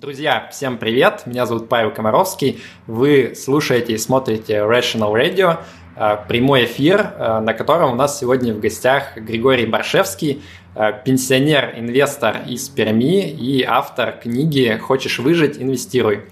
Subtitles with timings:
[0.00, 1.24] Друзья, всем привет!
[1.26, 2.62] Меня зовут Павел Комаровский.
[2.86, 5.58] Вы слушаете и смотрите Rational Radio,
[5.94, 10.40] э, прямой эфир, э, на котором у нас сегодня в гостях Григорий Баршевский,
[10.74, 15.60] э, пенсионер-инвестор из Перми и автор книги «Хочешь выжить?
[15.60, 16.22] Инвестируй».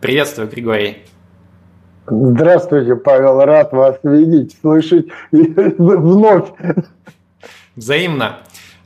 [0.00, 1.04] Приветствую, Григорий.
[2.06, 6.48] Здравствуйте, Павел, рад вас видеть, слышать вновь.
[7.76, 8.38] Взаимно.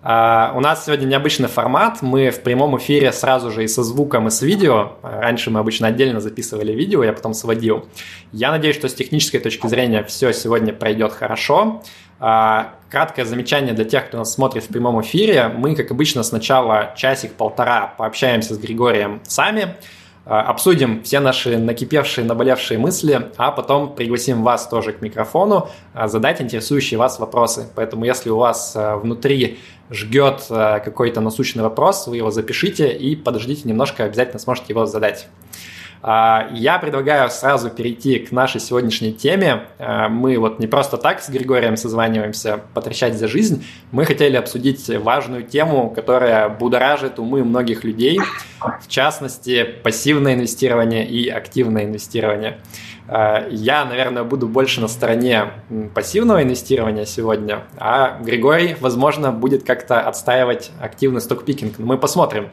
[0.05, 2.03] Uh, у нас сегодня необычный формат.
[2.03, 4.93] Мы в прямом эфире сразу же и со звуком, и с видео.
[5.03, 7.87] Раньше мы обычно отдельно записывали видео, я потом сводил.
[8.31, 11.83] Я надеюсь, что с технической точки зрения все сегодня пройдет хорошо.
[12.21, 15.49] Uh, краткое замечание для тех, кто нас смотрит в прямом эфире.
[15.49, 19.77] Мы, как обычно, сначала часик-полтора пообщаемся с Григорием сами,
[20.25, 26.41] обсудим все наши накипевшие, наболевшие мысли, а потом пригласим вас тоже к микрофону э, задать
[26.41, 27.69] интересующие вас вопросы.
[27.75, 29.59] Поэтому если у вас э, внутри
[29.91, 35.29] жгет какой-то насущный вопрос, вы его запишите и подождите немножко, обязательно сможете его задать.
[36.07, 39.63] А, я предлагаю сразу перейти к нашей сегодняшней теме.
[39.79, 43.65] А, мы вот не просто так с Григорием созваниваемся потрещать за жизнь.
[43.91, 48.21] Мы хотели обсудить важную тему, которая будоражит умы многих людей,
[48.83, 52.59] в частности, пассивное инвестирование и активное инвестирование.
[53.09, 55.53] А, я, наверное, буду больше на стороне
[55.95, 61.79] пассивного инвестирования сегодня, а Григорий, возможно, будет как-то отстаивать активный стокпикинг.
[61.79, 62.51] Мы посмотрим.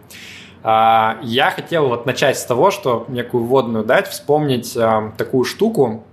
[0.63, 6.03] А, я хотел вот начать с того, что некую вводную дать, вспомнить а, такую штуку.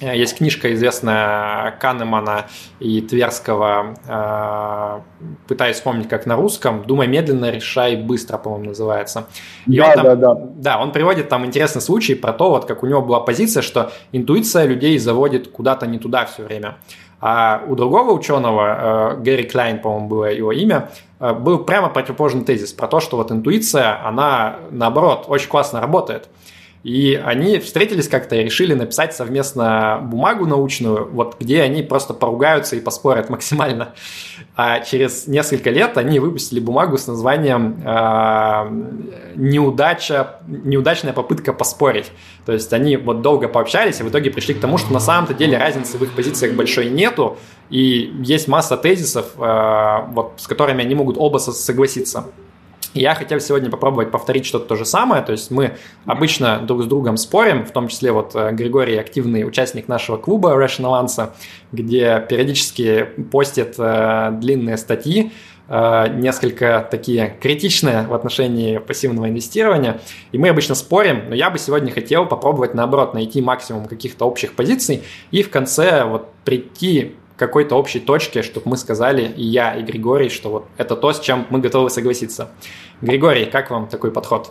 [0.00, 2.46] Э, есть книжка известная Канемана
[2.78, 5.02] и Тверского, а,
[5.48, 9.26] пытаюсь вспомнить как на русском, «Думай медленно, решай быстро», по-моему, называется.
[9.66, 10.34] И да, он там, да, да.
[10.56, 13.90] Да, он приводит там интересный случай про то, вот как у него была позиция, что
[14.12, 16.76] интуиция людей заводит куда-то не туда все время.
[17.20, 22.44] А у другого ученого, э, Гэри Клайн, по-моему, было его имя, э, был прямо противоположный
[22.44, 26.28] тезис про то, что вот интуиция, она наоборот очень классно работает.
[26.84, 32.76] И они встретились как-то и решили написать совместно бумагу научную, вот где они просто поругаются
[32.76, 33.94] и поспорят максимально.
[34.54, 42.10] А через несколько лет они выпустили бумагу с названием э, «Неудача, «Неудачная попытка поспорить».
[42.46, 45.34] То есть они вот долго пообщались и в итоге пришли к тому, что на самом-то
[45.34, 47.38] деле разницы в их позициях большой нету,
[47.70, 52.24] и есть масса тезисов, э, вот, с которыми они могут оба согласиться.
[52.94, 55.76] Я хотел сегодня попробовать повторить что-то то же самое, то есть мы
[56.06, 60.52] обычно друг с другом спорим, в том числе вот э, Григорий активный участник нашего клуба
[60.52, 61.30] Rational Answer,
[61.70, 65.32] где периодически постит э, длинные статьи,
[65.68, 70.00] э, несколько такие критичные в отношении пассивного инвестирования,
[70.32, 74.54] и мы обычно спорим, но я бы сегодня хотел попробовать наоборот найти максимум каких-то общих
[74.54, 79.82] позиций и в конце вот прийти какой-то общей точке, чтобы мы сказали, и я, и
[79.82, 82.48] Григорий, что вот это то, с чем мы готовы согласиться.
[83.00, 84.50] Григорий, как вам такой подход?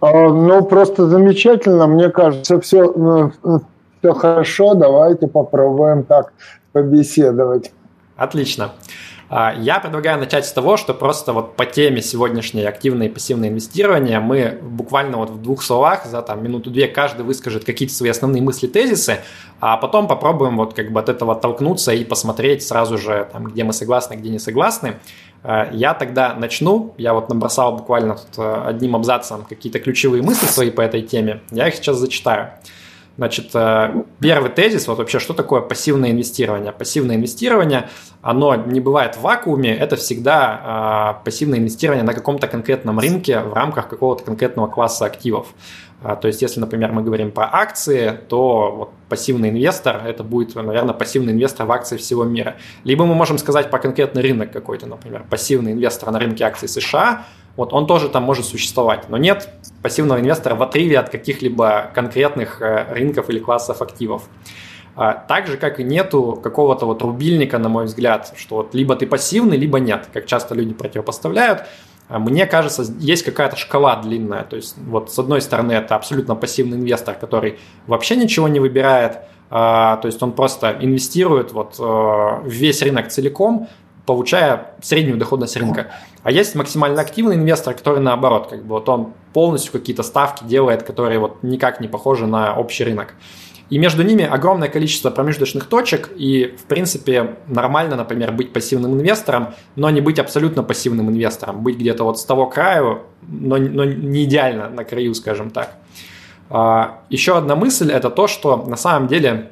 [0.00, 1.86] А, ну, просто замечательно.
[1.86, 3.32] Мне кажется, все, ну,
[4.00, 4.74] все хорошо.
[4.74, 6.32] Давайте попробуем так
[6.72, 7.72] побеседовать.
[8.16, 8.72] Отлично.
[9.36, 13.48] А, я предлагаю начать с того, что просто вот по теме сегодняшней активное и пассивное
[13.48, 18.42] инвестирование мы буквально вот в двух словах за там минуту-две каждый выскажет какие-то свои основные
[18.42, 19.18] мысли, тезисы,
[19.58, 23.64] а потом попробуем вот как бы от этого оттолкнуться и посмотреть сразу же, там, где
[23.64, 25.00] мы согласны, где не согласны.
[25.42, 30.46] А, я тогда начну, я вот набросал буквально тут э, одним абзацем какие-то ключевые мысли
[30.46, 32.50] свои по этой теме, я их сейчас зачитаю.
[33.16, 36.72] Значит, э, первый тезис, вот вообще, что такое пассивное инвестирование?
[36.72, 37.88] Пассивное инвестирование,
[38.22, 43.52] оно не бывает в вакууме, это всегда э, пассивное инвестирование на каком-то конкретном рынке в
[43.52, 45.46] рамках какого-то конкретного класса активов.
[46.02, 50.56] А, то есть, если, например, мы говорим про акции, то вот пассивный инвестор– это будет,
[50.56, 52.56] наверное, пассивный инвестор в акции всего мира.
[52.82, 57.24] Либо мы можем сказать по конкретный рынок какой-то, например, пассивный инвестор на рынке акций США–
[57.56, 59.48] вот он тоже там может существовать, но нет
[59.82, 64.22] пассивного инвестора в отрыве от каких-либо конкретных э, рынков или классов активов.
[64.96, 68.94] А, так же, как и нету какого-то вот рубильника, на мой взгляд, что вот либо
[68.96, 71.64] ты пассивный, либо нет, как часто люди противопоставляют.
[72.08, 74.44] А, мне кажется, есть какая-то шкала длинная.
[74.44, 79.18] То есть, вот с одной стороны, это абсолютно пассивный инвестор, который вообще ничего не выбирает,
[79.50, 83.68] а, то есть он просто инвестирует вот в весь рынок целиком,
[84.06, 85.92] получая среднюю доходность рынка.
[86.22, 90.82] А есть максимально активный инвестор, который наоборот, как бы вот он полностью какие-то ставки делает,
[90.82, 93.14] которые вот никак не похожи на общий рынок.
[93.70, 99.54] И между ними огромное количество промежуточных точек, и, в принципе, нормально, например, быть пассивным инвестором,
[99.74, 104.24] но не быть абсолютно пассивным инвестором, быть где-то вот с того краю, но, но не
[104.24, 105.76] идеально на краю, скажем так.
[106.50, 109.50] А, еще одна мысль– это то, что на самом деле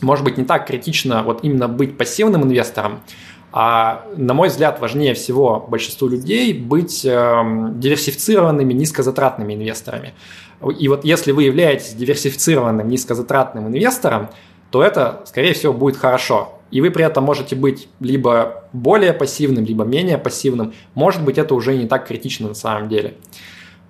[0.00, 3.00] может быть не так критично вот именно быть пассивным инвестором,
[3.50, 7.42] А на мой взгляд, важнее всего большинству людей быть э,
[7.74, 10.12] диверсифицированными, низкозатратными инвесторами.
[10.78, 14.28] И вот если вы являетесь диверсифицированным, низкозатратным инвестором,
[14.70, 16.60] то это, скорее всего, будет хорошо.
[16.70, 20.74] И вы при этом можете быть либо более пассивным, либо менее пассивным.
[20.94, 23.14] Может быть, это уже не так критично на самом деле.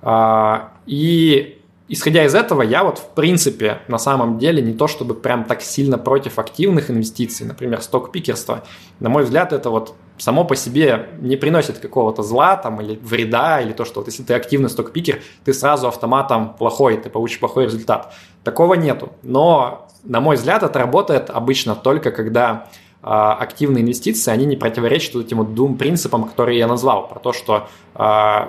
[0.03, 1.58] А, и
[1.89, 5.63] исходя из этого, я вот в принципе на самом деле не то чтобы прям так
[5.63, 8.65] сильно против активных инвестиций, например, сток-пикерства.
[9.01, 13.61] На мой взгляд, это вот само по себе не приносит какого-то зла там, или вреда,
[13.61, 17.65] или то, что вот если ты активный сток-пикер, ты сразу автоматом плохой, ты получишь плохой
[17.65, 18.13] результат.
[18.45, 19.13] Такого нету.
[19.23, 22.69] Но, на мой взгляд, это работает обычно только когда
[23.03, 27.33] активные инвестиции, они не противоречат вот этим вот двум принципам, которые я назвал, про то,
[27.33, 28.01] что э,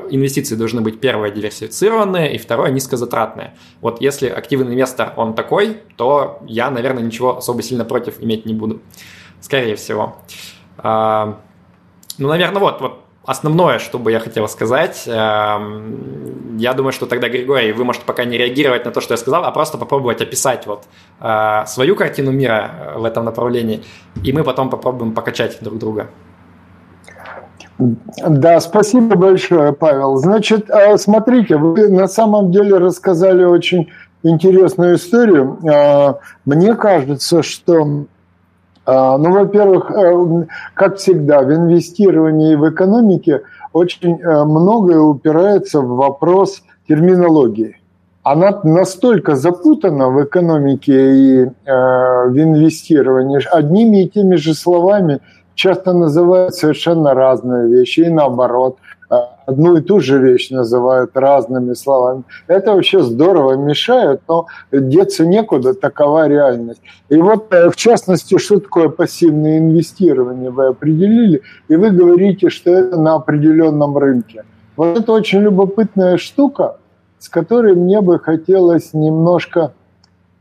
[0.09, 3.53] инвестиции должны быть первое диверсифицированные и второе низкозатратные.
[3.81, 8.53] Вот если активный инвестор, он такой, то я, наверное, ничего особо сильно против иметь не
[8.55, 8.81] буду,
[9.39, 10.15] скорее всего.
[10.79, 11.33] Э,
[12.17, 15.03] ну, наверное, вот, вот основное, что бы я хотел сказать.
[15.05, 19.17] Эм, я думаю, что тогда, Григорий, вы можете пока не реагировать на то, что я
[19.17, 20.85] сказал, а просто попробовать описать вот
[21.21, 23.83] э, свою картину мира э, в этом направлении,
[24.23, 26.07] и мы потом попробуем покачать друг друга.
[27.77, 30.15] Да, спасибо большое, Павел.
[30.15, 33.89] Значит, э, смотрите, вы на самом деле рассказали очень
[34.23, 35.59] интересную историю.
[36.45, 38.05] Мне кажется, что
[39.17, 43.41] ну, во-первых, э, как всегда, в инвестировании в экономике
[43.73, 47.75] очень э, многое упирается в вопрос терминологии.
[48.23, 55.19] Она настолько запутана в экономике и э, в инвестировании, одними и теми же словами
[55.55, 58.77] часто называют совершенно разные вещи, и наоборот–
[59.09, 62.23] одну и ту же вещь называют разными словами.
[62.47, 66.81] Это вообще здорово мешает, но деться некуда, такова реальность.
[67.09, 72.71] И вот, э, в частности, что такое пассивное инвестирование, вы определили, и вы говорите, что
[72.71, 74.43] это на определенном рынке.
[74.77, 76.77] Вот это очень любопытная штука,
[77.17, 79.73] с которой мне бы хотелось немножко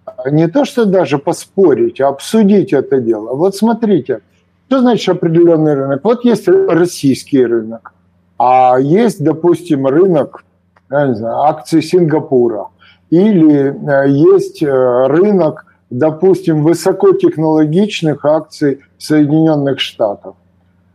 [0.06, 3.34] э, не то что даже поспорить, а обсудить это дело.
[3.34, 4.20] Вот смотрите,
[4.66, 6.00] что значит определенный рынок?
[6.04, 7.94] Вот есть российский рынок.
[8.38, 10.44] А есть, допустим, рынок
[10.90, 12.68] я не знаю, акций Сингапура
[13.10, 20.34] или э, есть э, рынок, допустим, высокотехнологичных акций Соединенных Штатов.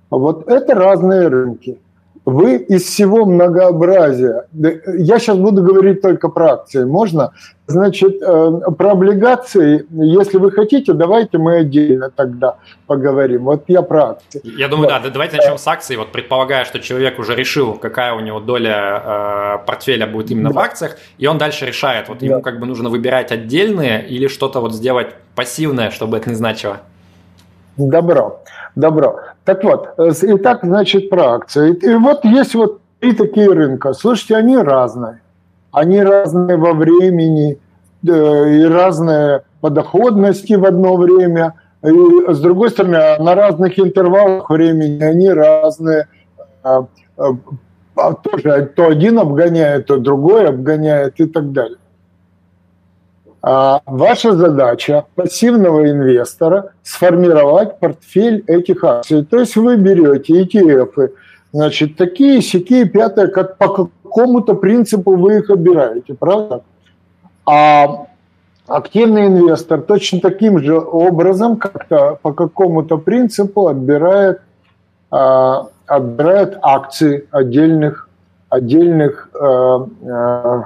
[0.10, 1.78] Вот это разные рынки
[2.26, 7.34] вы из всего многообразия, я сейчас буду говорить только про акции, можно?
[7.68, 13.44] Значит, э, про облигации, если вы хотите, давайте мы отдельно тогда поговорим.
[13.44, 14.42] Вот я про акции.
[14.44, 15.96] Я думаю, да, да давайте начнем с акций.
[15.96, 20.56] Вот предполагая, что человек уже решил, какая у него доля э, портфеля будет именно да.
[20.56, 22.26] в акциях, и он дальше решает, вот да.
[22.26, 26.78] ему как бы нужно выбирать отдельные или что-то вот сделать пассивное, чтобы это не значило.
[27.78, 28.44] Добро,
[28.76, 29.20] добро.
[29.46, 31.74] Так вот, э, итак, значит, про акции.
[31.74, 33.94] И вот есть вот три такие рынка.
[33.94, 35.22] Слушайте, они разные.
[35.72, 37.58] Они разные во времени
[38.04, 41.54] и разные по доходности в одно время.
[41.84, 46.08] И, с другой стороны, на разных интервалах времени они разные.
[46.64, 46.86] А,
[47.18, 47.36] а,
[47.96, 51.78] а тоже то один обгоняет, то другой обгоняет и так далее.
[53.46, 59.26] А ваша задача пассивного инвестора сформировать портфель этих акций.
[59.26, 61.12] То есть вы берете ETF,
[61.52, 66.62] значит, такие, сякие, пятые, как по какому-то принципу вы их обираете, правда?
[67.46, 68.06] А
[68.66, 74.40] активный инвестор точно таким же образом, как-то по какому-то принципу отбирает,
[75.12, 78.08] а, отбирает акции отдельных,
[78.48, 80.64] отдельных а, а,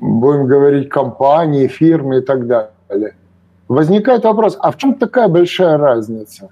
[0.00, 3.14] будем говорить, компании, фирмы и так далее.
[3.68, 6.48] Возникает вопрос, а в чем такая большая разница?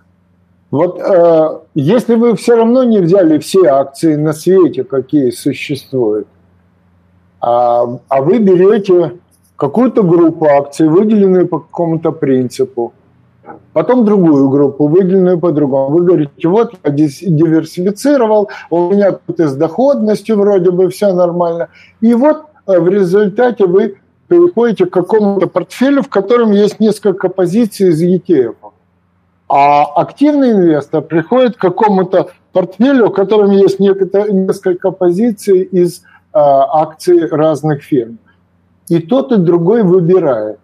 [0.71, 6.29] Вот э, если вы все равно не взяли все акции на свете, какие существуют,
[7.41, 9.13] а, а вы берете
[9.57, 12.93] какую-то группу акций, выделенную по какому-то принципу,
[13.73, 15.89] потом другую группу, выделенную по-другому.
[15.89, 21.69] Вы говорите, вот я диверсифицировал, у меня тут и с доходностью вроде бы все нормально.
[22.03, 23.97] И вот в результате вы
[24.29, 28.57] переходите к какому-то портфелю, в котором есть несколько позиций из ETF.
[29.49, 37.27] А активный инвестор приходит к какому-то портфелю, в котором есть несколько позиций из а, акций
[37.27, 38.19] разных фирм.
[38.89, 40.59] И тот, и другой выбирает.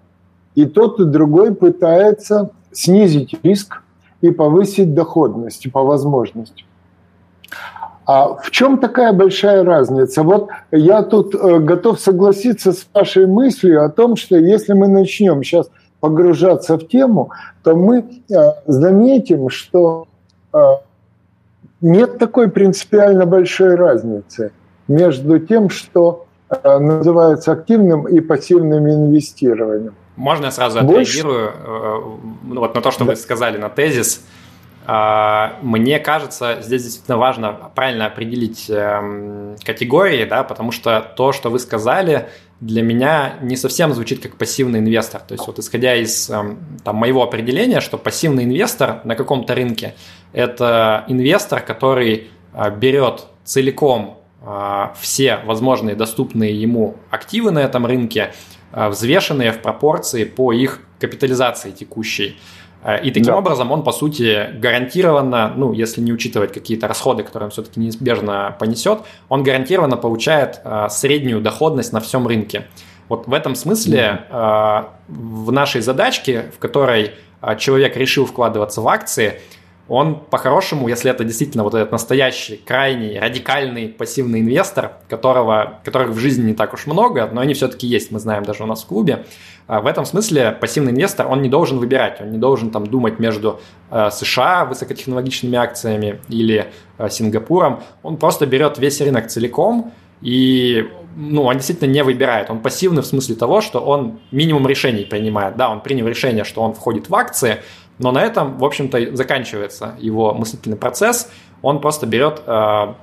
[0.54, 3.82] И тот, и другой пытается снизить риск
[4.20, 6.64] и повысить доходность по возможности.
[8.06, 10.22] А в чем такая большая разница?
[10.22, 15.42] Вот я тут э, готов согласиться с вашей мыслью о том, что если мы начнем
[15.42, 15.70] сейчас
[16.00, 17.30] погружаться в тему,
[17.62, 18.34] то мы э,
[18.66, 20.06] заметим, что
[20.52, 20.58] э,
[21.80, 24.52] нет такой принципиально большой разницы
[24.86, 26.26] между тем, что
[26.62, 29.94] называется активным и пассивным инвестированием.
[30.16, 31.20] Можно я сразу Больше...
[31.20, 31.52] отреагирую
[32.44, 33.12] ну, вот на то, что да.
[33.12, 34.20] вы сказали, на тезис?
[34.86, 41.48] А, мне кажется, здесь действительно важно правильно определить эм, категории, да, потому что то, что
[41.48, 42.28] вы сказали,
[42.60, 45.22] для меня не совсем звучит как пассивный инвестор.
[45.22, 49.94] То есть вот исходя из эм, там, моего определения, что пассивный инвестор на каком-то рынке–
[50.34, 58.34] это инвестор, который э, берет целиком э, все возможные доступные ему активы на этом рынке,
[58.72, 62.36] взвешенные в пропорции по их капитализации текущей.
[62.84, 63.38] Э, и таким да.
[63.38, 68.54] образом он, по сути, гарантированно, ну, если не учитывать какие-то расходы, которые он все-таки неизбежно
[68.60, 72.66] понесет, он гарантированно получает э, среднюю доходность на всем рынке.
[73.08, 77.12] Вот в этом смысле э, в нашей задачке, в которой
[77.58, 79.40] человек решил вкладываться в акции,
[79.88, 86.18] он по-хорошему, если это действительно вот этот настоящий, крайний, радикальный пассивный инвестор, которого, которых в
[86.18, 88.86] жизни не так уж много, но они все-таки есть, мы знаем даже у нас в
[88.86, 89.26] клубе,
[89.66, 93.18] а в этом смысле пассивный инвестор, он не должен выбирать, он не должен там думать
[93.18, 93.60] между
[93.90, 101.42] э, США высокотехнологичными акциями или э, Сингапуром, он просто берет весь рынок целиком и ну,
[101.42, 102.50] он действительно не выбирает.
[102.50, 105.56] Он пассивный в смысле того, что он минимум решений принимает.
[105.56, 107.58] Да, он принял решение, что он входит в акции,
[107.98, 111.30] но на этом, в общем-то, заканчивается его мыслительный процесс.
[111.62, 112.94] Он просто берет э,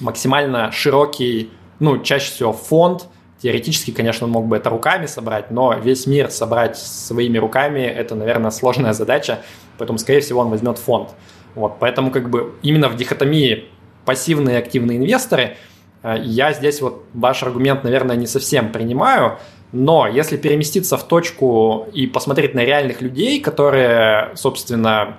[0.00, 3.06] максимально широкий, ну, чаще всего фонд.
[3.42, 8.14] Теоретически, конечно, он мог бы это руками собрать, но весь мир собрать своими руками– это,
[8.14, 9.40] наверное, сложная задача,
[9.78, 11.10] поэтому, скорее всего, он возьмет фонд.
[11.54, 13.64] Вот, поэтому как бы именно в дихотомии
[14.04, 15.56] пассивные и активные инвесторы
[16.02, 19.38] э, я здесь вот ваш аргумент, наверное, не совсем принимаю,
[19.72, 25.18] но если переместиться в точку и посмотреть на реальных людей, которые, собственно,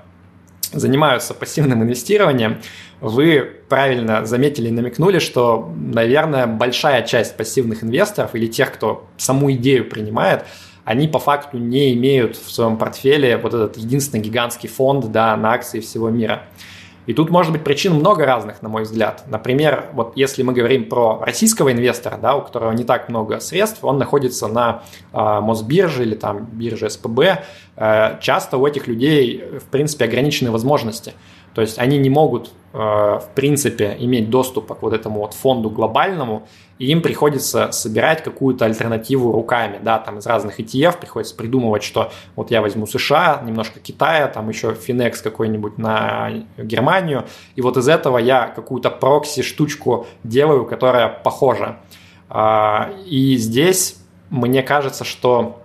[0.74, 2.62] занимаются пассивным инвестированием,
[3.00, 9.52] вы правильно заметили и намекнули, что, наверное, большая часть пассивных инвесторов или тех, кто саму
[9.54, 10.46] идею принимает,
[10.84, 15.54] они по факту не имеют в своем портфеле вот этот единственный гигантский фонд да, на
[15.54, 16.44] акции всего мира.
[17.12, 19.26] И тут может быть причин много разных, на мой взгляд.
[19.28, 23.84] Например, вот если мы говорим про российского инвестора, да, у которого не так много средств,
[23.84, 27.20] он находится на э, Мосбирже или там бирже СПБ,
[27.76, 31.12] э, часто у этих людей, в принципе, ограниченные возможности.
[31.54, 35.70] То есть они не могут, э, в принципе, иметь доступ к вот этому вот фонду
[35.70, 36.48] глобальному,
[36.80, 42.12] и им приходится собирать какую-то альтернативу руками, да, там из разных ETF приходится придумывать, что
[42.36, 47.88] вот я возьму США, немножко Китая, там еще Finex какой-нибудь на Германию, и вот из
[47.88, 51.78] этого я какую-то прокси-штучку делаю, которая похожа.
[52.30, 53.98] А, и здесь
[54.32, 55.61] мне кажется, что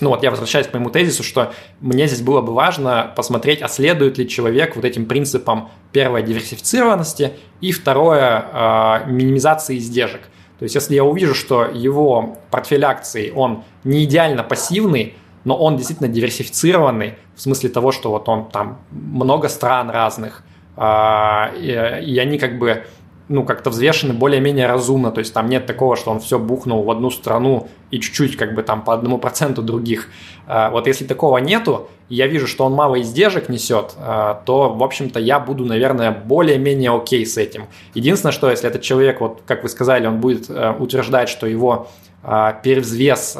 [0.00, 3.68] ну вот я возвращаюсь к моему тезису, что мне здесь было бы важно посмотреть, а
[3.68, 10.22] следует ли человек вот этим принципам первое диверсифицированности и второе э, минимизации издержек.
[10.58, 15.14] То есть если я увижу, что его портфель акций, он не идеально пассивный,
[15.44, 20.44] но он действительно диверсифицированный, в смысле того, что вот он там много стран разных,
[20.76, 22.84] и, и они как бы
[23.30, 26.90] ну, как-то взвешены более-менее разумно, то есть там нет такого, что он все бухнул в
[26.90, 30.08] одну страну и чуть-чуть как бы там по одному проценту других.
[30.48, 34.74] А, вот если такого нету, и я вижу, что он мало издержек несет, а, то,
[34.74, 37.66] в общем-то, я буду, наверное, более-менее окей с этим.
[37.94, 41.86] Единственное, что если этот человек, вот как вы сказали, он будет э, утверждать, что его
[42.24, 43.38] а, перевзвес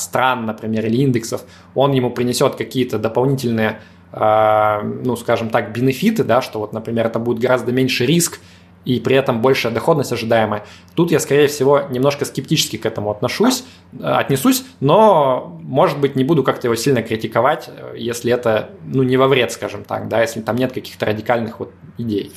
[0.00, 1.42] стран, например, или индексов,
[1.76, 3.78] он ему принесет какие-то дополнительные
[4.12, 8.40] ну, скажем так, бенефиты, да, что вот, например, это будет гораздо меньше риск,
[8.86, 10.64] и при этом большая доходность ожидаемая.
[10.94, 16.22] Тут я, скорее всего, немножко скептически к этому отношусь, э, отнесусь, но, может быть, не
[16.22, 20.22] буду как-то его сильно критиковать, э, если это, ну, не во вред, скажем так, да,
[20.22, 22.32] если там нет каких-то радикальных вот идей.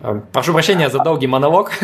[0.00, 1.70] Э, прошу прощения за долгий монолог.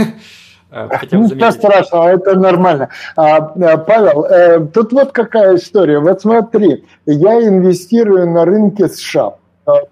[0.72, 2.88] Ничего страшного, это нормально.
[3.14, 6.00] А, Павел, тут вот какая история.
[6.00, 9.36] Вот смотри, я инвестирую на рынке США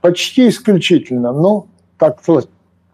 [0.00, 2.20] почти исключительно, ну, так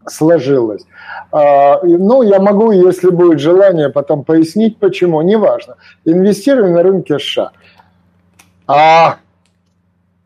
[0.07, 0.85] сложилось.
[1.33, 5.76] А, ну, я могу, если будет желание, потом пояснить, почему, неважно.
[6.04, 7.50] Инвестирую на рынке США.
[8.66, 9.16] А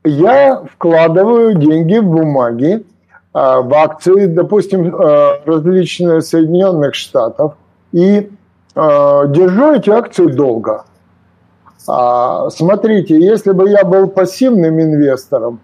[0.04, 2.84] я вкладываю деньги в бумаги,
[3.32, 7.54] а, в акции, допустим, а, различные Соединенных Штатов,
[7.92, 8.30] и
[8.76, 10.84] держу эти акции долго.
[11.78, 15.60] Смотрите, если бы я был пассивным инвестором,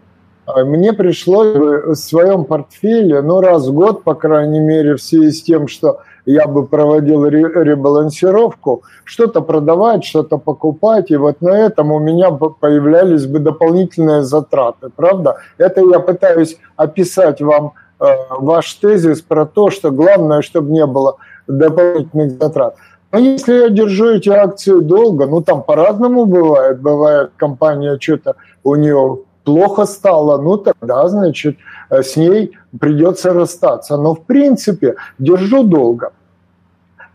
[0.64, 5.42] мне пришлось в своем портфеле, ну, раз в год, по крайней мере, в связи с
[5.42, 11.99] тем, что я бы проводил ребалансировку, что-то продавать, что-то покупать, и вот на этом у
[11.99, 15.38] меня появлялись бы дополнительные затраты, правда?
[15.59, 21.16] Это я пытаюсь описать вам ваш тезис про то, что главное, чтобы не было
[21.47, 22.76] дополнительных затрат.
[23.12, 26.80] Но если я держу эти акции долго, ну там по-разному бывает.
[26.80, 31.56] Бывает, компания что-то у нее плохо стало, ну тогда, значит,
[31.90, 33.97] с ней придется расстаться.
[33.97, 36.12] Но в принципе держу долго.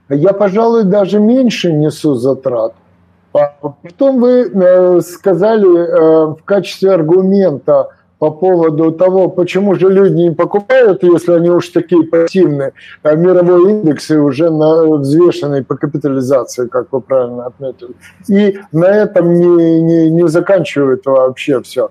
[0.10, 2.74] Я, пожалуй, даже меньше несу затрат.
[3.34, 10.22] А потом вы э, сказали э, в качестве аргумента по поводу того, почему же люди
[10.22, 12.72] не покупают, если они уж такие пассивные.
[13.04, 17.92] А мировой индекс уже на, взвешенный по капитализации, как вы правильно отметили.
[18.30, 21.90] И на этом не, не, не заканчивают вообще все.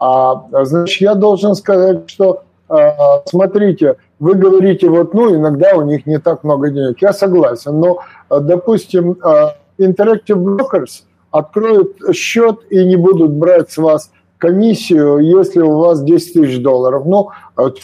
[0.00, 6.06] А, значит, я должен сказать, что а, смотрите, вы говорите, вот, ну, иногда у них
[6.06, 7.00] не так много денег.
[7.02, 9.18] Я согласен, но, допустим,
[9.78, 16.32] Interactive Brokers откроют счет и не будут брать с вас комиссию, если у вас 10
[16.32, 17.04] тысяч долларов.
[17.04, 17.30] Ну,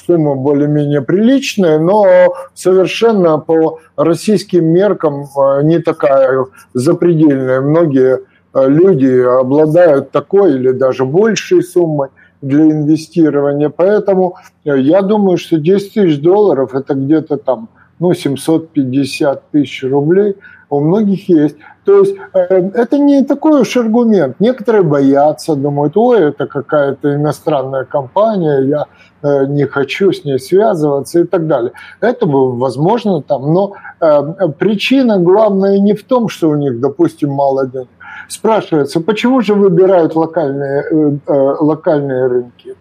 [0.06, 2.06] сумма более-менее приличная, но
[2.54, 5.26] совершенно по российским меркам
[5.62, 7.60] не такая запредельная.
[7.60, 8.20] Многие
[8.64, 12.08] люди обладают такой или даже большей суммой
[12.42, 13.68] для инвестирования.
[13.68, 20.36] Поэтому э, я думаю, что 10 тысяч долларов– это где-то там ну, 750 тысяч рублей
[20.68, 21.56] у многих есть.
[21.84, 22.38] То есть э,
[22.74, 24.40] это не такой уж аргумент.
[24.40, 28.86] Некоторые боятся, думают, ой, это какая-то иностранная компания, я
[29.22, 31.72] э, не хочу с ней связываться и так далее.
[32.00, 37.66] Это возможно там, но э, причина главная не в том, что у них, допустим, мало
[37.66, 37.88] денег.
[38.28, 42.74] Спрашивается, почему же выбирают локальные, локальные рынки?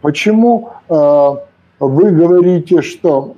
[0.00, 3.34] Почему вы говорите, что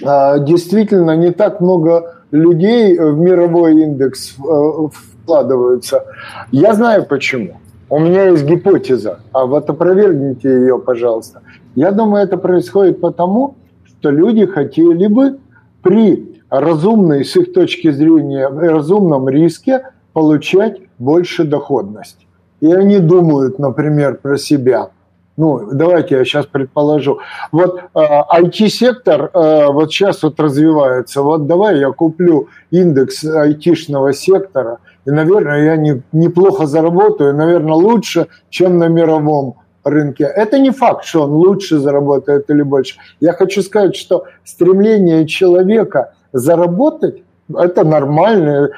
[0.00, 4.88] действительно не так много людей в мировой индекс э,
[5.22, 6.04] вкладываются.
[6.50, 7.58] Я знаю почему.
[7.88, 11.42] У меня есть гипотеза, а вот опровергните ее, пожалуйста.
[11.74, 15.38] Я думаю, это происходит потому, что люди хотели бы
[15.82, 22.26] при разумной, с их точки зрения, разумном риске получать больше доходность.
[22.60, 24.90] И они думают, например, про себя–
[25.36, 27.20] ну, давайте я сейчас предположу.
[27.52, 31.22] Вот э, IT-сектор э, вот сейчас вот развивается.
[31.22, 38.26] Вот давай я куплю индекс IT-шного сектора, и, наверное, я не, неплохо заработаю, наверное, лучше,
[38.50, 40.24] чем на мировом рынке.
[40.24, 42.96] Это не факт, что он лучше заработает или больше.
[43.18, 47.22] Я хочу сказать, что стремление человека заработать–
[47.56, 48.70] это нормальное,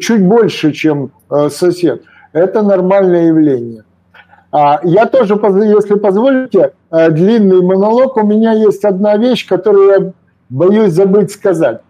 [0.00, 2.02] чуть больше, чем э, сосед.
[2.32, 3.84] Это нормальное явление.
[4.50, 8.16] А, я тоже, если позволите, э, длинный монолог.
[8.16, 10.12] У меня есть одна вещь, которую я
[10.48, 11.80] боюсь забыть сказать.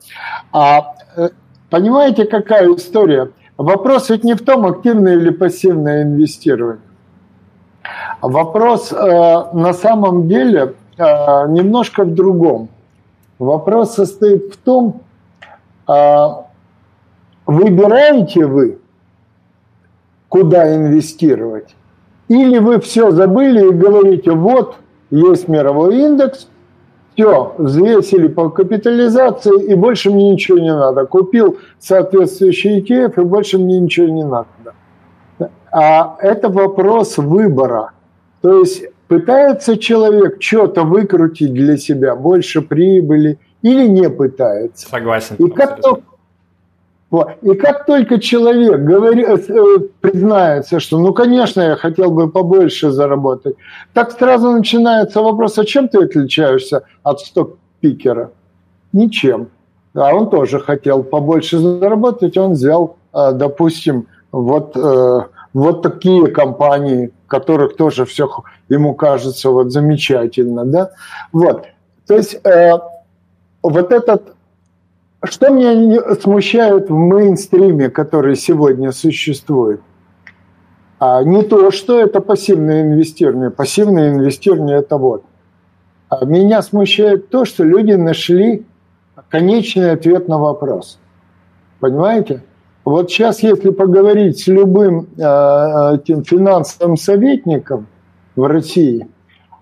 [0.52, 1.28] А, э,
[1.70, 3.30] понимаете, какая история?
[3.56, 6.82] Вопрос ведь не в том, активное или пассивное инвестирование.
[8.20, 12.68] Вопрос на самом деле немножко в другом.
[13.38, 15.02] Вопрос состоит в том,
[17.46, 18.78] выбираете вы,
[20.28, 21.74] куда инвестировать,
[22.28, 24.76] или вы все забыли и говорите, вот
[25.10, 26.48] есть мировой индекс,
[27.14, 31.04] все, взвесили по капитализации, и больше мне ничего не надо.
[31.06, 34.46] Купил соответствующий ETF, и больше мне ничего не надо.
[35.72, 37.90] А это вопрос выбора.
[38.40, 44.88] То есть пытается человек что-то выкрутить для себя, больше прибыли, или не пытается.
[44.88, 45.36] Согласен.
[45.36, 46.02] И как только
[47.40, 53.56] и как только человек говорит, э, признается, что ну, конечно, я хотел бы побольше заработать,
[53.94, 58.30] так сразу начинается вопрос, а чем ты отличаешься от сток-пикера?
[58.92, 59.48] Ничем.
[59.94, 65.20] А он тоже хотел побольше заработать, он взял, э, допустим, вот, э,
[65.54, 68.28] вот такие компании, которых тоже все
[68.68, 70.90] ему кажется вот замечательно, да?
[71.32, 71.64] Вот.
[72.06, 72.38] То есть
[73.68, 74.34] вот этот
[75.24, 79.80] что меня смущает в мейнстриме, который сегодня существует?
[81.00, 83.50] А не то, что это пассивное инвестирование.
[83.50, 85.24] Пассивное инвестирование– это вот.
[86.08, 88.64] А меня смущает то, что люди нашли
[89.28, 90.98] конечный ответ на вопрос.
[91.80, 92.42] Понимаете?
[92.84, 97.86] Вот сейчас, если поговорить с любым э, финансовым советником
[98.34, 99.06] в России,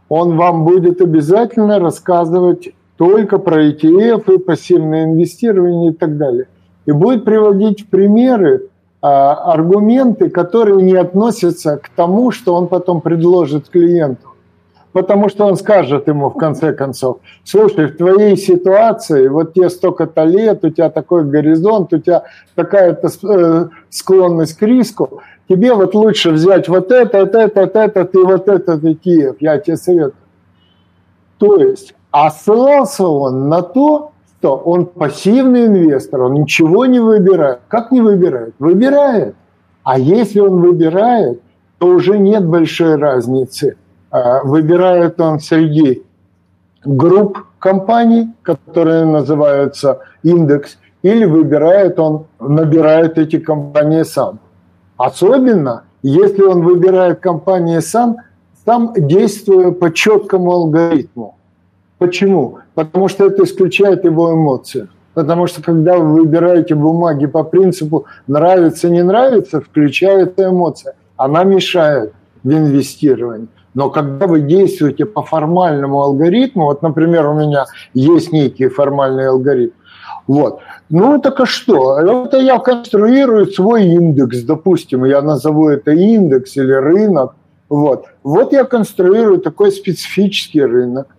[0.08, 6.48] он вам будет обязательно рассказывать только про ETF и пассивное инвестирование и так далее.
[6.86, 8.68] И будет приводить в примеры
[9.02, 14.28] а, аргументы, которые не относятся к тому, что он потом предложит клиенту.
[14.92, 20.24] Потому что он скажет ему в конце концов, слушай, в твоей ситуации, вот тебе столько-то
[20.24, 22.22] лет, у тебя такой горизонт, у тебя
[22.54, 28.00] такая-то э, склонность к риску, тебе вот лучше взять вот это, вот это, вот это,
[28.00, 30.14] и вот этот ETF, я тебе советую.
[31.36, 37.58] То есть А ссылался он на то, что он пассивный инвестор, он ничего не выбирает.
[37.68, 38.54] Как не выбирает?
[38.58, 39.34] Выбирает.
[39.82, 41.42] А если он выбирает,
[41.76, 43.76] то уже нет большой разницы.
[44.10, 46.04] А, выбирает он среди
[46.86, 54.38] групп компаний, которые называются индекс, или выбирает он, набирает эти компании сам.
[54.96, 58.16] Особенно, если он выбирает компании сам,
[58.64, 61.35] сам действуя по четкому алгоритму.
[61.98, 62.58] Почему?
[62.74, 64.88] Потому что это исключает его эмоции.
[65.14, 70.94] Потому что когда вы выбираете бумаги по принципу нравится, не нравится, включается эмоция.
[71.16, 72.12] Она мешает
[72.44, 73.48] в инвестировании.
[73.72, 79.74] Но когда вы действуете по формальному алгоритму, вот, например, у меня есть некий формальный алгоритм,
[80.26, 81.98] вот, ну так а что?
[81.98, 87.34] Это я конструирую свой индекс, допустим, я назову это индекс или рынок,
[87.68, 88.06] вот.
[88.22, 91.15] Вот я конструирую такой специфический рынок.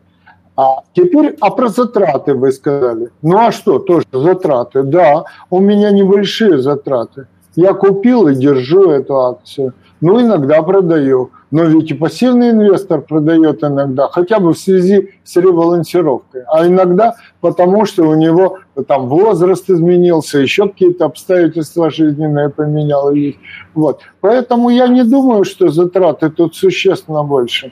[0.57, 3.11] А теперь, а про затраты вы сказали.
[3.21, 4.81] Ну а что, тоже затраты?
[4.81, 7.27] Да, у меня небольшие затраты.
[7.55, 9.73] Я купил и держу эту акцию.
[10.01, 11.31] Ну, иногда продаю.
[11.49, 16.41] Но ведь и пассивный инвестор продает иногда, хотя бы в связи с ребалансировкой.
[16.51, 23.37] А иногда потому, что у него там возраст изменился, еще какие-то обстоятельства жизненные поменялись.
[23.73, 24.01] Вот.
[24.21, 27.71] Поэтому я не думаю, что затраты тут существенно больше.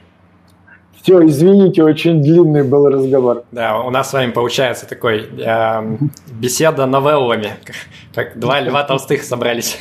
[1.06, 3.44] Все, извините, очень длинный был разговор.
[3.52, 5.98] Да, у нас с вами получается такой э,
[6.32, 7.52] беседа новеллами,
[8.16, 9.78] как два льва толстых собрались.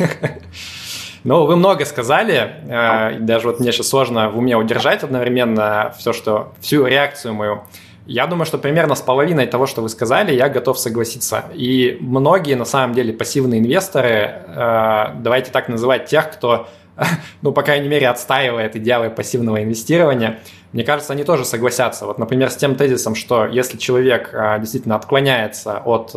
[1.26, 6.12] Ну, вы много сказали, э, даже вот мне сейчас сложно в уме удержать одновременно все,
[6.12, 7.62] что, всю реакцию мою.
[8.04, 11.44] Я думаю, что примерно с половиной того, что вы сказали, я готов согласиться.
[11.54, 16.68] И многие, на самом деле, пассивные инвесторы, э, давайте так называть тех, кто,
[17.42, 20.40] ну, по крайней мере, отстаивает идеалы пассивного инвестирования,
[20.72, 22.07] мне кажется, они тоже согласятся.
[22.07, 26.14] Вот, например, с тем тезисом, что если человек э, действительно отклоняется от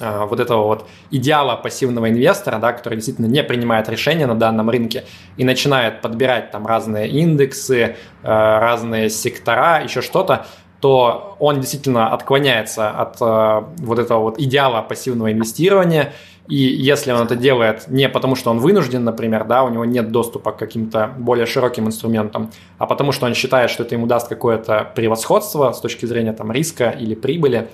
[0.00, 4.68] Э, вот этого вот идеала пассивного инвестора, да, который действительно не принимает решения на данном
[4.68, 5.04] рынке
[5.36, 10.46] и начинает подбирать там разные индексы, э, разные сектора, еще что-то,
[10.80, 16.12] то он действительно отклоняется от э, вот этого вот идеала пассивного инвестирования.
[16.48, 20.10] И если он это делает не потому, что он вынужден, например, да, у него нет
[20.12, 24.28] доступа к каким-то более широким инструментам, а потому что он считает, что это ему даст
[24.28, 27.70] какое-то превосходство с точки зрения там риска или прибыли,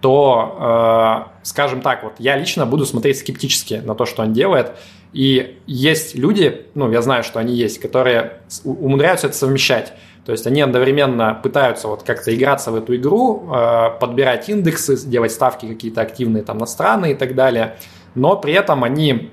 [0.00, 4.72] то, э, скажем так, вот я лично буду смотреть скептически на то, что он делает.
[5.12, 9.92] И есть люди, ну, я знаю, что они есть, которые умудряются это совмещать.
[10.24, 15.32] То есть они одновременно пытаются вот как-то играться в эту игру, э, подбирать индексы, делать
[15.32, 17.76] ставки какие-то активные там на страны и так далее,
[18.14, 19.30] но при этом они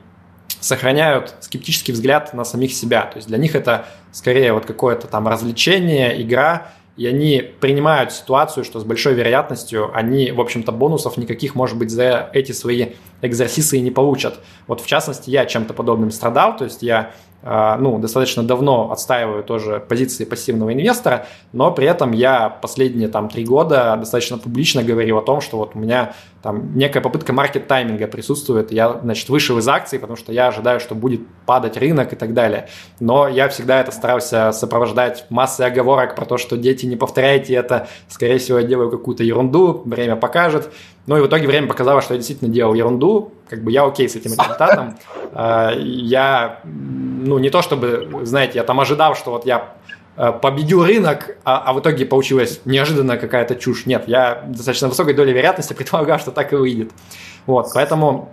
[0.60, 3.04] сохраняют скептический взгляд на самих себя.
[3.04, 8.66] То есть для них это скорее вот какое-то там развлечение, игра, и они принимают ситуацию,
[8.66, 12.88] что с большой вероятностью они, в общем-то, бонусов никаких, может быть, за эти свои
[13.22, 14.40] экзерсисы и не получат.
[14.68, 19.84] Вот в частности, я чем-то подобным страдал, то есть я ну, достаточно давно отстаиваю тоже
[19.88, 25.22] позиции пассивного инвестора, но при этом я последние там три года достаточно публично говорил о
[25.22, 30.00] том, что вот у меня там некая попытка маркет-тайминга присутствует, я, значит, вышел из акций,
[30.00, 32.70] потому что я ожидаю, что будет падать рынок и так далее.
[33.00, 37.88] Но я всегда это старался сопровождать массой оговорок про то, что дети, не повторяйте это,
[38.08, 40.72] скорее всего, я делаю какую-то ерунду, время покажет.
[41.06, 44.08] Ну и в итоге время показало, что я действительно делал ерунду, как бы я окей
[44.08, 44.98] с этим результатом.
[45.34, 49.74] А, я, ну не то чтобы, знаете, я там ожидал, что вот я
[50.16, 53.86] а, победил рынок, а, а в итоге получилась неожиданно какая-то чушь.
[53.86, 56.92] Нет, я достаточно высокой долей вероятности предполагал, что так и выйдет.
[57.46, 58.32] Вот, поэтому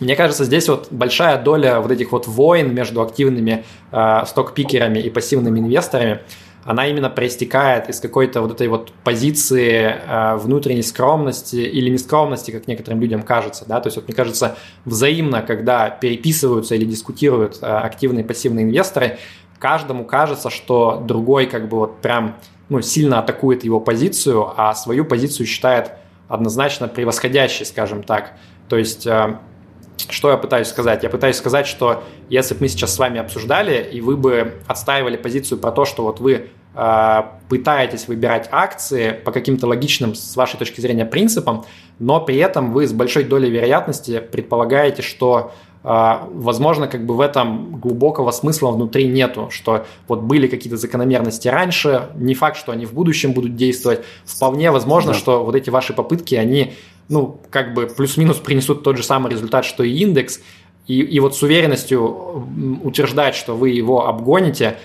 [0.00, 5.10] мне кажется, здесь вот большая доля вот этих вот войн между активными э, сток-пикерами и
[5.10, 6.20] пассивными инвесторами–
[6.66, 12.66] она именно проистекает из какой-то вот этой вот позиции э, внутренней скромности или нескромности, как
[12.66, 17.66] некоторым людям кажется, да, то есть вот мне кажется взаимно, когда переписываются или дискутируют э,
[17.66, 19.18] активные и пассивные инвесторы,
[19.60, 22.36] каждому кажется, что другой как бы вот прям
[22.68, 25.92] ну, сильно атакует его позицию, а свою позицию считает
[26.26, 28.32] однозначно превосходящей, скажем так.
[28.68, 29.36] То есть э,
[30.08, 31.02] что я пытаюсь сказать?
[31.02, 35.16] Я пытаюсь сказать, что если бы мы сейчас с вами обсуждали, и вы бы отстаивали
[35.16, 36.50] позицию про то, что вот вы
[37.48, 41.64] пытаетесь выбирать акции по каким-то логичным, с вашей точки зрения, принципам,
[41.98, 47.20] но при этом вы с большой долей вероятности предполагаете, что э, возможно, как бы в
[47.20, 52.84] этом глубокого смысла внутри нету, что вот были какие-то закономерности раньше, не факт, что они
[52.84, 54.04] в будущем будут действовать.
[54.26, 55.18] Вполне возможно, да.
[55.18, 56.74] что вот эти ваши попытки, они
[57.08, 60.40] ну, как бы плюс-минус принесут тот же самый результат, что и индекс,
[60.86, 64.76] и, и вот с уверенностью утверждать, что вы его обгоните,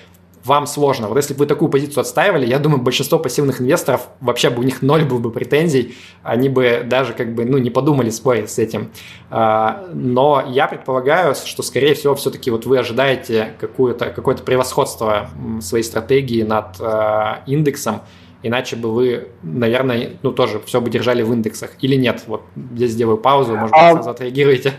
[0.43, 1.07] вам сложно.
[1.07, 4.63] Вот если бы вы такую позицию отстаивали, я думаю, большинство пассивных инвесторов, вообще бы у
[4.63, 8.57] них ноль был бы претензий, они бы даже как бы, ну, не подумали спорить с
[8.57, 8.91] этим.
[9.29, 15.29] А, но я предполагаю, что, скорее всего, все-таки вот вы ожидаете какое-то какое превосходство
[15.61, 18.01] своей стратегии над а, индексом,
[18.43, 21.71] иначе бы вы, наверное, ну, тоже все бы держали в индексах.
[21.81, 22.23] Или нет?
[22.25, 23.93] Вот здесь сделаю паузу, может быть, а...
[23.93, 24.73] сразу отреагируете.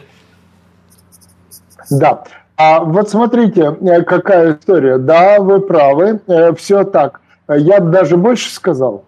[1.91, 2.25] Да.
[2.65, 4.99] А вот смотрите, э, какая история.
[4.99, 7.21] Да, вы правы, э, все так.
[7.49, 9.03] Я бы даже больше сказал.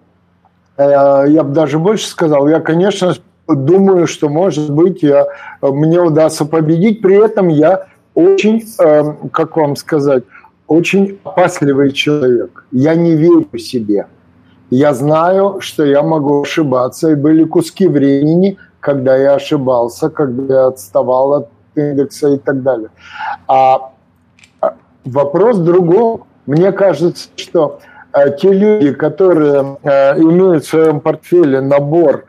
[0.77, 2.49] Э, я бы даже больше сказал.
[2.49, 3.14] Я, конечно,
[3.47, 5.27] думаю, что, может быть, я,
[5.62, 7.01] мне удастся победить.
[7.01, 8.64] При этом я очень,
[9.33, 10.25] как вам сказать,
[10.67, 12.67] очень опасливый человек.
[12.73, 14.07] Я не верю себе.
[14.71, 17.11] Я знаю, что я могу ошибаться.
[17.11, 22.91] И были куски времени, когда я ошибался, когда я отставал от индекса и так далее.
[23.47, 23.93] А,
[24.61, 26.21] а вопрос другой.
[26.47, 27.81] Мне кажется, что
[28.13, 32.27] э, те люди, которые э, имеют в своем портфеле набор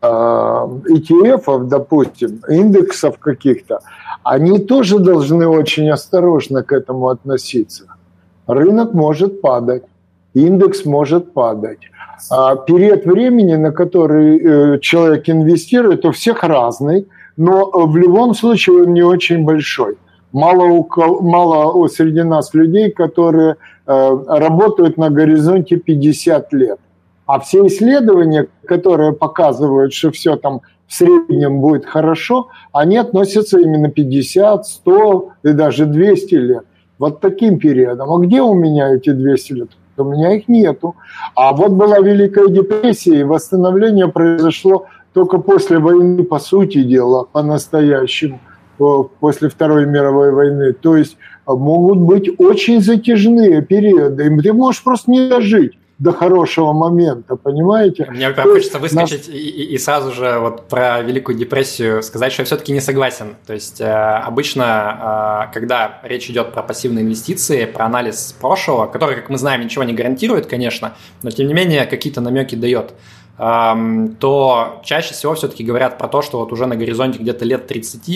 [0.00, 3.80] э, ETF, допустим, индексов каких-то,
[4.22, 7.84] они тоже должны очень осторожно к этому относиться.
[8.46, 9.84] Рынок может падать,
[10.34, 11.80] индекс может падать.
[12.30, 17.06] А период времени, на который человек инвестирует, у всех разный–
[17.38, 19.96] но э, в любом случае он не очень большой.
[20.32, 26.78] Мало, у, мало среди нас людей, которые э, работают на горизонте 50 лет.
[27.26, 33.90] А все исследования, которые показывают, что все там в среднем будет хорошо, они относятся именно
[33.90, 36.64] 50, 100 и даже 200 лет.
[36.98, 38.10] Вот таким периодом.
[38.10, 39.68] А где у меня эти 200 лет?
[39.96, 40.96] У меня их нету.
[41.34, 48.40] А вот была Великая депрессия, и восстановление произошло только после войны, по сути дела, по-настоящему,
[49.20, 50.72] после Второй мировой войны.
[50.72, 51.16] То есть
[51.46, 54.26] а, могут быть очень затяжные периоды.
[54.26, 58.06] И ты можешь просто не дожить до хорошего момента, понимаете?
[58.08, 59.34] Мне прям хочется выскочить нас...
[59.34, 63.34] и, и сразу же вот про Великую депрессию сказать, что я все-таки не согласен.
[63.46, 69.16] То есть э, обычно, э, когда речь идет про пассивные инвестиции, про анализ прошлого, который,
[69.16, 72.94] как мы знаем, ничего не гарантирует, конечно, но тем не менее какие-то намеки дает
[73.38, 78.08] то чаще всего все-таки говорят про то, что вот уже на горизонте где-то лет 30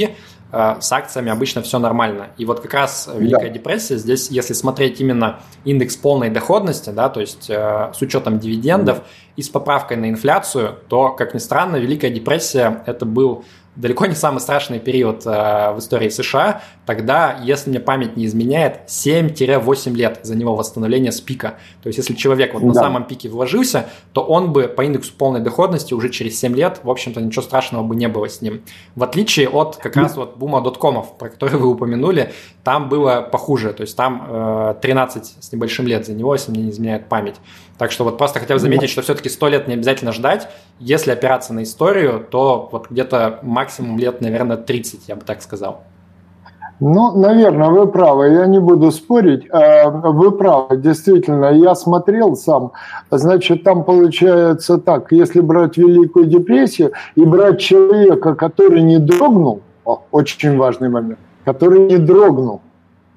[0.51, 2.31] э, с акциями обычно все нормально.
[2.39, 3.55] И вот как раз Великая да.
[3.55, 8.99] депрессия, здесь, если смотреть именно индекс полной доходности, да, то есть э, с учетом дивидендов
[8.99, 9.05] да.
[9.37, 13.45] и с поправкой на инфляцию, то, как ни странно, Великая депрессия это был
[13.77, 16.63] далеко не самый страшный период э, в истории США.
[16.85, 21.55] Тогда, если мне память не изменяет, 7-8 лет за него восстановление с пика.
[21.83, 22.69] То есть, если человек вот да.
[22.69, 26.81] на самом пике вложился, то он бы по индексу полной доходности уже через 7 лет,
[26.83, 28.63] в общем-то, ничего страшного бы не было с ним.
[28.95, 32.33] В отличие от как раз вот бума доткомов, про который вы упомянули,
[32.65, 33.73] там было похуже.
[33.73, 37.37] То есть, там э, 13 с небольшим лет за него, если мне не изменяет память.
[37.83, 40.49] Так что вот просто хотел заметить, что все-таки 100 лет не обязательно ждать.
[40.79, 45.83] Если опираться на историю, то вот где-то максимум лет, наверное, 30, я бы так сказал.
[46.79, 49.49] Ну, наверное, вы правы, я не буду спорить.
[49.51, 52.71] А, вы правы, действительно, я смотрел сам.
[53.11, 60.03] Значит, там получается так, если брать Великую депрессию и брать человека, который не дрогнул, о,
[60.13, 62.61] очень важный момент, который не дрогнул,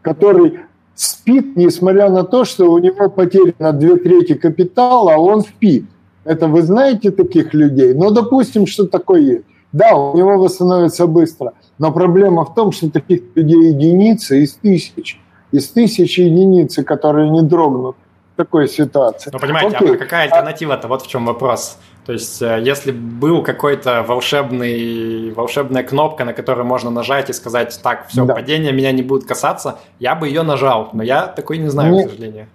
[0.01, 0.62] который
[0.95, 5.86] спит, несмотря на то, что у него потеряно две трети капитала, а он спит.
[6.23, 7.93] Это вы знаете таких людей?
[7.93, 9.45] Ну, допустим, что такое есть.
[9.71, 15.19] Да, у него восстановится быстро, но проблема в том, что таких людей единицы из тысяч.
[15.51, 17.95] Из тысячи единицы, которые не дрогнут
[18.34, 19.29] в такой ситуации.
[19.34, 19.95] Ну, понимаете, Окей.
[19.95, 20.88] а какая альтернатива-то?
[20.88, 21.77] Вот в чем вопрос.
[22.05, 27.79] То есть, э, если был какой-то волшебный, волшебная кнопка, на которую можно нажать и сказать,
[27.81, 28.35] так, все, да.
[28.35, 32.05] падение меня не будет касаться, я бы ее нажал, но я такой не знаю, не,
[32.05, 32.47] к сожалению.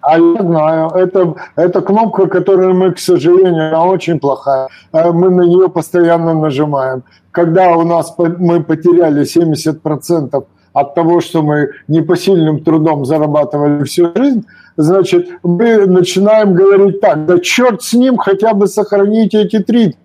[0.00, 4.68] А я знаю, это, это кнопка, которую мы, к сожалению, она очень плохая.
[4.92, 7.02] Э, мы на нее постоянно нажимаем.
[7.30, 14.46] Когда у нас мы потеряли 70% от того, что мы непосильным трудом зарабатывали всю жизнь,
[14.76, 19.96] значит, мы начинаем говорить так, да черт с ним, хотя бы сохраните эти 30.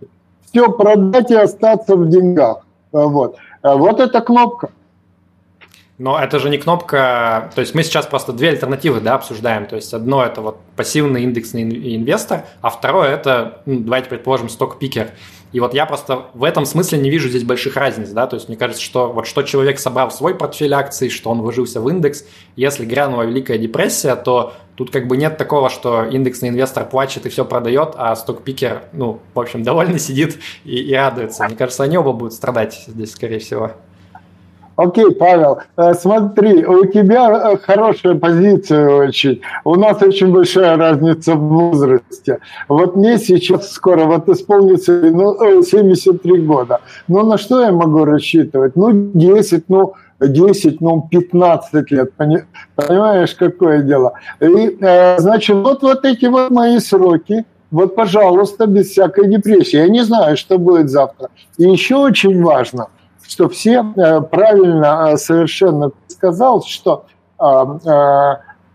[0.49, 2.65] Все продать и остаться в деньгах.
[2.91, 3.37] Вот.
[3.61, 4.69] Вот эта кнопка.
[5.99, 9.65] Но это же не кнопка, то есть мы сейчас просто две альтернативы да, обсуждаем.
[9.65, 11.63] То есть одно это вот пассивный индексный
[11.95, 15.11] инвестор, а второе это, ну, давайте предположим, сток-пикер.
[15.51, 18.49] И вот я просто в этом смысле не вижу здесь больших разниц, да, то есть
[18.49, 21.89] мне кажется, что вот что человек собрал в свой портфель акций, что он вложился в
[21.89, 27.25] индекс, если грянула Великая депрессия, то тут как бы нет такого, что индексный инвестор плачет
[27.25, 31.45] и все продает, а сток-пикер, ну, в общем, довольно сидит и, и радуется.
[31.45, 33.73] Мне кажется, они оба будут страдать здесь, скорее всего.
[34.79, 39.41] Окей, Павел, э, смотри, у тебя э, хорошая позиция очень.
[39.65, 42.39] У нас очень большая разница в возрасте.
[42.69, 46.79] Вот мне сейчас скоро вот исполнится ну, 73 года.
[47.09, 48.77] Но на что я могу рассчитывать?
[48.77, 52.13] Ну, 10, ну, 10, ну, 15 лет.
[52.75, 54.13] Понимаешь, какое дело?
[54.39, 54.77] И,
[55.17, 59.77] значит, вот, вот эти вот мои сроки– вот, пожалуйста, без всякой депрессии.
[59.77, 61.29] Я не знаю, что будет завтра.
[61.57, 62.87] И еще очень важно,
[63.29, 67.05] что все э, правильно э, совершенно сказал, что
[67.39, 67.43] э,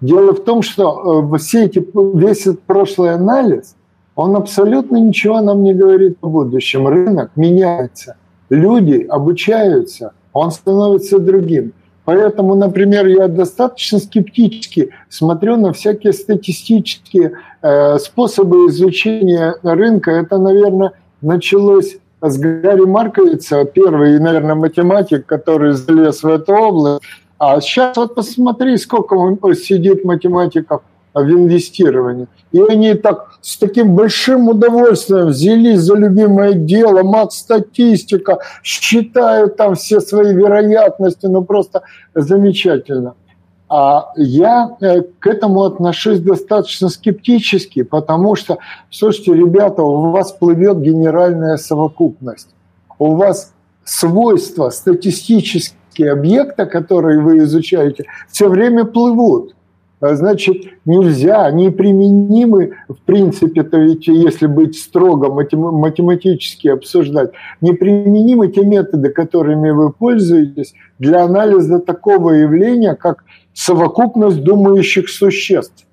[0.00, 1.84] дело в том, что все эти,
[2.16, 3.74] весь этот прошлый анализ,
[4.14, 6.86] он абсолютно ничего нам не говорит о будущем.
[6.86, 8.16] Рынок меняется,
[8.48, 11.72] люди обучаются, он становится другим.
[12.04, 20.12] Поэтому, например, я достаточно скептически смотрю на всякие статистические э, способы изучения рынка.
[20.12, 21.96] Это, наверное, началось
[22.30, 27.02] с Гарри Марковица, первый, наверное, математик, который залез в эту область.
[27.38, 29.16] А сейчас вот посмотри, сколько
[29.54, 30.82] сидит математиков
[31.12, 32.26] в инвестировании.
[32.52, 40.00] И они так с таким большим удовольствием взялись за любимое дело, мат-статистика, считают там все
[40.00, 41.82] свои вероятности, ну просто
[42.14, 43.14] замечательно.
[43.68, 48.58] А я э, к этому отношусь достаточно скептически, потому что,
[48.90, 52.48] слушайте, ребята, у вас плывет генеральная совокупность,
[52.98, 53.52] у вас
[53.84, 59.54] свойства статистические объекта, которые вы изучаете, все время плывут.
[60.00, 67.30] А, значит, нельзя, неприменимы, в принципе-то ведь, если быть строго математически обсуждать,
[67.62, 75.86] неприменимы те методы, которыми вы пользуетесь для анализа такого явления, как совокупность думающих существ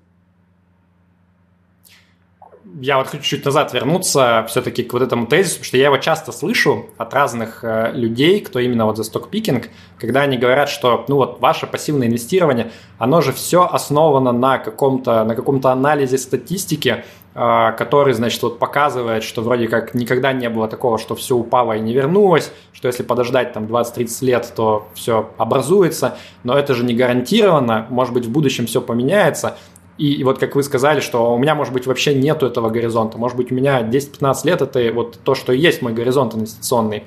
[2.81, 5.97] я вот хочу чуть назад вернуться все-таки к вот этому тезису, потому что я его
[5.97, 11.05] часто слышу от разных э, людей, кто именно вот за стокпикинг, когда они говорят, что
[11.07, 17.03] ну вот ваше пассивное инвестирование, оно же все основано на каком-то на каком-то анализе статистики,
[17.35, 21.73] э, который, значит, вот показывает, что вроде как никогда не было такого, что все упало
[21.73, 26.83] и не вернулось, что если подождать там 20-30 лет, то все образуется, но это же
[26.83, 29.55] не гарантированно, может быть в будущем все поменяется,
[30.01, 33.19] и, и вот как вы сказали, что у меня, может быть, вообще нету этого горизонта.
[33.19, 37.03] Может быть, у меня 10-15 лет это вот то, что и есть мой горизонт инвестиционный.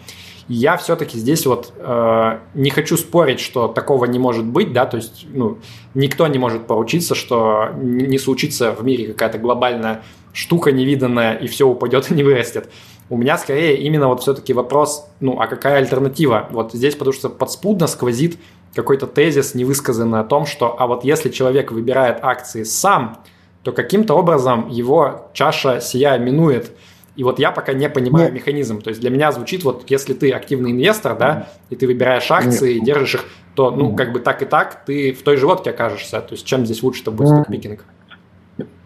[0.47, 4.99] я все-таки здесь вот э, не хочу спорить, что такого не может быть, да, то
[4.99, 5.59] есть ну,
[5.95, 11.67] никто не может поручиться, что не случится в мире какая-то глобальная штука невиданная, и все
[11.67, 12.71] упадет и не вырастет.
[13.11, 16.49] У меня скорее именно вот все-таки вопрос, ну, а какая альтернатива?
[16.53, 18.39] Вот здесь, потому что подспудно сквозит
[18.75, 23.19] какой-то тезис невысказанный о том, что а вот если человек выбирает акции сам,
[23.63, 26.73] то каким-то образом его чаша сия минует.
[27.17, 28.35] И вот я пока не понимаю Нет.
[28.35, 28.83] механизм.
[28.83, 32.75] То есть для меня звучит, вот если ты активный инвестор, да, и ты выбираешь акции
[32.75, 32.83] Нет.
[32.83, 35.71] и держишь их, то, ну, как бы так и так, ты в той же лодке
[35.71, 36.21] окажешься.
[36.21, 37.85] То есть чем здесь лучше-то будет стокпикинг?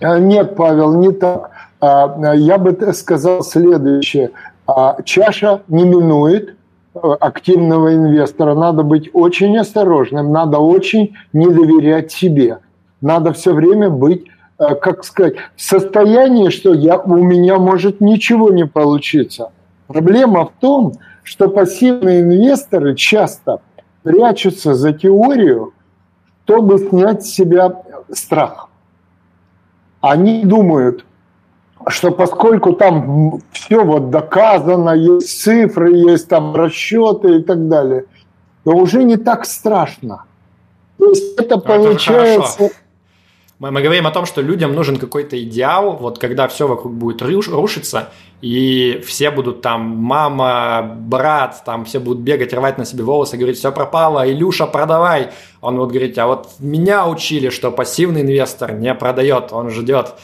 [0.01, 1.51] А, нет, Павел, не так.
[1.81, 4.31] А, я бы сказал следующее.
[4.66, 6.58] А, чаша не минует,
[6.94, 12.59] активного инвестора надо быть очень осторожным, надо очень не доверять себе.
[13.01, 14.27] Надо все время быть,
[14.59, 19.53] э, как сказать, в состоянии, что я, у меня может ничего не получиться.
[19.87, 23.61] Проблема в том, что пассивные инвесторы часто
[24.03, 25.72] прячутся за теорию,
[26.44, 28.68] чтобы снять с себя страх.
[30.01, 31.05] Они думают,
[31.90, 38.05] что поскольку там все вот доказано, есть цифры, есть там расчеты и так далее,
[38.64, 40.24] то уже не так страшно.
[40.98, 42.70] То есть это, это получается...
[43.59, 47.22] Мы, мы говорим о том, что людям нужен какой-то идеал, вот когда все вокруг будет
[47.22, 53.37] рушиться, и все будут там, мама, брат, там все будут бегать, рвать на себе волосы,
[53.37, 55.31] говорить, все пропало, Илюша, продавай.
[55.61, 60.14] Он вот говорит, а вот меня учили, что пассивный инвестор не продает, он ждет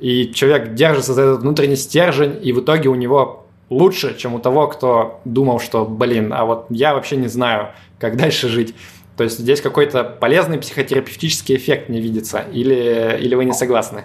[0.00, 4.38] и человек держится за этот внутренний стержень, и в итоге у него лучше, чем у
[4.38, 8.74] того, кто думал, что, блин, а вот я вообще не знаю, как дальше жить.
[9.16, 14.04] То есть здесь какой-то полезный психотерапевтический эффект не видится, или, или вы не согласны?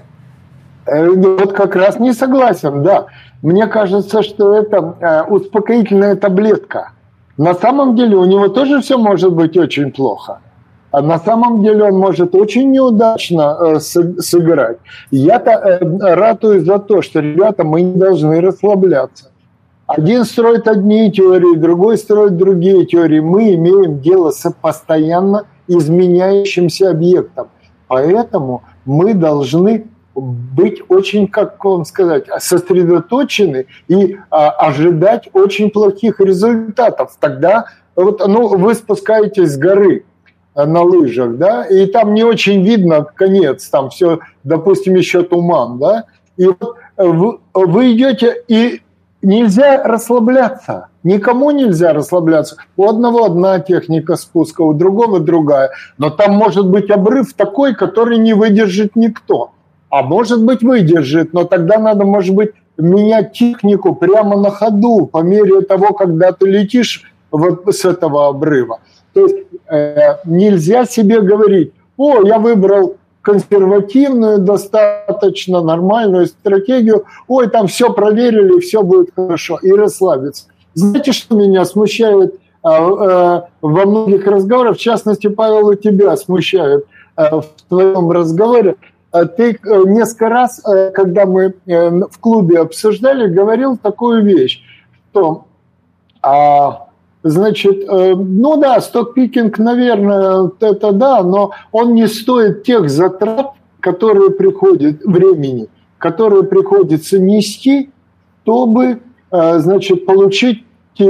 [0.85, 3.07] Э, ну, вот как раз не согласен, да.
[3.41, 6.91] Мне кажется, что это э, успокоительная таблетка.
[7.37, 10.39] На самом деле у него тоже все может быть очень плохо.
[10.95, 14.77] А на самом деле он может очень неудачно э, сыграть.
[15.11, 19.29] Я-то э, ратую за то, что, ребята, мы не должны расслабляться.
[19.87, 23.19] Один строит одни теории, другой строит другие теории.
[23.19, 27.49] Мы имеем дело с постоянно изменяющимся объектом.
[27.89, 37.17] Поэтому мы должны быть очень, как вам сказать, сосредоточены и а, ожидать очень плохих результатов.
[37.19, 37.65] Тогда
[37.97, 40.05] вот, ну, вы спускаетесь с горы
[40.55, 46.05] на лыжах, да, и там не очень видно конец, там все, допустим, еще туман, да,
[46.37, 48.81] и вот вы, вы идете, и
[49.21, 52.57] нельзя расслабляться, никому нельзя расслабляться.
[52.77, 58.17] У одного одна техника спуска, у другого другая, но там может быть обрыв такой, который
[58.17, 59.51] не выдержит никто.
[59.89, 65.19] А может быть выдержит, но тогда надо, может быть, менять технику прямо на ходу, по
[65.19, 68.79] мере того, когда ты летишь вот с этого обрыва.
[69.15, 69.35] То есть
[69.69, 78.59] э, нельзя себе говорить, о, я выбрал консервативную, достаточно нормальную стратегию, ой, там все проверили,
[78.59, 80.47] все будет хорошо, и расслабиться.
[80.73, 86.85] Знаете, что меня смущает а, а, во многих разговорах, в частности, Павел, у тебя смущает
[87.15, 88.75] а, в твоем разговоре,
[89.37, 90.61] ты несколько раз,
[90.93, 94.61] когда мы э, в клубе обсуждали, говорил такую вещь,
[95.09, 95.45] что
[97.27, 104.29] Значит, э, ну да, стокпикинг, наверное, это да, но он не стоит тех затрат, которые
[104.29, 105.67] приходят, времени,
[105.97, 107.89] которые приходится нести,
[108.43, 108.99] чтобы,
[109.31, 111.09] э, значит, получить те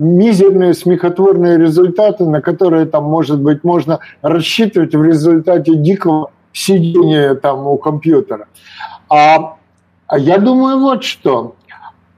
[0.00, 7.68] мизерные смехотворные результаты, на которые там, может быть, можно рассчитывать в результате дикого сидения там
[7.68, 8.48] у компьютера.
[9.08, 9.54] А,
[10.08, 11.54] а я думаю вот что.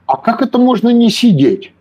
[0.07, 1.74] А как это можно не сидеть?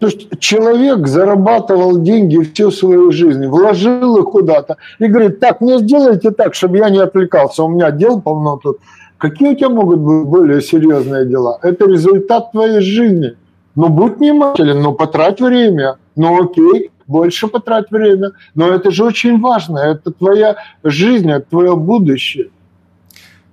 [0.00, 5.78] То есть человек зарабатывал деньги всю свою жизнь, вложил их куда-то и говорит, так, мне
[5.78, 8.78] сделайте так, чтобы я не отвлекался, у меня дел полно тут.
[9.18, 11.58] Какие у тебя могут быть более серьезные дела?
[11.62, 13.36] Это результат твоей жизни.
[13.76, 15.98] Ну, будь внимателен, ну, потрать время.
[16.16, 18.30] Ну, окей, больше потрать время.
[18.54, 19.80] Но это же очень важно.
[19.80, 22.48] Это твоя жизнь, это твое будущее.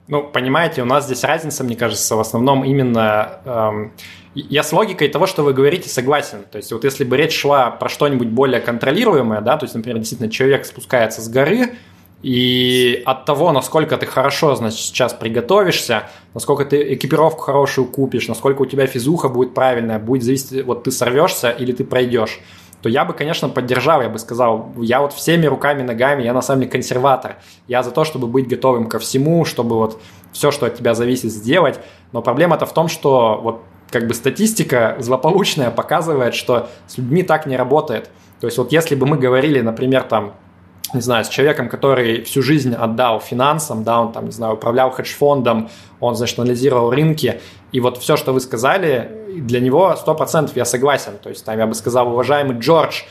[0.07, 3.41] Ну, понимаете, у нас здесь разница, мне кажется, в основном именно...
[3.45, 3.93] Эм,
[4.35, 6.43] я с логикой того, что вы говорите, согласен.
[6.49, 9.97] То есть вот если бы речь шла про что-нибудь более контролируемое, да, то есть, например,
[9.97, 11.73] действительно человек спускается с горы,
[12.23, 16.03] и от того, насколько ты хорошо, значит, сейчас приготовишься,
[16.33, 20.91] насколько ты экипировку хорошую купишь, насколько у тебя физуха будет правильная, будет зависеть, вот ты
[20.91, 22.39] сорвешься или ты пройдешь
[22.81, 26.41] то я бы, конечно, поддержал, я бы сказал, я вот всеми руками, ногами, я на
[26.41, 27.37] самом деле консерватор.
[27.67, 29.99] Я за то, чтобы быть готовым ко всему, чтобы вот
[30.31, 31.79] все, что от тебя зависит, сделать.
[32.11, 37.45] Но проблема-то в том, что вот как бы статистика злополучная показывает, что с людьми так
[37.45, 38.09] не работает.
[38.39, 40.33] То есть вот если бы мы говорили, например, там,
[40.93, 44.91] не знаю, с человеком, который всю жизнь отдал финансам, да, он там, не знаю, управлял
[44.91, 45.69] хедж-фондом,
[45.99, 51.13] он, значит, анализировал рынки, и вот все, что вы сказали, для него 100% я согласен.
[51.21, 53.03] То есть там я бы сказал, уважаемый Джордж,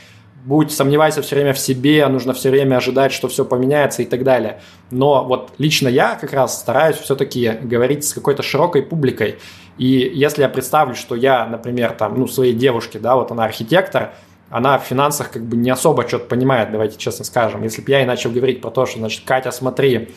[0.45, 4.23] будь сомневайся все время в себе, нужно все время ожидать, что все поменяется и так
[4.23, 4.61] далее.
[4.91, 9.35] Но вот лично я как раз стараюсь все-таки говорить с какой-то широкой публикой.
[9.77, 14.13] И если я представлю, что я, например, там, ну, своей девушке, да, вот она архитектор,
[14.49, 17.63] она в финансах как бы не особо что-то понимает, давайте честно скажем.
[17.63, 20.09] Если бы я и начал говорить про то, что, значит, Катя, смотри,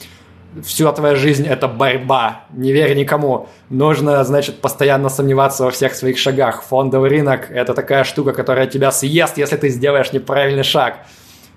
[0.62, 3.48] всю твоя жизнь это борьба, не верь никому.
[3.68, 6.62] Нужно, значит, постоянно сомневаться во всех своих шагах.
[6.62, 11.06] Фондовый рынок– это такая штука, которая тебя съест, если ты сделаешь неправильный шаг.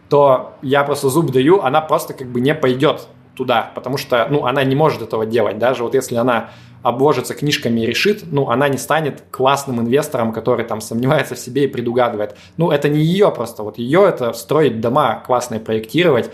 [0.10, 4.46] То я просто зуб даю, она просто как бы не пойдет туда, потому что, ну,
[4.46, 5.58] она не может этого делать.
[5.58, 6.52] Даже вот если она
[6.84, 11.64] обложится книжками и решит, ну, она не станет классным инвестором, который там сомневается в себе
[11.64, 12.36] и предугадывает.
[12.58, 16.30] Ну, это не ее просто, вот ее это строить дома классные, проектировать,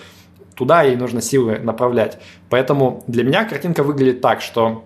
[0.59, 2.19] туда ей нужно силы направлять.
[2.49, 4.83] Поэтому для меня картинка выглядит так, что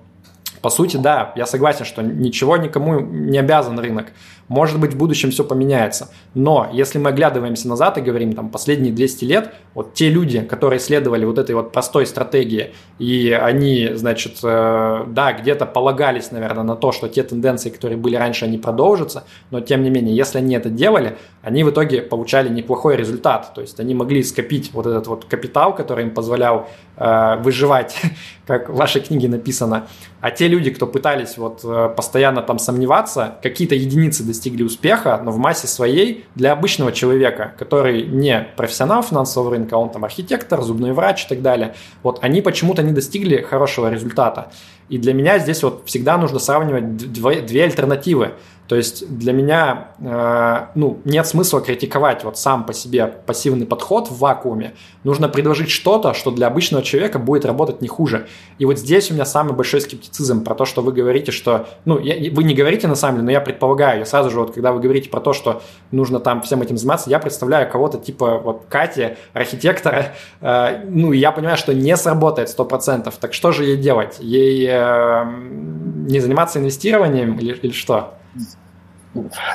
[0.61, 4.13] по сути, да, я согласен, что ничего никому не обязан рынок.
[4.54, 6.12] Может быть, в будущем все поменяется.
[6.36, 10.80] Но если мы оглядываемся назад и говорим, там, последние 200 лет, вот те люди, которые
[10.80, 16.76] следовали вот этой вот простой стратегии, и они, значит, э, да, где-то полагались, наверное, на
[16.76, 20.54] то, что те тенденции, которые были раньше, они продолжатся, но тем не менее, если они
[20.54, 23.56] это делали, они в итоге получали неплохой результат.
[23.56, 27.99] То есть они могли скопить вот этот вот капитал, который им позволял э, выживать,
[28.45, 29.88] как в вашей книге написано.
[30.22, 35.32] А те люди, кто пытались вот э, постоянно там сомневаться, какие-то единицы достигли успеха, но
[35.32, 40.94] в массе своей для обычного человека, который не профессионал финансового рынка, он там архитектор, зубной
[40.94, 44.52] врач и так далее, вот они почему-то не достигли хорошего результата.
[44.89, 48.34] И для меня здесь вот всегда нужно сравнивать две, две альтернативы.
[48.68, 54.09] То есть для меня э, ну, нет смысла критиковать вот сам по себе пассивный подход
[54.09, 54.74] в вакууме.
[55.03, 58.28] Нужно предложить что-то, что для обычного человека будет работать не хуже.
[58.59, 61.68] И вот здесь у меня самый большой скептицизм про то, что вы говорите, что...
[61.84, 63.99] Ну, я, вы не говорите на самом деле, но я предполагаю.
[63.99, 65.61] Я сразу же, вот когда вы говорите про то, что
[65.91, 70.14] нужно там всем этим заниматься, я представляю кого-то типа вот Кати, архитектора.
[70.39, 73.14] Э, ну, я понимаю, что не сработает 100%.
[73.20, 74.18] Так что же ей делать?
[74.20, 75.26] Ей э,
[76.07, 78.14] не заниматься инвестированием или, или что?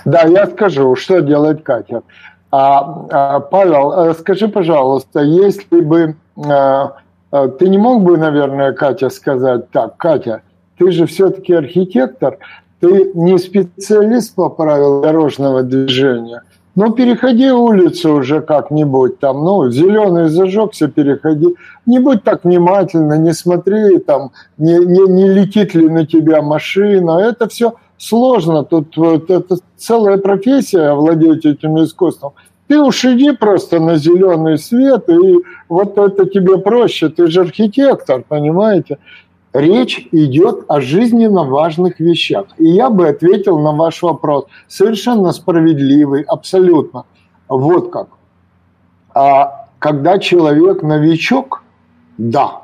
[0.04, 2.02] Да, я скажу, что делает Катя.
[2.50, 6.94] А, а, Павел, э, скажи, пожалуйста, если бы а,
[7.30, 10.42] ты не мог бы, наверное, Катя, сказать так, Катя,
[10.78, 12.38] ты же все-таки архитектор,
[12.80, 16.42] ты не специалист по правилам дорожного движения,
[16.78, 21.56] ну, переходи улицу уже как-нибудь там, ну, зеленый зажегся, переходи.
[21.86, 27.18] Не будь так внимательно, не смотри там, не, не, не летит ли на тебя машина.
[27.18, 28.64] Это все сложно.
[28.64, 32.32] Тут вот это целая профессия владеть этим искусством.
[32.68, 35.36] Ты уж иди просто на зеленый свет, и
[35.68, 37.08] вот это тебе проще.
[37.08, 38.98] Ты же архитектор, понимаете?
[39.54, 42.46] Речь идет о жизненно важных вещах.
[42.58, 44.44] И я бы ответил на ваш вопрос.
[44.68, 47.04] Совершенно справедливый, абсолютно.
[47.48, 48.08] Вот как.
[49.14, 51.62] А когда человек новичок,
[52.18, 52.62] да,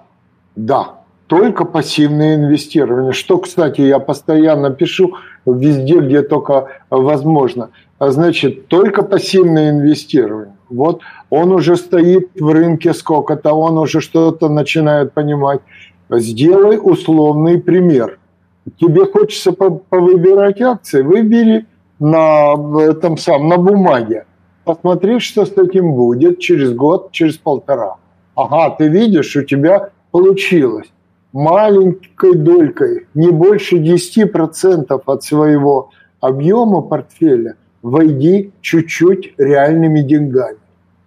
[0.55, 3.13] да, только пассивное инвестирование.
[3.13, 5.15] Что, кстати, я постоянно пишу
[5.47, 7.71] везде, где только возможно.
[7.99, 10.55] А значит, только пассивное инвестирование.
[10.69, 11.01] Вот
[11.31, 15.61] он уже стоит в рынке сколько-то, он уже что-то начинает понимать.
[16.11, 18.19] Сделай условный пример.
[18.81, 21.67] Тебе хочется повыбирать акции, выбери
[21.99, 24.27] на этом самом, на бумаге.
[24.65, 27.97] Посмотри, что с этим будет через год, через полтора.
[28.35, 30.94] Ага, ты видишь, у тебя получилось.
[31.35, 40.59] Маленькой долькой, не больше 10% от своего объема портфеля, войди чуть-чуть реальными деньгами.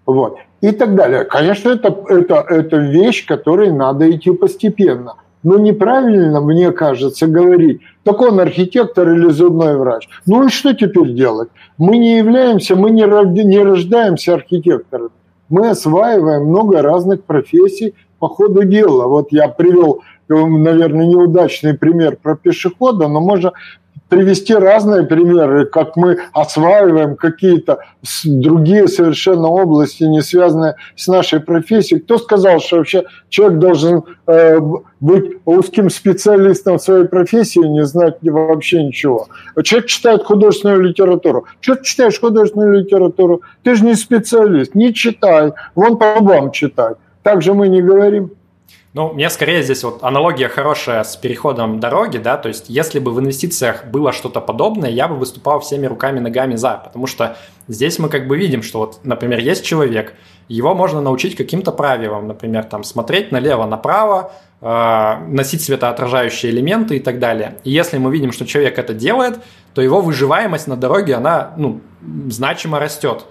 [0.06, 1.24] Вот и так далее.
[1.24, 5.16] Конечно, это, это, это вещь, которой надо идти постепенно.
[5.44, 10.10] Но неправильно, мне кажется, говорить, так он архитектор или зубной врач.
[10.26, 11.50] Ну и что теперь делать?
[11.78, 13.04] Мы не являемся, мы не,
[13.44, 15.12] не рождаемся архитекторами.
[15.48, 19.08] Мы осваиваем много разных профессий по ходу дела.
[19.08, 23.54] Вот я привел, наверное, неудачный пример про пешехода, но можно
[24.10, 27.80] привести разные примеры, как мы осваиваем какие-то
[28.26, 32.00] другие совершенно области, не связанные с нашей профессией.
[32.00, 34.60] Кто сказал, что вообще человек должен э,
[35.00, 39.28] быть узким специалистом в своей профессии не знать вообще ничего?
[39.64, 41.46] Человек читает художественную литературу.
[41.60, 43.42] Что ты читаешь художественную литературу?
[43.64, 46.94] Ты же не специалист, не читай, вон по вам читай.
[47.24, 48.32] Так же мы не говорим.
[48.94, 53.12] Ну, мне скорее здесь вот аналогия хорошая с переходом дороги, да, то есть если бы
[53.12, 57.38] в инвестициях было что-то подобное, я бы выступал всеми руками, ногами за, потому что
[57.68, 60.16] здесь мы как бы видим, что вот, например, есть человек,
[60.48, 67.00] его можно научить каким-то правилам, например, там смотреть налево, направо, э, носить светоотражающие элементы и
[67.00, 67.58] так далее.
[67.66, 69.40] И если мы видим, что человек это делает,
[69.74, 71.82] то его выживаемость на дороге, она, ну,
[72.30, 73.26] значимо растет.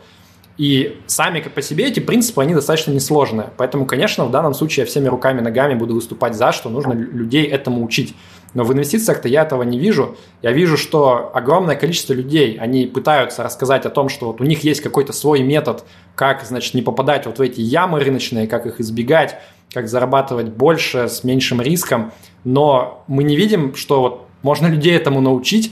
[0.58, 3.50] И сами по себе эти принципы, они достаточно несложные.
[3.58, 7.44] Поэтому, конечно, в данном случае я всеми руками, ногами буду выступать за, что нужно людей
[7.44, 8.16] этому учить.
[8.54, 10.16] Но в инвестициях-то я этого не вижу.
[10.40, 14.64] Я вижу, что огромное количество людей, они пытаются рассказать о том, что вот у них
[14.64, 15.84] есть какой-то свой метод,
[16.14, 19.36] как, значит, не попадать вот в эти ямы рыночные, как их избегать,
[19.74, 22.12] как зарабатывать больше с меньшим риском.
[22.44, 25.70] Но мы не видим, что вот можно людей этому научить,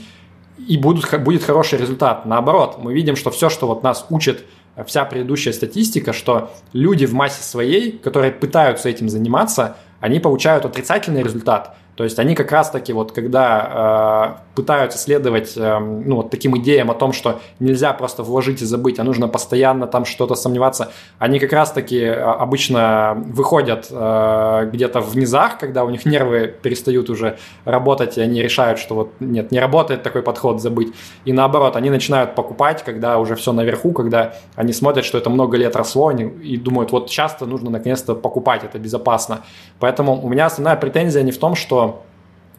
[0.67, 2.25] и будут, будет хороший результат.
[2.25, 4.43] Наоборот, мы видим, что все, что вот нас учат
[4.83, 11.23] вся предыдущая статистика, что люди в массе своей, которые пытаются этим заниматься, они получают отрицательный
[11.23, 11.77] результат.
[11.95, 16.91] То есть они как раз-таки вот когда э, пытаются следовать э, ну, вот таким идеям
[16.91, 21.39] о том, что нельзя просто вложить и забыть, а нужно постоянно там что-то сомневаться, они
[21.39, 27.37] как раз-таки э, обычно выходят э, где-то в низах, когда у них нервы перестают уже
[27.63, 30.93] работать, и они решают, что вот нет, не работает такой подход забыть.
[31.23, 35.55] И наоборот, они начинают покупать, когда уже все наверху, когда они смотрят, что это много
[35.55, 39.41] лет росло, они, и думают, вот часто нужно наконец-то покупать, это безопасно.
[39.79, 41.84] Поэтому у меня основная претензия не в том, что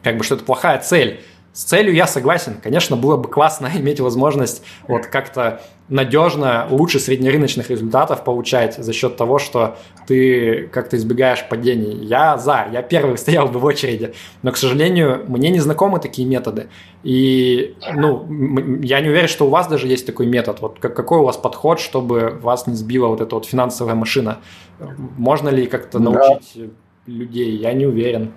[0.06, 1.18] как бы, что это плохая цель.
[1.52, 2.60] С целью я согласен.
[2.62, 9.16] Конечно, было бы классно иметь возможность вот как-то надежно лучше среднерыночных результатов получать за счет
[9.16, 9.76] того, что
[10.06, 12.04] ты как-то избегаешь падений.
[12.04, 16.28] Я за, я первый стоял бы в очереди, но, к сожалению, мне не знакомы такие
[16.28, 16.68] методы.
[17.02, 18.28] И, ну,
[18.80, 20.60] я не уверен, что у вас даже есть такой метод.
[20.60, 24.38] Вот какой у вас подход, чтобы вас не сбила вот эта вот финансовая машина?
[25.18, 26.62] Можно ли как-то научить да.
[27.06, 27.56] людей?
[27.56, 28.34] Я не уверен.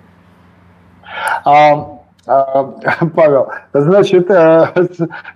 [1.44, 2.64] А, а,
[3.14, 4.66] Павел, значит, э,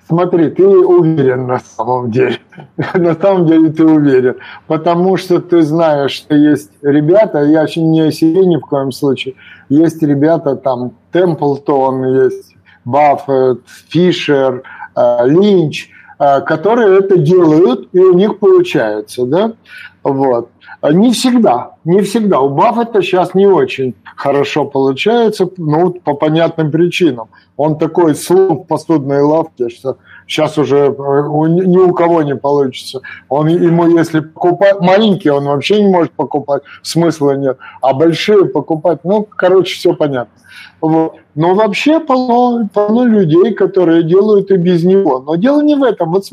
[0.06, 2.38] смотри, ты уверен на самом деле.
[2.94, 4.36] На самом деле ты уверен.
[4.66, 9.34] Потому что ты знаешь, что есть ребята, я не о себе ни в коем случае,
[9.68, 12.54] есть ребята там, Темплтон, есть
[12.84, 14.62] Баффет, Фишер,
[15.24, 19.52] Линч, которые это делают, и у них получается, да?
[20.04, 20.50] Вот.
[20.82, 22.40] Не всегда, не всегда.
[22.40, 27.28] У Баффета сейчас не очень хорошо получается, ну, по понятным причинам.
[27.56, 29.96] Он такой слон в посудной лавке, что
[30.26, 33.00] Сейчас уже э, ни у кого не получится.
[33.28, 37.58] Он ему, если покупать маленький, он вообще не может покупать, смысла нет.
[37.80, 40.32] А большие покупать, ну, короче, все понятно.
[40.80, 41.14] Вот.
[41.34, 45.18] Но вообще полно, полно людей, которые делают и без него.
[45.20, 46.12] Но дело не в этом.
[46.12, 46.24] Вот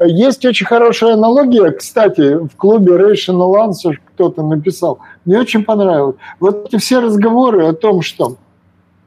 [0.00, 1.70] есть очень хорошая аналогия.
[1.70, 4.98] Кстати, в клубе Rational Answer кто-то написал.
[5.24, 6.16] Мне очень понравилось.
[6.38, 8.36] Вот эти все разговоры о том, что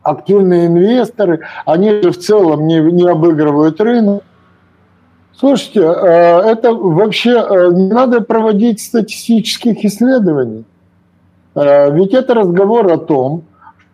[0.02, 4.24] активные инвесторы, они же в целом не, не обыгрывают рынок.
[5.40, 10.66] Слушайте, э, это вообще э, не надо проводить статистических исследований.
[11.54, 13.44] Э, ведь это разговор о том,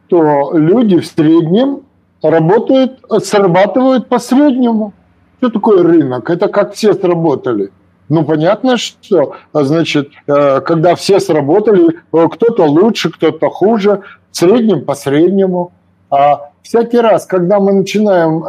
[0.07, 1.81] что люди в среднем
[2.21, 4.93] работают, срабатывают по среднему.
[5.39, 6.29] Что такое рынок?
[6.29, 7.71] Это как все сработали.
[8.07, 15.71] Ну, понятно, что, значит, когда все сработали, кто-то лучше, кто-то хуже, в среднем по среднему.
[16.09, 18.45] А всякий раз, когда мы начинаем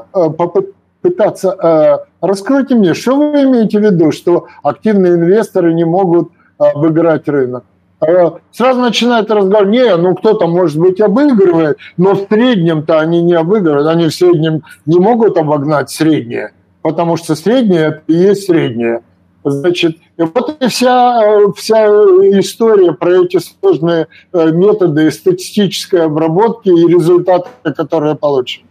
[1.04, 1.56] пытаться...
[1.62, 7.64] Э, раскройте мне, что вы имеете в виду, что активные инвесторы не могут обыграть рынок?
[8.06, 13.34] Э, сразу начинает разговор, не, ну кто-то, может быть, обыгрывает, но в среднем-то они не
[13.34, 16.52] обыгрывают, они в среднем не могут обогнать среднее,
[16.82, 19.02] потому что среднее– это и есть среднее.
[19.46, 21.20] Значит, и вот и вся,
[21.54, 21.86] вся
[22.40, 28.63] история про эти сложные э, методы статистической обработки и результаты, которые получены.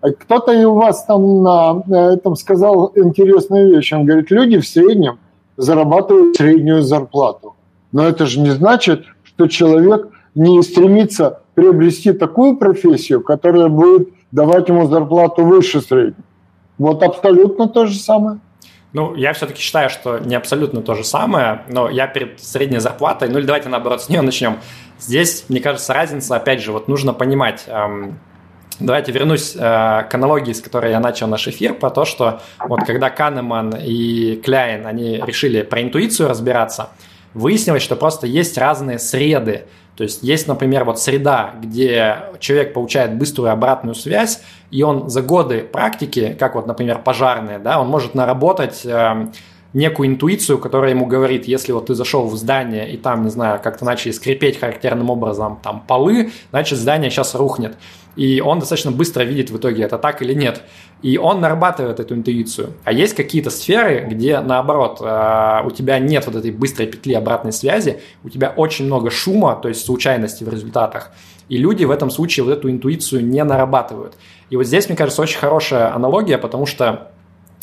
[0.00, 3.92] Кто-то и у вас там на этом сказал интересную вещь.
[3.92, 5.18] Он говорит, люди в среднем
[5.56, 7.54] зарабатывают среднюю зарплату.
[7.92, 14.68] Но это же не значит, что человек не стремится приобрести такую профессию, которая будет давать
[14.68, 16.24] ему зарплату выше средней.
[16.78, 18.38] Вот абсолютно то же самое.
[18.92, 23.28] Ну, я все-таки считаю, что не абсолютно то же самое, но я перед средней зарплатой,
[23.28, 24.56] ну или давайте наоборот с нее начнем.
[24.98, 28.18] Здесь, мне кажется, разница, опять же, вот нужно понимать, эм,
[28.80, 32.84] Давайте вернусь э, к аналогии, с которой я начал наш эфир, про то, что вот
[32.84, 36.88] когда Канеман и Кляйн, они решили про интуицию разбираться,
[37.34, 39.64] выяснилось, что просто есть разные среды.
[39.96, 45.20] То есть есть, например, вот среда, где человек получает быструю обратную связь, и он за
[45.20, 49.26] годы практики, как вот, например, пожарные, да, он может наработать э,
[49.72, 53.60] некую интуицию, которая ему говорит, если вот ты зашел в здание и там, не знаю,
[53.62, 57.76] как-то начали скрипеть характерным образом там полы, значит здание сейчас рухнет.
[58.16, 60.62] И он достаточно быстро видит в итоге, это так или нет.
[61.00, 62.74] И он нарабатывает эту интуицию.
[62.84, 67.52] А есть какие-то сферы, где наоборот, э, у тебя нет вот этой быстрой петли обратной
[67.52, 71.12] связи, у тебя очень много шума, то есть случайности в результатах.
[71.48, 74.14] И люди в этом случае вот эту интуицию не нарабатывают.
[74.50, 77.12] И вот здесь, мне кажется, очень хорошая аналогия, потому что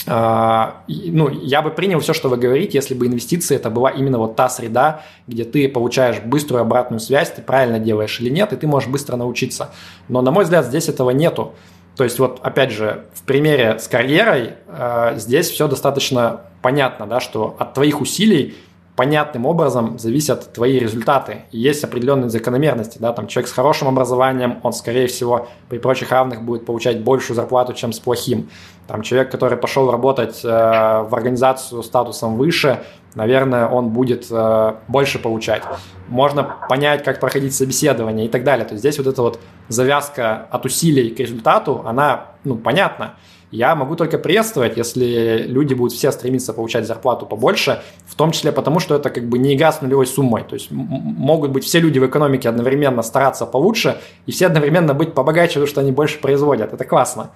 [0.07, 4.35] ну, я бы принял все, что вы говорите, если бы инвестиции это была именно вот
[4.37, 8.67] та среда, где ты получаешь быструю обратную связь, ты правильно делаешь или нет, и ты
[8.67, 9.71] можешь быстро научиться.
[10.07, 11.53] Но, на мой взгляд, здесь этого нету.
[11.97, 17.19] То есть вот, опять же, в примере с карьерой э, здесь все достаточно понятно, да,
[17.19, 18.55] что от твоих усилий
[18.97, 21.43] понятным образом зависят твои результаты.
[21.51, 22.97] И есть определенные закономерности.
[22.97, 23.13] Да?
[23.13, 27.73] Там человек с хорошим образованием, он, скорее всего, при прочих равных будет получать большую зарплату,
[27.73, 28.49] чем с плохим.
[28.87, 32.79] Там человек, который пошел работать э, в организацию статусом выше,
[33.13, 35.61] наверное, он будет э, больше получать.
[36.07, 38.65] Можно понять, как проходить собеседование и так далее.
[38.65, 43.13] То есть здесь вот эта вот завязка от усилий к результату, она, ну, понятна.
[43.51, 48.51] Я могу только приветствовать, если люди будут все стремиться получать зарплату побольше, в том числе
[48.51, 50.43] потому, что это как бы не игра с нулевой суммой.
[50.43, 55.13] То есть могут быть все люди в экономике одновременно стараться получше, и все одновременно быть
[55.13, 56.73] побогаче, потому что они больше производят.
[56.73, 57.31] Это классно.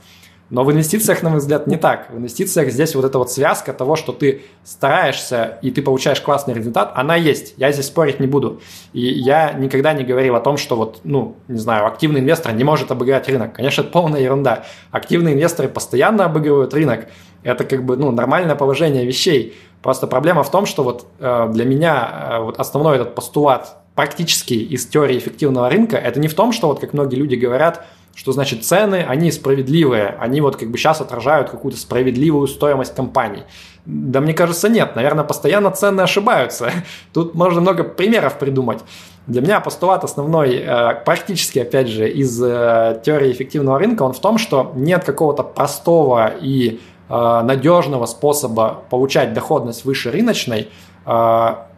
[0.51, 2.11] Но в инвестициях, на мой взгляд, не так.
[2.11, 6.53] В инвестициях здесь вот эта вот связка того, что ты стараешься и ты получаешь классный
[6.53, 7.53] результат, она есть.
[7.55, 8.59] Я здесь спорить не буду.
[8.91, 12.65] И я никогда не говорил о том, что вот, ну, не знаю, активный инвестор не
[12.65, 13.53] может обыграть рынок.
[13.53, 14.65] Конечно, это полная ерунда.
[14.91, 17.07] Активные инвесторы постоянно обыгрывают рынок.
[17.43, 19.57] Это как бы, ну, нормальное положение вещей.
[19.81, 24.53] Просто проблема в том, что вот э, для меня э, вот основной этот постулат практически
[24.53, 27.85] из теории эффективного рынка, это не в том, что вот как многие люди говорят,
[28.15, 33.43] что значит цены, они справедливые, они вот как бы сейчас отражают какую-то справедливую стоимость компаний.
[33.85, 34.95] Да мне кажется, нет.
[34.95, 36.71] Наверное, постоянно цены ошибаются.
[37.13, 38.79] Тут можно много примеров придумать.
[39.27, 44.19] Для меня постулат основной, э, практически, опять же, из э, теории эффективного рынка, он в
[44.19, 50.69] том, что нет какого-то простого и э, надежного способа получать доходность выше рыночной,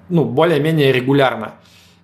[0.10, 1.54] ну, более-менее регулярно.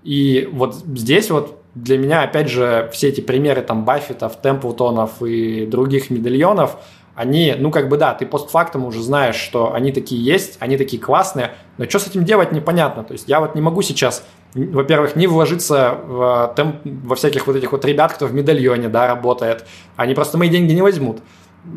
[0.03, 5.65] И вот здесь вот для меня, опять же, все эти примеры там Баффетов, Темплтонов и
[5.65, 6.77] других медальонов,
[7.15, 11.01] они, ну как бы да, ты постфактум уже знаешь, что они такие есть, они такие
[11.01, 13.03] классные, но что с этим делать непонятно.
[13.03, 17.57] То есть я вот не могу сейчас, во-первых, не вложиться в, темп, во всяких вот
[17.57, 19.65] этих вот ребят, кто в медальоне, да, работает.
[19.97, 21.19] Они просто мои деньги не возьмут.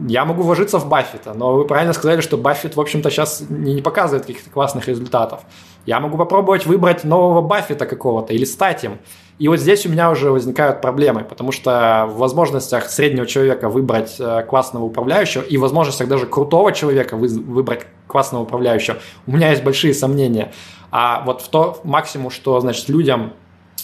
[0.07, 3.75] я могу вложиться в Баффета, но вы правильно сказали, что Баффет, в общем-то, сейчас не,
[3.75, 5.41] не показывает каких-то классных результатов.
[5.87, 8.99] Я могу попробовать выбрать нового Баффета какого-то или стать им.
[9.43, 14.15] И вот здесь у меня уже возникают проблемы, потому что в возможностях среднего человека выбрать
[14.21, 19.65] э, классного управляющего и в возможностях даже крутого человека выбрать классного управляющего, у меня есть
[19.65, 20.53] большие сомнения.
[20.93, 23.33] А вот в то максимум, что, значит, людям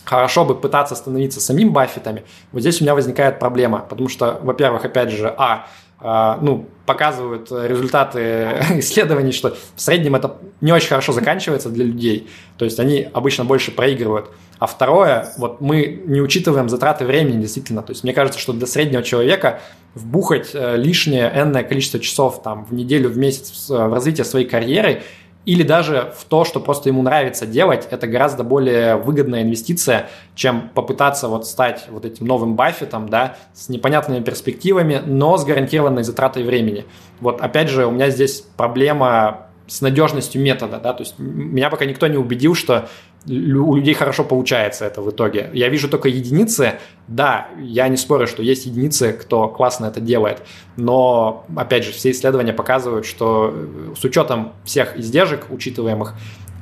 [0.04, 4.84] хорошо бы пытаться становиться самим Баффетами, вот здесь у меня возникает проблема, потому что, во-первых,
[4.84, 5.66] опять же, а, а
[6.01, 8.20] ну, показывают результаты
[8.78, 13.44] исследований, что в среднем это не очень хорошо заканчивается для людей, то есть они обычно
[13.44, 14.30] больше проигрывают.
[14.59, 17.82] А второе, вот мы не учитываем затраты времени действительно.
[17.82, 19.61] То есть мне кажется, что для среднего человека
[19.94, 25.03] вбухать э, лишнее энное количество часов там, в неделю, в месяц в развитие своей карьеры
[25.49, 30.68] или даже в то, что просто ему нравится делать, это гораздо более выгодная инвестиция, чем
[30.74, 36.42] попытаться вот стать вот этим новым Баффетом, да, с непонятными перспективами, но с гарантированной затратой
[36.42, 36.84] времени.
[37.20, 41.86] Вот опять же, у меня здесь проблема с надежностью метода, да, то есть меня пока
[41.86, 42.86] никто не убедил, что
[43.28, 45.50] у людей хорошо получается это в итоге.
[45.52, 50.42] Я вижу только единицы, да, я не спорю, что есть единицы, кто классно это делает,
[50.76, 56.14] но, опять же, все исследования показывают, что э, с учетом всех издержек, учитываемых,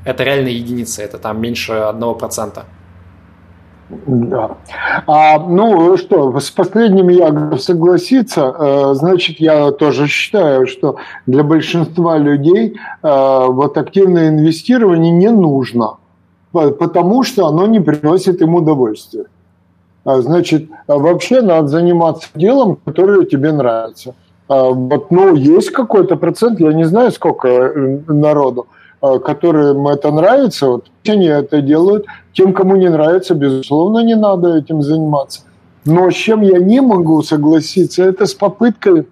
[0.05, 2.65] это реальные единицы, это там меньше 1%.
[3.89, 4.57] Да.
[5.07, 8.55] А, ну что, с последним я согласиться.
[8.59, 10.97] Э, значит, я тоже считаю, что
[11.27, 15.99] для большинства людей э, вот активное инвестирование не нужно,
[16.79, 19.27] потому что оно не приносит им удовольствия.
[20.05, 24.15] А, значит, вообще надо заниматься делом, которое тебе нравится.
[24.49, 28.67] А, вот, ну, есть какой-то процент, я не знаю, сколько э, народу,
[29.01, 32.07] которым это нравится, вот они это делают.
[32.33, 35.43] Тем, кому не нравится, безусловно, не надо этим заниматься.
[35.85, 39.07] Но с чем я не могу согласиться, это с попыткой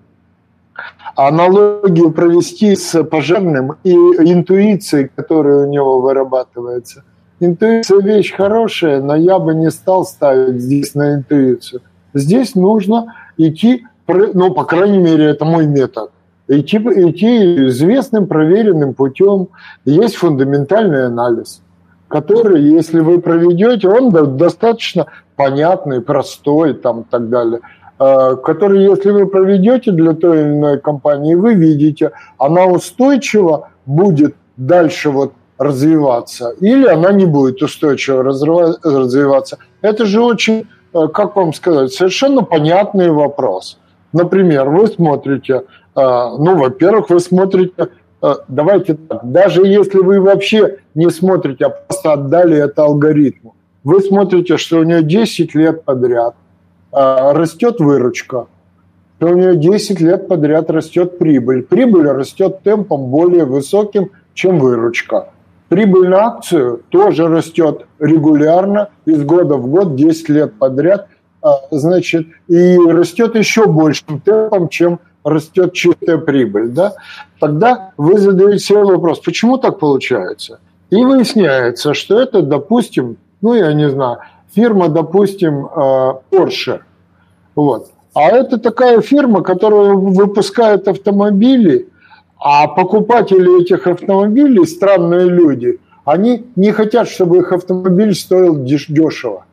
[1.17, 7.05] аналогию провести с пожарным и интуицией, которая у него вырабатывается.
[7.45, 11.83] Интуиция вещь хорошая, но я бы не стал ставить здесь на интуицию.
[12.15, 16.11] Здесь нужно идти, ну, по крайней мере, это мой метод
[16.49, 19.49] идти, идти известным, проверенным путем.
[19.85, 21.63] Есть фундаментальный анализ,
[22.09, 27.61] который, если вы проведете, он достаточно понятный, простой там, и так далее,
[27.99, 34.37] а, который, если вы проведете для той или иной компании, вы видите, она устойчиво будет
[34.57, 39.59] дальше вот развиваться, или она не будет устойчиво развиваться.
[39.83, 43.79] Это же очень, э, как вам сказать, совершенно понятный вопрос.
[44.13, 45.63] Например, вы смотрите
[45.95, 47.89] а, ну, во-первых, вы смотрите,
[48.21, 54.01] а, давайте так, даже если вы вообще не смотрите, а просто отдали это алгоритму, вы
[54.01, 56.35] смотрите, что у нее 10 лет подряд
[56.91, 58.47] растет выручка,
[59.19, 61.63] что у нее 10 лет подряд растет прибыль.
[61.65, 65.31] Прибыль растет темпом более высоким, чем выручка.
[65.75, 71.09] Прибыль на акцию тоже растет регулярно, из года в год, 10 лет подряд,
[71.73, 76.93] значит, и растет еще большим темпом, чем растет чистая прибыль, да,
[77.41, 80.61] тогда вы задаете себе вопрос, почему так получается?
[80.91, 84.19] И выясняется, что это, допустим, ну, я не знаю,
[84.55, 86.83] фирма, допустим, э, Porsche.
[87.57, 87.89] Вот.
[88.15, 91.89] А это такая фирма, которая выпускает автомобили,
[92.45, 99.47] а покупатели этих автомобилей, странные люди, они не хотят, чтобы их автомобиль стоил дешево.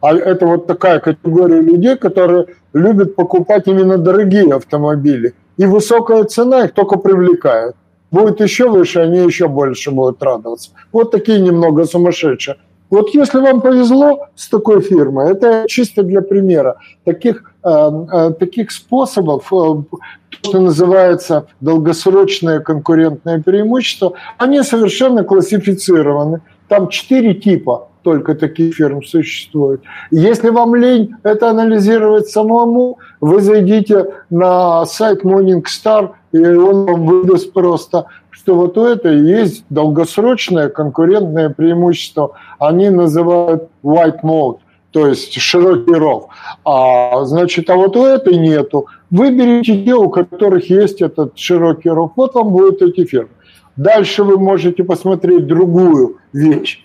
[0.00, 5.34] А это вот такая категория людей, которые любят покупать именно дорогие автомобили.
[5.58, 7.74] И высокая цена их только привлекает.
[8.10, 10.70] Будет еще выше, они еще больше будут радоваться.
[10.90, 12.56] Вот такие немного сумасшедшие.
[12.90, 18.70] Вот если вам повезло с такой фирмой, это чисто для примера, таких, э, э, таких
[18.70, 19.82] способов, э,
[20.30, 26.40] что называется долгосрочное конкурентное преимущество, они совершенно классифицированы.
[26.68, 29.82] Там четыре типа только таких фирм существует.
[30.10, 37.52] Если вам лень это анализировать самому, вы зайдите на сайт Morningstar, и он вам выдаст
[37.52, 38.06] просто,
[38.38, 42.36] что вот у этой есть долгосрочное конкурентное преимущество.
[42.60, 44.58] Они называют white mode,
[44.92, 46.28] то есть широкий ров.
[46.64, 48.86] А, значит, а вот у этой нету.
[49.10, 52.12] Выберите те, у которых есть этот широкий ров.
[52.14, 53.30] Вот вам будут эти фирмы.
[53.76, 56.84] Дальше вы можете посмотреть другую вещь.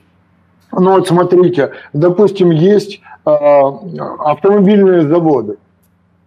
[0.71, 5.57] Ну вот смотрите, допустим, есть э, автомобильные заводы.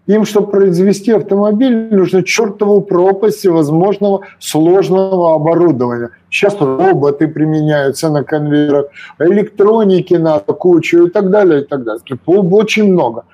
[0.06, 6.10] Им, чтобы произвести автомобиль, нужно чертову пропасть всевозможного сложного оборудования.
[6.30, 8.86] Сейчас роботы применяются на конвейерах,
[9.18, 12.02] электроники надо кучу и так далее, и так далее.
[12.26, 13.24] Очень много.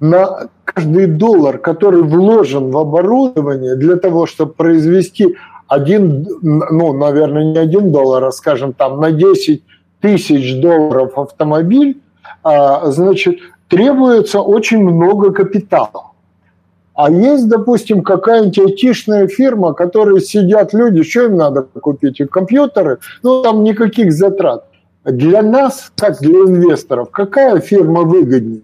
[0.00, 5.36] на каждый доллар, который вложен в оборудование для того, чтобы произвести
[5.66, 9.62] один, ну, наверное, не один доллар, а, скажем, там на 10
[10.00, 12.00] тысяч долларов автомобиль,
[12.42, 13.38] а, значит,
[13.68, 16.12] требуется очень много капитала.
[16.94, 22.20] А есть, допустим, какая-нибудь айтишная фирма, которые сидят люди, что им надо купить?
[22.28, 24.64] Компьютеры, ну там никаких затрат.
[25.04, 28.62] Для нас, как для инвесторов, какая фирма выгоднее?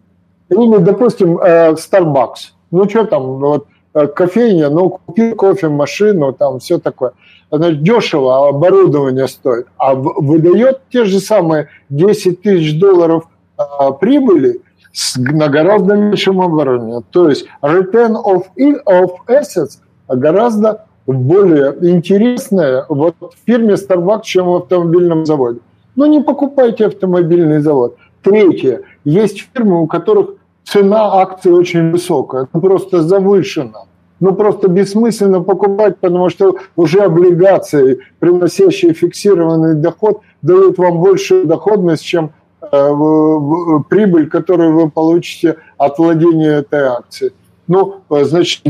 [0.50, 2.52] Или, допустим, э, Starbucks.
[2.72, 7.12] Ну что там, вот э, кофейня, ну купил кофе, машину, там все такое.
[7.52, 13.92] Значит, дешево оборудование стоит, а выдает те же самые 10 тысяч долларов а,
[14.94, 17.02] прибыли– на гораздо меньшем обороне.
[17.10, 18.44] То есть return of,
[18.86, 19.78] of assets
[20.08, 25.60] гораздо более интересная вот в фирме Starbucks, чем в автомобильном заводе.
[25.96, 27.96] Но не покупайте автомобильный завод.
[28.22, 28.82] Третье.
[29.04, 33.84] Есть фирмы, у которых цена акций очень высокая, просто завышена.
[34.20, 42.04] Ну, просто бессмысленно покупать, потому что уже облигации, приносящие фиксированный доход, дают вам большую доходность,
[42.04, 42.30] чем
[42.70, 47.32] прибыль, которую вы получите от владения этой акцией.
[47.66, 48.62] Ну, э, значит,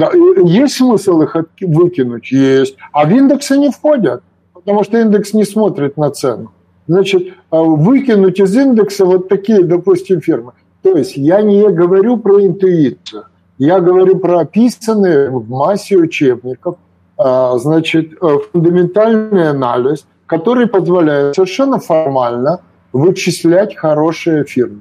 [0.44, 2.30] есть смысл их выкинуть?
[2.30, 2.76] Есть.
[2.92, 4.22] А в индексы не входят,
[4.52, 6.52] потому что индекс не смотрит на цену.
[6.86, 10.52] Значит, э, выкинуть из индекса вот такие, допустим, фирмы.
[10.82, 13.24] То есть я не говорю про интуицию,
[13.58, 16.76] я говорю про описанные в массе учебников,
[17.16, 18.10] значит,
[18.52, 22.60] фундаментальный анализ, который позволяет совершенно формально–
[22.94, 24.80] вычислять хорошие фирмы?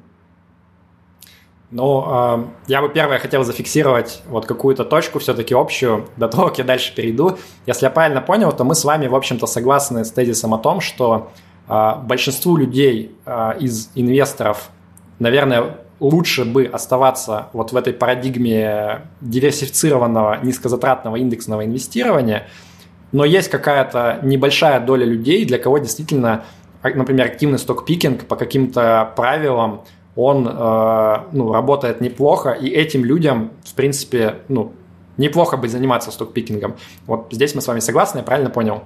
[1.70, 6.58] Ну, э, я бы первое хотел зафиксировать вот какую-то точку все-таки общую, до того, как
[6.58, 7.36] я дальше перейду.
[7.66, 10.80] Если я правильно понял, то мы с вами, в общем-то, согласны с тезисом о том,
[10.80, 11.32] что
[11.68, 14.70] э, большинству людей э, из инвесторов,
[15.18, 22.46] наверное, лучше бы оставаться вот в этой парадигме диверсифицированного низкозатратного индексного инвестирования,
[23.10, 26.44] но есть какая-то небольшая доля людей, для кого действительно
[26.94, 29.82] например, активный сток-пикинг по каким-то правилам,
[30.16, 34.72] он э, ну, работает неплохо, и этим людям, в принципе, ну,
[35.16, 36.74] неплохо бы заниматься сток-пикингом.
[37.06, 38.82] Вот здесь мы с вами согласны, я правильно понял?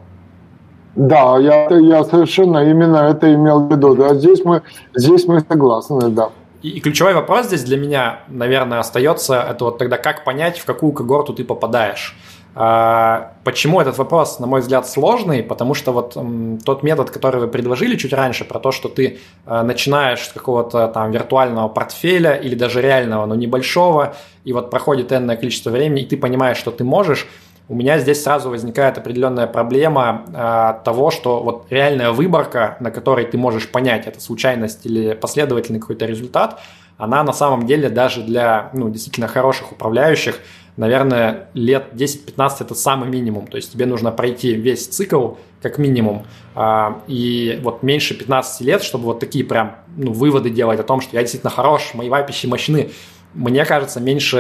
[0.95, 3.95] Да, я, я совершенно именно это имел в виду.
[3.95, 4.63] Да, здесь мы,
[4.95, 6.31] здесь мы согласны, да.
[6.63, 10.65] И, и ключевой вопрос здесь для меня, наверное, остается, это вот тогда как понять, в
[10.65, 12.17] какую когорту ты попадаешь.
[12.61, 15.45] А, почему этот вопрос, на мой взгляд, сложный?
[15.45, 16.17] Потому что вот
[16.65, 20.89] тот метод, который вы предложили чуть раньше, про то, что ты а, начинаешь с какого-то
[20.89, 26.07] там виртуального портфеля или даже реального, но небольшого, и вот проходит энное количество времени, и
[26.07, 27.29] ты понимаешь, что ты можешь,
[27.69, 33.25] у меня здесь сразу возникает определенная проблема э, того, что вот реальная выборка, на которой
[33.25, 36.59] ты можешь понять, это случайность или последовательный какой-то результат,
[36.97, 40.41] она на самом деле даже для ну, действительно хороших управляющих
[40.79, 43.49] наверное, лет 10-15 это самый минимум.
[43.49, 46.24] То есть тебе нужно пройти весь цикл как минимум.
[46.55, 51.01] А, и вот меньше 15 лет, чтобы вот такие прям ну, выводы делать о том,
[51.01, 52.91] что я действительно хорош, мои вапищи мощны.
[53.39, 54.36] Мне кажется, меньше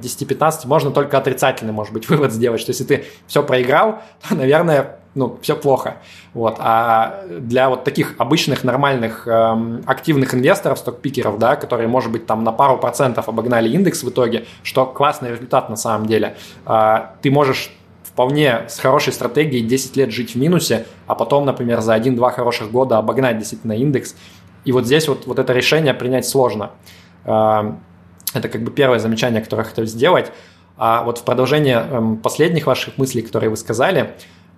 [0.00, 4.98] 10-15 можно только отрицательный, может быть, вывод сделать, что если ты все проиграл, то, наверное,
[5.16, 5.96] ну, все плохо.
[6.32, 6.54] Вот.
[6.60, 12.44] А для вот таких обычных, нормальных, эм, активных инвесторов, стокпикеров, да, которые, может быть, там
[12.44, 17.30] на пару процентов обогнали индекс в итоге, что классный результат на самом деле, э, ты
[17.32, 17.72] можешь
[18.04, 22.70] вполне с хорошей стратегией 10 лет жить в минусе, а потом, например, за 1-2 хороших
[22.70, 24.14] года обогнать действительно индекс.
[24.64, 26.70] И вот здесь вот, вот это решение принять сложно.
[27.24, 27.72] Э,
[28.32, 30.32] это как бы первое замечание, которое я хотел сделать.
[30.76, 34.14] А вот в продолжение э, последних ваших мыслей, которые вы сказали,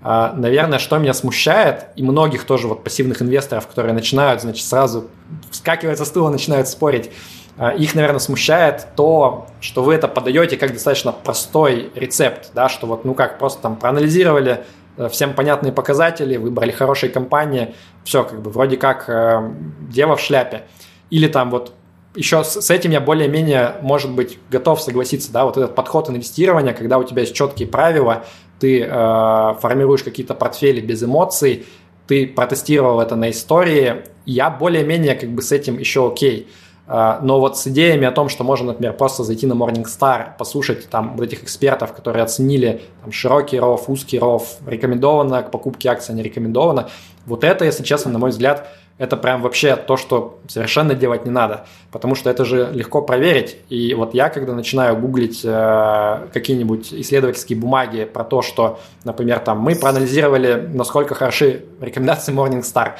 [0.07, 5.09] а, наверное, что меня смущает, и многих тоже вот пассивных инвесторов, которые начинают, значит, сразу
[5.51, 7.11] вскакивать со стула, начинают спорить,
[7.57, 12.87] а, их, наверное, смущает то, что вы это подаете как достаточно простой рецепт, да, что
[12.87, 14.64] вот, ну как, просто там проанализировали
[14.99, 19.55] э, всем понятные показатели, выбрали хорошие компании, все, как бы, вроде как э,
[19.89, 20.64] дело в шляпе.
[21.09, 21.72] Или там вот
[22.14, 26.72] еще с, с этим я более-менее, может быть, готов согласиться, да, вот этот подход инвестирования,
[26.72, 28.24] когда у тебя есть четкие правила,
[28.60, 31.66] ты э, формируешь какие-то портфели без эмоций,
[32.06, 36.48] ты протестировал это на истории, я более-менее как бы с этим еще окей.
[36.86, 40.88] Э, но вот с идеями о том, что можно, например, просто зайти на Morningstar, послушать
[40.88, 46.14] там вот этих экспертов, которые оценили там, широкий ров, узкий ров, рекомендовано к покупке акций,
[46.14, 46.88] не рекомендовано,
[47.26, 51.30] вот это, если честно, на мой взгляд, это прям вообще то, что совершенно делать не
[51.30, 53.57] надо, потому что это же легко проверить.
[53.68, 59.59] И вот я, когда начинаю гуглить э, какие-нибудь исследовательские бумаги про то, что, например, там
[59.59, 62.92] мы проанализировали, насколько хороши рекомендации Morningstar,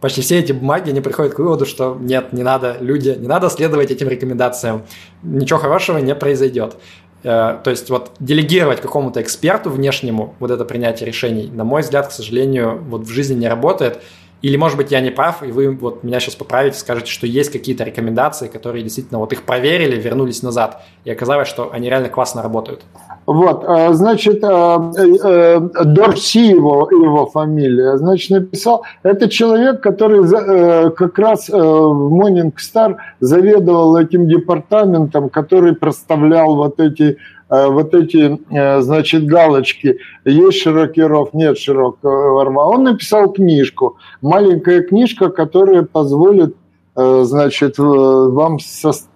[0.00, 3.50] почти все эти бумаги, они приходят к выводу, что нет, не надо, люди, не надо
[3.50, 4.82] следовать этим рекомендациям,
[5.22, 6.76] ничего хорошего не произойдет.
[7.24, 12.08] Э, то есть вот делегировать какому-то эксперту внешнему вот это принятие решений, на мой взгляд,
[12.08, 14.00] к сожалению, вот в жизни не работает.
[14.42, 17.52] Или, может быть, я не прав, и вы вот меня сейчас поправите, скажете, что есть
[17.52, 22.42] какие-то рекомендации, которые действительно вот их проверили, вернулись назад, и оказалось, что они реально классно
[22.42, 22.82] работают.
[23.24, 30.90] Вот, а, значит, а, э, Дорси его, его фамилия, значит, написал, это человек, который э,
[30.90, 37.16] как раз э, в Morning Star заведовал этим департаментом, который проставлял вот эти
[37.52, 38.40] вот эти,
[38.80, 42.66] значит, галочки, есть широкий ров, нет широкого рва.
[42.68, 46.56] Он написал книжку, маленькая книжка, которая позволит,
[46.96, 49.12] значит, вам составить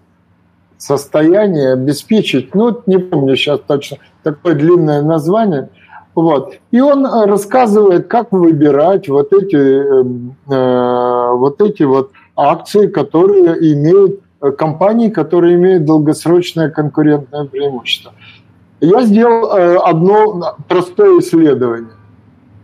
[0.79, 5.71] состояние обеспечить, ну, не помню сейчас точно, такое длинное название,
[6.15, 6.55] вот.
[6.71, 14.51] И он рассказывает, как выбирать вот эти, э, вот эти вот акции, которые имеют, э,
[14.53, 18.13] компании, которые имеют долгосрочное конкурентное преимущество.
[18.81, 21.93] Я сделал э, одно простое исследование.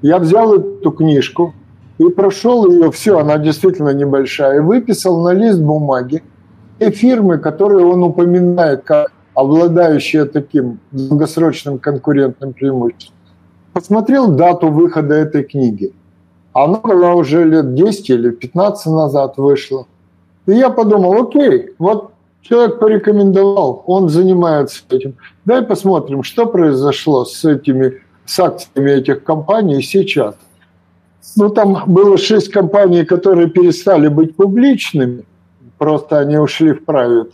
[0.03, 1.55] Я взял эту книжку
[1.99, 6.23] и прошел ее, все, она действительно небольшая, и выписал на лист бумаги
[6.79, 13.17] те фирмы, которые он упоминает как обладающие таким долгосрочным конкурентным преимуществом.
[13.73, 15.95] Посмотрел дату выхода этой книги.
[16.53, 19.87] Она была уже лет 10 или 15 назад вышла.
[20.47, 22.12] И я подумал, окей, вот
[22.43, 25.14] человек порекомендовал, он занимается этим.
[25.45, 30.36] Дай посмотрим, что произошло с этими с акциями этих компаний сейчас.
[31.36, 35.24] Ну, там было шесть компаний, которые перестали быть публичными,
[35.78, 37.32] просто они ушли в правит.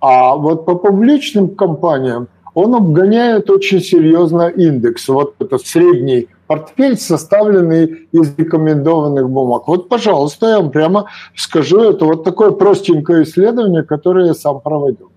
[0.00, 5.08] А вот по публичным компаниям он обгоняет очень серьезно индекс.
[5.08, 9.66] Вот этот средний портфель, составленный из рекомендованных бумаг.
[9.68, 15.10] Вот, пожалуйста, я вам прямо скажу, это вот такое простенькое исследование, которое я сам проводил.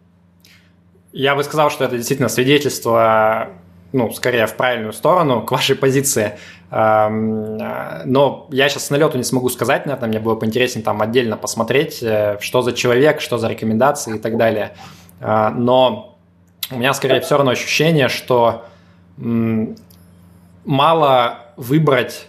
[1.12, 3.50] Я бы сказал, что это действительно свидетельство
[3.92, 6.38] ну, скорее в правильную сторону, к вашей позиции.
[6.70, 11.36] Но я сейчас с налету не смогу сказать, наверное, мне было бы интереснее там отдельно
[11.38, 14.76] посмотреть, э, что за человек, что за рекомендации и так далее.
[15.20, 16.20] А, но
[16.70, 18.66] у меня скорее все равно ощущение, что
[20.66, 22.28] мало выбрать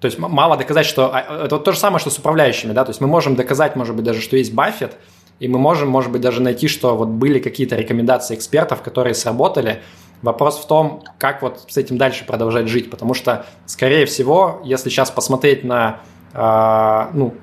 [0.00, 1.10] то есть мало доказать, что...
[1.12, 3.96] А, это то же самое, что с управляющими, да, то есть мы можем доказать, может
[3.96, 4.96] быть, даже, что есть Баффет,
[5.40, 9.82] и мы можем, может быть, даже найти, что вот были какие-то рекомендации экспертов, которые сработали,
[10.22, 14.90] Вопрос в том, как вот с этим дальше продолжать жить, потому что, скорее всего, если
[14.90, 16.00] сейчас посмотреть на
[16.32, 17.34] э, ну,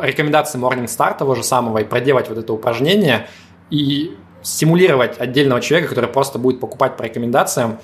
[0.00, 3.28] рекомендации Morningstar того же самого и проделать вот это упражнение
[3.70, 7.78] и стимулировать отдельного человека, который просто будет покупать по рекомендациям,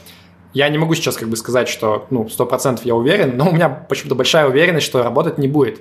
[0.55, 3.69] я не могу сейчас как бы сказать, что ну, 100% я уверен, но у меня
[3.69, 5.81] почему-то большая уверенность, что работать не будет.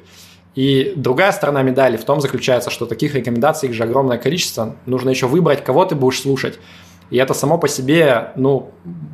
[0.56, 4.76] И другая сторона медали в том заключается, что таких рекомендаций их же огромное количество.
[4.86, 6.60] Нужно еще выбрать, кого ты будешь слушать.
[7.10, 8.72] И это само по себе, ну,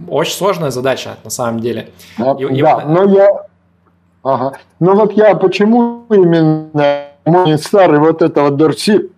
[0.07, 1.89] очень сложная задача на самом деле.
[2.18, 2.86] Да, и, да и...
[2.86, 3.30] но я...
[4.24, 4.57] Ага.
[4.80, 9.10] Но вот я почему именно мой старый вот этого Дорси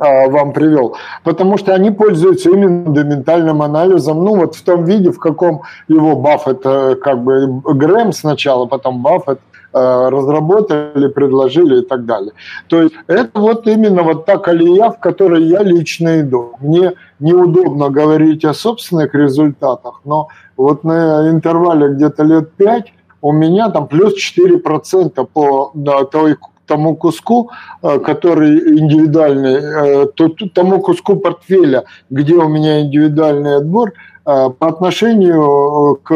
[0.00, 5.18] вам привел, потому что они пользуются именно фундаментальным анализом, ну вот в том виде, в
[5.18, 9.40] каком его Баффет, э, как бы Грэм сначала, потом Баффет
[9.72, 12.32] Э, разработали, предложили и так далее.
[12.66, 16.56] То есть это вот именно вот та колея, в которой я лично иду.
[16.58, 20.26] Мне неудобно говорить о собственных результатах, но
[20.56, 22.92] вот на интервале где-то лет 5
[23.22, 26.36] у меня там плюс 4% по да, той,
[26.70, 27.50] тому куску,
[27.82, 30.06] э, который индивидуальный, э,
[30.54, 33.92] тому куску портфеля, где у меня индивидуальный отбор,
[34.24, 36.14] по отношению к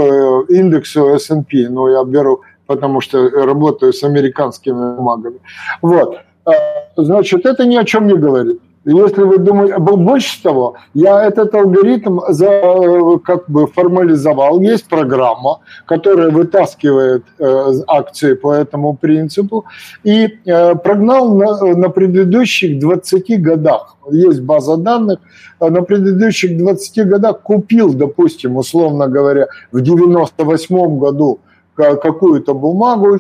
[0.49, 5.39] индексу S&P, ну, я беру потому что работаю с американскими бумагами.
[5.83, 6.19] Вот.
[6.97, 8.61] Значит, это ни о чем не говорит.
[8.85, 14.61] Если вы думаете, больше того, я этот алгоритм за, как бы формализовал.
[14.61, 19.65] Есть программа, которая вытаскивает э, акции по этому принципу
[20.03, 23.97] и э, прогнал на, на предыдущих 20 годах.
[24.11, 25.19] Есть база данных,
[25.61, 31.41] а на предыдущих 20 годах купил, допустим, условно говоря, в 98 году
[31.75, 33.19] какую-то бумагу,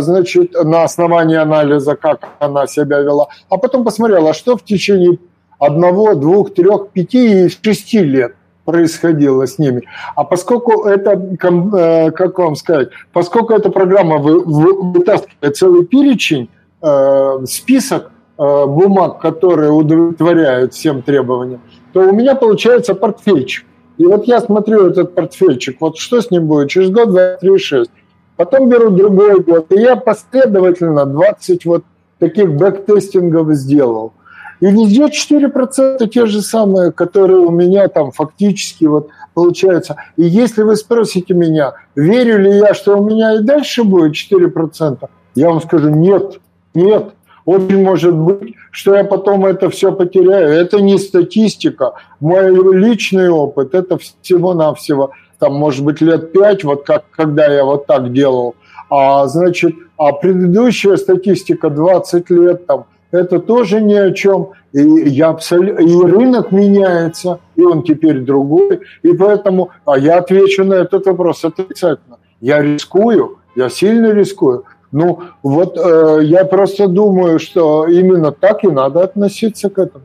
[0.00, 5.18] значит, на основании анализа, как она себя вела, а потом посмотрела, что в течение
[5.58, 9.82] одного, двух, трех, пяти и шести лет происходило с ними.
[10.16, 16.48] А поскольку это, э, как вам сказать, поскольку эта программа вытаскивает целый перечень,
[16.82, 21.60] э, список э, бумаг, которые удовлетворяют всем требованиям,
[21.92, 23.66] то у меня получается портфельчик.
[23.98, 27.58] И вот я смотрю этот портфельчик, вот что с ним будет через год, два, три,
[27.58, 27.90] шесть.
[28.36, 31.84] Потом беру другой год, и я последовательно 20 вот
[32.18, 34.12] таких бэктестингов сделал.
[34.60, 39.96] И везде 4% те же самые, которые у меня там фактически вот получается.
[40.16, 45.08] И если вы спросите меня, верю ли я, что у меня и дальше будет 4%,
[45.34, 46.40] я вам скажу, нет,
[46.74, 47.14] нет.
[47.44, 50.48] Очень может быть, что я потом это все потеряю.
[50.48, 51.92] Это не статистика.
[52.18, 55.10] Мой личный опыт, это всего-навсего,
[55.44, 58.54] там, может быть, лет пять, вот как, когда я вот так делал.
[58.88, 64.52] А, значит, а предыдущая статистика 20 лет, там, это тоже ни о чем.
[64.72, 68.80] И, я абсолютно, и рынок меняется, и он теперь другой.
[69.02, 72.16] И поэтому а я отвечу на этот вопрос отрицательно.
[72.40, 74.64] Я рискую, я сильно рискую.
[74.92, 80.04] Ну, вот э, я просто думаю, что именно так и надо относиться к этому.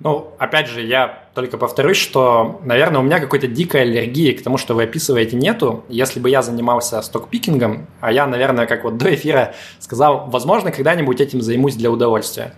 [0.00, 4.56] Ну, опять же, я только повторюсь, что, наверное, у меня какой-то дикой аллергии к тому,
[4.56, 5.84] что вы описываете, нету.
[5.88, 10.26] Если бы я занимался stock picking ом, а я, наверное, как вот до эфира сказал,
[10.28, 12.54] возможно, когда-нибудь этим займусь для удовольствия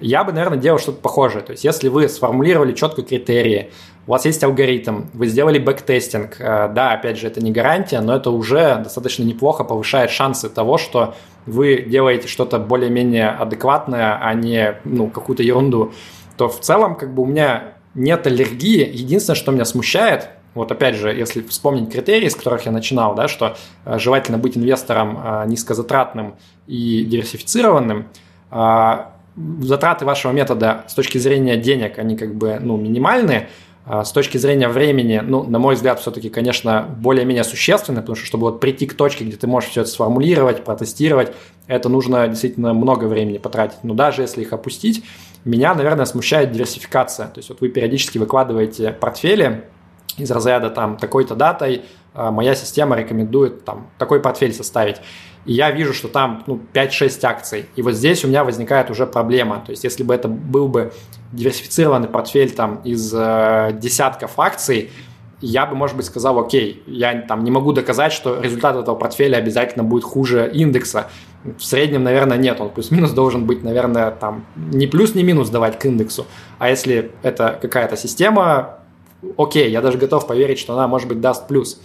[0.00, 1.42] я бы, наверное, делал что-то похожее.
[1.42, 3.70] То есть, если вы сформулировали четко критерии,
[4.06, 8.14] у вас есть алгоритм, вы сделали backtesting, э, да, опять же, это не гарантия, но
[8.14, 11.14] это уже достаточно неплохо повышает шансы того, что
[11.46, 15.94] вы делаете что-то более-менее адекватное, а не ну, какую-то ерунду,
[16.36, 18.88] то в целом как бы у меня нет аллергии.
[18.92, 23.28] Единственное, что меня смущает, вот опять же, если вспомнить критерии, с которых я начинал, да,
[23.28, 28.08] что э, желательно быть инвестором э, низкозатратным и диверсифицированным,
[29.62, 33.48] затраты вашего метода с точки зрения денег, они как бы ну, минимальные,
[33.86, 38.44] с точки зрения времени, ну, на мой взгляд, все-таки, конечно, более-менее существенно, потому что, чтобы
[38.44, 41.32] вот прийти к точке, где ты можешь все это сформулировать, протестировать,
[41.66, 43.78] это нужно действительно много времени потратить.
[43.82, 45.04] Но даже если их опустить,
[45.44, 47.26] меня, наверное, смущает диверсификация.
[47.28, 49.64] То есть вот вы периодически выкладываете портфели
[50.16, 51.84] из разряда там такой-то датой,
[52.14, 55.00] а моя система рекомендует там такой портфель составить
[55.44, 57.66] и я вижу, что там ну, 5-6 акций.
[57.76, 59.62] И вот здесь у меня возникает уже проблема.
[59.64, 60.92] То есть если бы это был бы
[61.32, 64.90] диверсифицированный портфель там, из э, десятков акций,
[65.44, 69.36] я бы, может быть, сказал, окей, я там не могу доказать, что результат этого портфеля
[69.36, 71.10] обязательно будет хуже индекса.
[71.58, 72.60] В среднем, наверное, нет.
[72.62, 76.26] Он плюс-минус должен быть, наверное, там не плюс, не минус давать к индексу.
[76.58, 78.78] А если это какая-то система,
[79.36, 81.78] окей, я даже готов поверить, что она, может быть, даст плюс.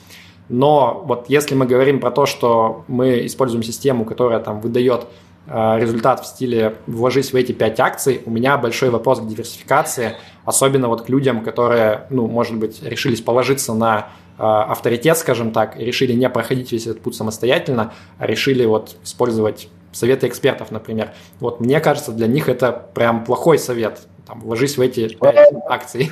[0.48, 5.06] Но вот если мы говорим про то, что мы используем систему, которая там выдает
[5.52, 10.88] результат в стиле «вложись в эти пять акций», у меня большой вопрос к диверсификации, особенно
[10.88, 15.86] вот к людям, которые, ну, может быть, решились положиться на э, авторитет, скажем так, и
[15.86, 21.12] решили не проходить весь этот путь самостоятельно, а решили вот использовать советы экспертов, например.
[21.40, 24.02] Вот мне кажется, для них это прям плохой совет.
[24.28, 26.12] Там, вложись в эти пять акций.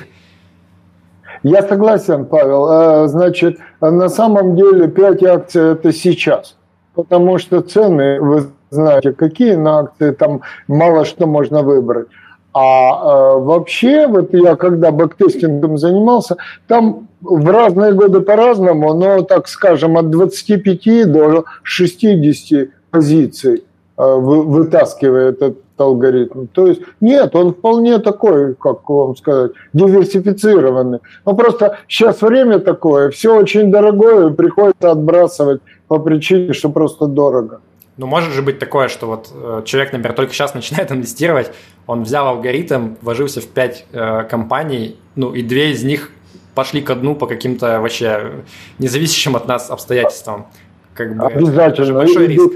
[1.42, 2.68] Я согласен, Павел.
[2.70, 6.56] Э, значит, на самом деле 5 акций это сейчас.
[6.94, 8.18] Потому что цены,
[8.70, 12.08] знаете, какие на акции, там мало что можно выбрать.
[12.54, 19.48] А э, вообще, вот я когда бэктестингом занимался, там в разные годы по-разному, но, так
[19.48, 23.64] скажем, от 25 до 60 позиций
[23.96, 26.46] э, вытаскивает этот алгоритм.
[26.46, 31.00] То есть нет, он вполне такой, как вам сказать, диверсифицированный.
[31.24, 37.60] Но просто сейчас время такое, все очень дорогое, приходится отбрасывать по причине, что просто дорого.
[37.98, 41.50] Ну, может же быть такое, что вот э, человек, например, только сейчас начинает инвестировать,
[41.86, 46.12] он взял алгоритм, вложился в пять э, компаний, ну, и две из них
[46.54, 48.44] пошли ко дну по каким-то вообще
[48.78, 50.46] независящим от нас обстоятельствам.
[50.94, 51.94] Как бы, Обязательно.
[51.94, 52.52] большой риск.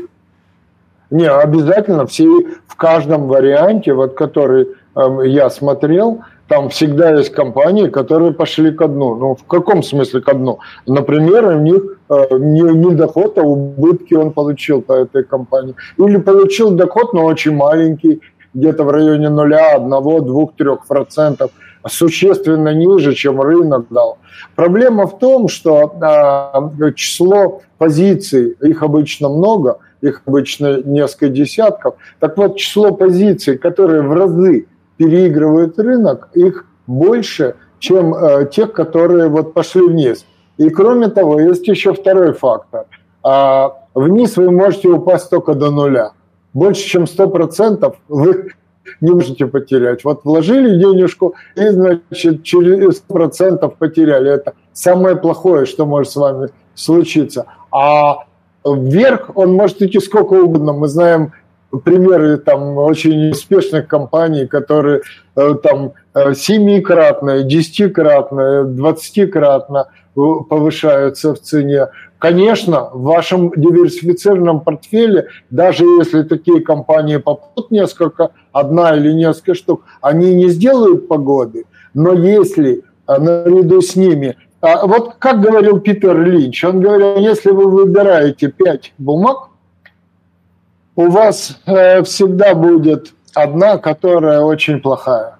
[1.10, 2.24] Не, обязательно все
[2.68, 6.22] в каждом варианте, вот который э, я смотрел,
[6.52, 9.14] там всегда есть компании, которые пошли ко дну.
[9.14, 10.58] Ну, в каком смысле ко дну?
[10.86, 15.74] Например, у них э, не, не доход, а убытки он получил по этой компании.
[15.96, 18.20] Или получил доход, но очень маленький,
[18.52, 21.52] где-то в районе нуля, одного, двух, трех процентов,
[21.88, 24.18] существенно ниже, чем рынок дал.
[24.54, 31.94] Проблема в том, что э, число позиций, их обычно много– их обычно несколько десятков.
[32.18, 34.66] Так вот, число позиций, которые в разы
[34.96, 40.24] переигрывают рынок, их больше, чем э, тех, которые вот пошли вниз.
[40.58, 42.86] И кроме того, есть еще второй фактор.
[43.22, 46.12] А, вниз вы можете упасть только до нуля.
[46.52, 48.52] Больше, чем 100% вы
[49.00, 50.04] не можете потерять.
[50.04, 54.30] Вот вложили денежку и, значит, через 100% потеряли.
[54.30, 57.46] Это самое плохое, что может с вами случиться.
[57.70, 58.24] А
[58.64, 60.72] вверх он может идти сколько угодно.
[60.72, 61.32] Мы знаем
[61.78, 65.02] примеры там очень успешных компаний, которые
[65.36, 71.88] э, там э, семикратно, десятикратно, двадцатикратно повышаются в цене.
[72.18, 79.84] Конечно, в вашем диверсифицированном портфеле, даже если такие компании попадут несколько, одна или несколько штук,
[80.02, 86.62] они не сделают погоды, но если наряду с ними а, вот как говорил Питер Линч,
[86.64, 89.48] он говорил, если вы выбираете пять бумаг,
[90.96, 95.36] у вас э, всегда будет одна, которая очень плохая.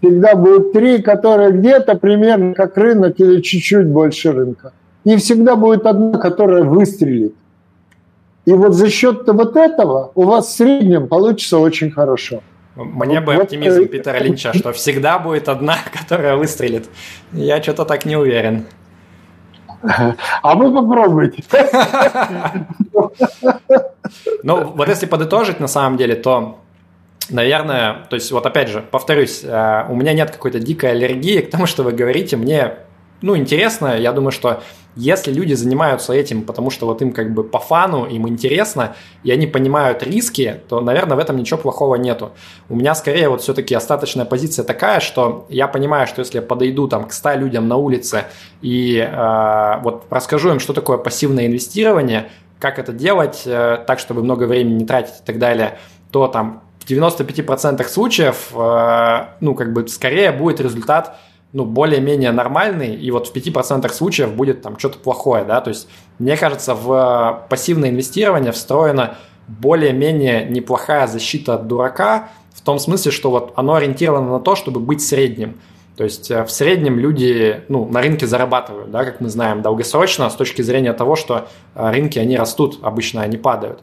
[0.00, 4.72] Всегда будет три, которые где-то примерно как рынок или чуть-чуть больше рынка.
[5.04, 7.34] И всегда будет одна, которая выстрелит.
[8.46, 12.42] И вот за счет вот этого у вас в среднем получится очень хорошо.
[12.74, 16.88] Мне бы оптимизм Питера Линча, что всегда будет одна, которая выстрелит.
[17.32, 18.64] Я что-то так не уверен.
[20.42, 21.42] А вы попробуйте.
[24.42, 26.58] Ну, вот если подытожить на самом деле, то
[27.28, 31.50] наверное, то есть вот опять же, повторюсь, э, у меня нет какой-то дикой аллергии к
[31.50, 32.36] тому, что вы говорите.
[32.36, 32.78] Мне
[33.22, 33.98] ну, интересно.
[33.98, 34.62] Я думаю, что
[34.96, 39.30] если люди занимаются этим, потому что вот им как бы по фану, им интересно, и
[39.30, 42.32] они понимают риски, то, наверное, в этом ничего плохого нету.
[42.68, 46.88] У меня скорее вот все-таки остаточная позиция такая, что я понимаю, что если я подойду
[46.88, 48.24] там к 100 людям на улице
[48.62, 52.30] и э, вот расскажу им, что такое пассивное инвестирование,
[52.60, 55.78] как это делать э, так, чтобы много времени не тратить и так далее,
[56.12, 61.16] то там в 95% случаев, э, ну, как бы скорее будет результат
[61.52, 65.88] ну, более-менее нормальный, и вот в 5% случаев будет там что-то плохое, да, то есть
[66.20, 69.16] мне кажется, в пассивное инвестирование встроена
[69.48, 74.80] более-менее неплохая защита от дурака, в том смысле, что вот оно ориентировано на то, чтобы
[74.80, 75.58] быть средним.
[76.00, 80.30] То есть э, в среднем люди ну, на рынке зарабатывают, да, как мы знаем, долгосрочно
[80.30, 83.82] с точки зрения того, что э, рынки, они растут, обычно они падают.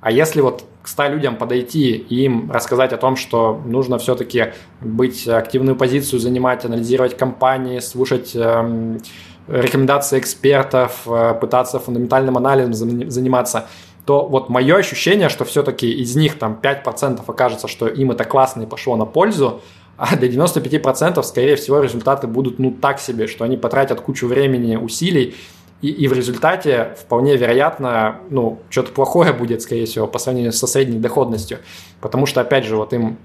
[0.00, 4.54] А если вот к 100 людям подойти и им рассказать о том, что нужно все-таки
[4.80, 8.98] быть активную позицию занимать, анализировать компании, слушать э,
[9.46, 13.66] рекомендации экспертов, э, пытаться фундаментальным анализом заниматься,
[14.06, 18.62] то вот мое ощущение, что все-таки из них там 5% окажется, что им это классно
[18.62, 19.60] и пошло на пользу,
[19.98, 24.76] а для 95% скорее всего результаты будут ну так себе, что они потратят кучу времени,
[24.76, 25.34] усилий,
[25.82, 30.66] и, и в результате вполне вероятно, ну, что-то плохое будет, скорее всего, по сравнению со
[30.66, 31.58] средней доходностью.
[32.00, 33.18] Потому что, опять же, вот им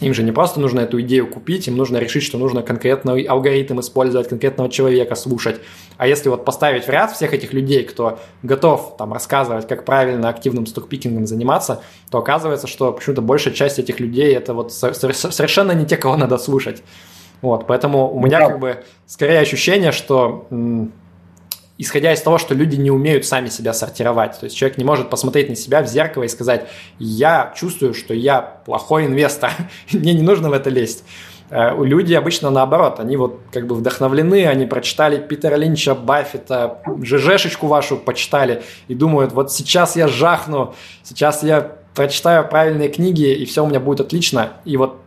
[0.00, 3.80] им же не просто нужно эту идею купить, им нужно решить, что нужно конкретный алгоритм
[3.80, 5.60] использовать, конкретного человека слушать.
[5.96, 10.28] А если вот поставить в ряд всех этих людей, кто готов там рассказывать, как правильно
[10.28, 15.86] активным стокпикингом заниматься, то оказывается, что почему-то большая часть этих людей это вот совершенно не
[15.86, 16.82] те, кого надо слушать.
[17.40, 18.46] Вот, поэтому у меня да.
[18.46, 20.46] как бы скорее ощущение, что
[21.78, 24.38] исходя из того, что люди не умеют сами себя сортировать.
[24.38, 26.68] То есть человек не может посмотреть на себя в зеркало и сказать,
[26.98, 29.50] я чувствую, что я плохой инвестор,
[29.92, 31.04] мне не нужно в это лезть.
[31.50, 37.66] Э, люди обычно наоборот, они вот как бы вдохновлены, они прочитали Питера Линча, Баффета, ЖЖшечку
[37.66, 43.64] вашу почитали и думают, вот сейчас я жахну, сейчас я прочитаю правильные книги, и все
[43.64, 44.54] у меня будет отлично.
[44.64, 45.00] И вот,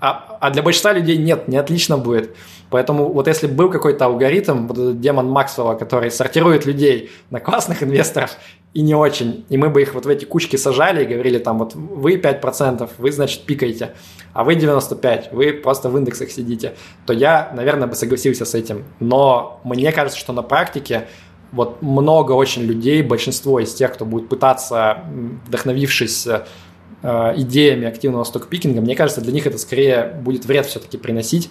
[0.00, 2.36] а, а для большинства людей нет, не отлично будет.
[2.72, 7.82] Поэтому вот если был какой-то алгоритм, вот этот демон Максвелла, который сортирует людей на классных
[7.82, 8.38] инвесторов
[8.72, 11.58] и не очень, и мы бы их вот в эти кучки сажали и говорили там
[11.58, 13.92] вот вы 5%, вы, значит, пикаете,
[14.32, 16.72] а вы 95%, вы просто в индексах сидите,
[17.04, 18.84] то я, наверное, бы согласился с этим.
[19.00, 21.08] Но мне кажется, что на практике
[21.52, 25.04] вот много очень людей, большинство из тех, кто будет пытаться,
[25.46, 31.50] вдохновившись э, идеями активного стокпикинга, мне кажется, для них это скорее будет вред все-таки приносить,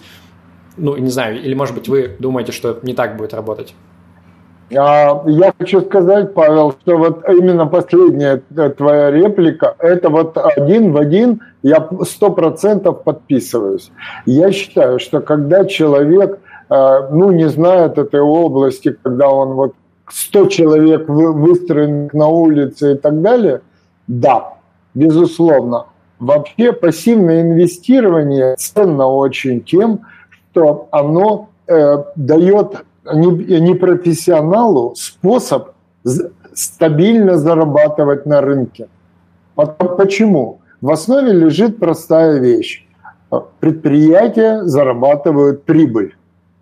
[0.76, 3.74] ну, не знаю, или, может быть, вы думаете, что не так будет работать?
[4.74, 8.42] А, я хочу сказать, Павел, что вот именно последняя
[8.76, 13.90] твоя реплика, это вот один в один, я сто процентов подписываюсь.
[14.24, 16.38] Я считаю, что когда человек,
[16.68, 19.74] а, ну, не знает этой области, когда он вот
[20.08, 23.60] 100 человек выстроен на улице и так далее,
[24.06, 24.54] да,
[24.94, 25.86] безусловно.
[26.18, 30.00] Вообще пассивное инвестирование ценно очень тем,
[30.52, 35.70] что оно э, дает непрофессионалу способ
[36.54, 38.88] стабильно зарабатывать на рынке.
[39.54, 40.60] Почему?
[40.80, 42.86] В основе лежит простая вещь.
[43.60, 46.14] Предприятия зарабатывают прибыль.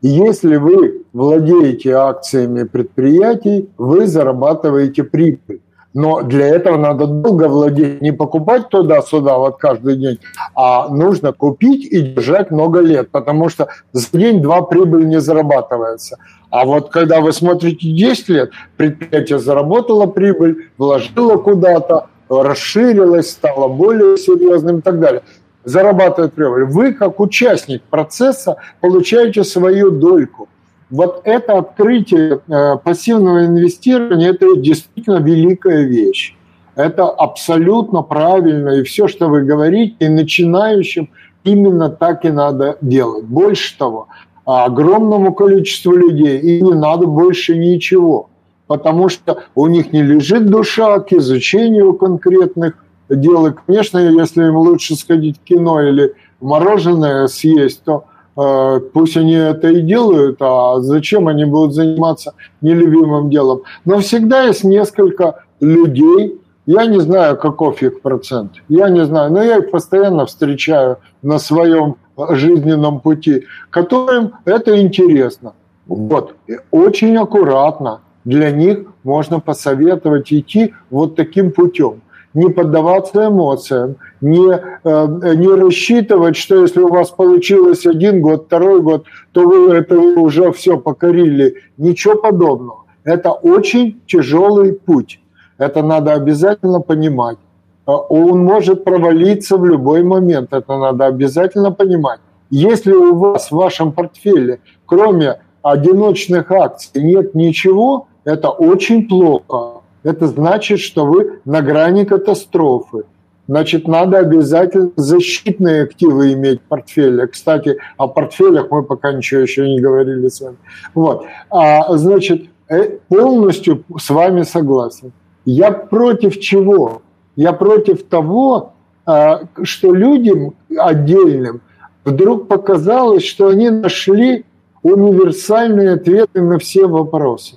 [0.03, 5.61] Если вы владеете акциями предприятий, вы зарабатываете прибыль.
[5.93, 10.21] Но для этого надо долго владеть, не покупать туда-сюда вот каждый день,
[10.55, 16.19] а нужно купить и держать много лет, потому что за день-два прибыль не зарабатывается.
[16.51, 24.17] А вот когда вы смотрите 10 лет, предприятие заработало прибыль, вложило куда-то, расширилось, стало более
[24.17, 25.23] серьезным и так далее.
[25.65, 26.65] Зарабатывает прибыль.
[26.65, 30.49] Вы, как участник процесса, получаете свою дольку.
[30.91, 36.35] Вот это открытие э, пассивного инвестирования– это действительно великая вещь.
[36.75, 38.71] Это абсолютно правильно.
[38.71, 41.11] И все, что вы говорите, и начинающим
[41.45, 43.25] именно так и надо делать.
[43.25, 44.09] Больше того,
[44.45, 48.29] огромному количеству людей и не надо больше ничего,
[48.67, 52.75] потому что у них не лежит душа к изучению конкретных
[53.09, 53.47] дел.
[53.47, 58.05] И, конечно, если им лучше сходить в кино или мороженое съесть, то
[58.35, 63.63] пусть они это и делают, а зачем они будут заниматься нелюбимым делом.
[63.85, 69.43] Но всегда есть несколько людей, я не знаю, каков их процент, я не знаю, но
[69.43, 71.97] я их постоянно встречаю на своем
[72.31, 75.53] жизненном пути, которым это интересно.
[75.87, 76.35] Вот.
[76.47, 82.03] И очень аккуратно для них можно посоветовать идти вот таким путем
[82.35, 88.83] не поддаваться эмоциям, не, э, не рассчитывать, что если у вас получилось один год, второй
[88.83, 91.55] год, то вы это уже все покорили.
[91.79, 92.85] Ничего подобного.
[93.05, 95.21] Это очень тяжелый путь.
[95.59, 97.39] Это надо обязательно понимать.
[97.87, 100.53] А он может провалиться в любой момент.
[100.53, 102.21] Это надо обязательно понимать.
[102.51, 110.27] Если у вас в вашем портфеле, кроме одиночных акций, нет ничего, это очень плохо это
[110.27, 113.05] значит, что вы на грани катастрофы.
[113.51, 117.27] Значит, надо обязательно защитные активы иметь в портфеле.
[117.27, 120.57] Кстати, о портфелях мы пока ничего еще не говорили с вами.
[120.95, 121.25] Вот.
[121.51, 125.11] А, значит, э, полностью с вами согласен.
[125.45, 127.03] Я против чего?
[127.35, 128.75] Я против того,
[129.05, 131.61] а, что людям отдельным
[132.05, 134.45] вдруг показалось, что они нашли
[134.85, 137.57] универсальные ответы на все вопросы.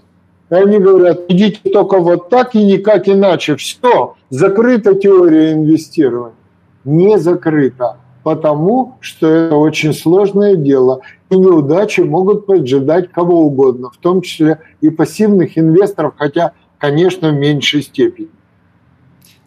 [0.53, 3.55] И они говорят, идите только вот так и никак иначе.
[3.55, 6.35] Все, закрыта теория инвестирования.
[6.83, 11.01] Не закрыта, потому что это очень сложное дело.
[11.31, 17.33] И неудачи могут поджидать кого угодно, в том числе и пассивных инвесторов, хотя, конечно, в
[17.33, 18.29] меньшей степени.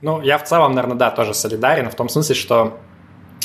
[0.02, 2.72] Ну, я в целом, наверное, да, тоже солидарен в том смысле, что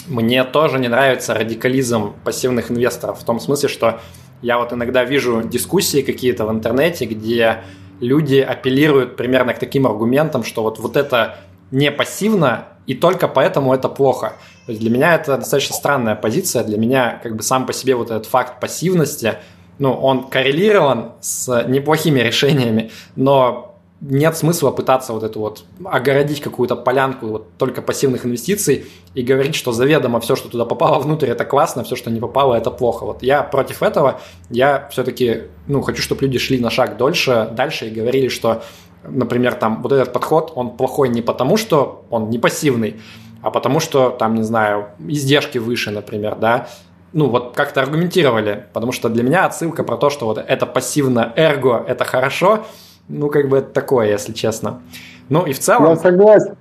[0.07, 3.99] мне тоже не нравится радикализм пассивных инвесторов, в том смысле, что
[4.41, 7.63] я вот иногда вижу дискуссии какие-то в интернете, где
[7.99, 11.37] люди апеллируют примерно к таким аргументам, что вот, вот это
[11.69, 14.33] не пассивно, и только поэтому это плохо.
[14.65, 16.63] То есть для меня это достаточно странная позиция.
[16.63, 19.35] Для меня как бы сам по себе вот этот факт пассивности,
[19.79, 23.70] ну, он коррелирован с неплохими решениями, но
[24.01, 29.53] нет смысла пытаться вот эту вот огородить какую-то полянку вот только пассивных инвестиций и говорить,
[29.53, 33.05] что заведомо все, что туда попало внутрь, это классно, все, что не попало, это плохо.
[33.05, 34.19] Вот я против этого,
[34.49, 38.63] я все-таки, ну, хочу, чтобы люди шли на шаг дольше, дальше и говорили, что,
[39.03, 42.99] например, там вот этот подход, он плохой не потому, что он не пассивный,
[43.43, 46.67] а потому что, там, не знаю, издержки выше, например, да,
[47.13, 51.33] ну, вот как-то аргументировали, потому что для меня отсылка про то, что вот это пассивно
[51.35, 52.65] эрго, это хорошо–
[53.07, 54.81] ну, как бы это такое, если честно.
[55.29, 55.89] Ну, и в целом...
[55.89, 56.55] Я согласен.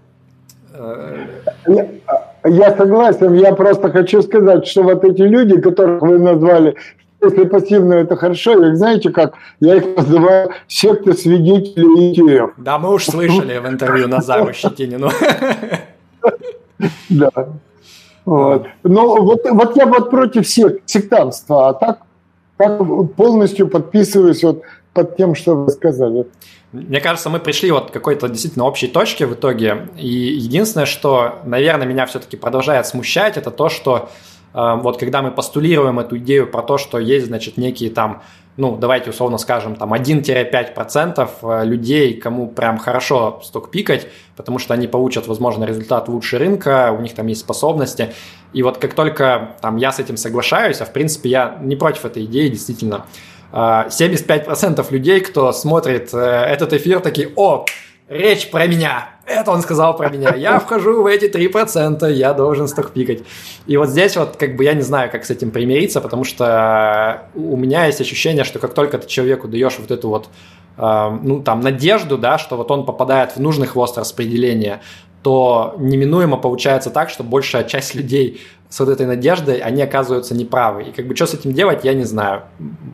[0.75, 1.27] Э,
[1.67, 1.89] я,
[2.45, 6.77] я согласен, я просто хочу сказать, что вот эти люди, которых вы назвали,
[7.23, 9.35] если пассивно это хорошо, их знаете как?
[9.61, 12.53] Я их называю секты свидетелей ETF.
[12.57, 15.11] Да, мы уж слышали в интервью Назару Щетинину.
[17.11, 17.31] Да.
[18.25, 18.67] Вот.
[18.85, 21.99] Но вот, вот я вот против всех сектантства, а так,
[22.57, 22.79] так
[23.17, 24.63] полностью подписываюсь вот
[24.93, 26.27] под тем, что вы сказали.
[26.73, 29.89] Мне кажется, мы пришли вот к какой-то действительно общей точке в итоге.
[29.97, 34.09] И единственное, что, наверное, меня все-таки продолжает смущать, это то, что
[34.55, 38.23] э, вот когда мы постулируем эту идею про то, что есть, значит, некие там,
[38.57, 44.07] ну, давайте условно скажем, там 1-5% э, людей, кому прям хорошо сток-пикать,
[44.37, 48.13] потому что они получат, возможно, результат лучше рынка, у них там есть способности.
[48.53, 52.05] И вот как только там я с этим соглашаюсь, а в принципе я не против
[52.05, 53.07] этой идеи, действительно,
[53.53, 57.65] 75% людей, кто смотрит э, этот эфир, такие, о,
[58.09, 59.11] речь про меня.
[59.25, 60.35] Это он сказал про меня.
[60.35, 63.23] Я вхожу в эти 3%, я должен стокпикать.
[63.67, 67.29] И вот здесь вот как бы я не знаю, как с этим примириться, потому что
[67.35, 70.29] у меня есть ощущение, что как только ты человеку даешь вот эту вот
[70.77, 74.81] э, ну, там, надежду, да, что вот он попадает в нужный хвост распределения,
[75.23, 80.85] то неминуемо получается так, что большая часть людей с вот этой надеждой, они оказываются неправы.
[80.85, 82.43] И как бы что с этим делать, я не знаю.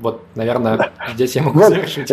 [0.00, 2.12] Вот, наверное, здесь я могу завершить.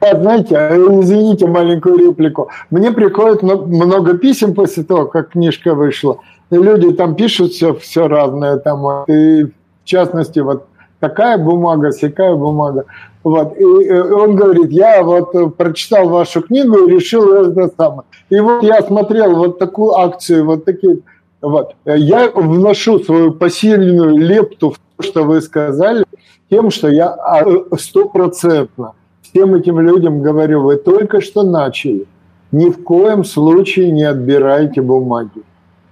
[0.00, 0.54] Знаете,
[1.00, 2.50] извините маленькую реплику.
[2.70, 6.18] Мне приходит много писем после того, как книжка вышла.
[6.50, 8.56] И люди там пишут все, все разное.
[8.56, 9.52] Там, и в
[9.84, 10.66] частности, вот
[10.98, 12.84] такая бумага, всякая бумага.
[13.24, 13.56] Вот.
[13.58, 18.02] И он говорит, я вот прочитал вашу книгу и решил это самое.
[18.30, 20.98] И вот я смотрел вот такую акцию, вот такие
[21.40, 21.74] вот.
[21.84, 26.04] Я вношу свою посильную лепту в то, что вы сказали.
[26.48, 27.44] тем, что я а,
[27.76, 28.94] стопроцентно
[29.32, 32.06] всем этим людям говорю, вы только что начали,
[32.52, 35.42] ни в коем случае не отбирайте бумаги.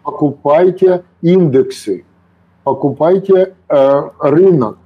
[0.02, 2.04] Покупайте индексы,
[2.64, 4.78] покупайте э, рынок.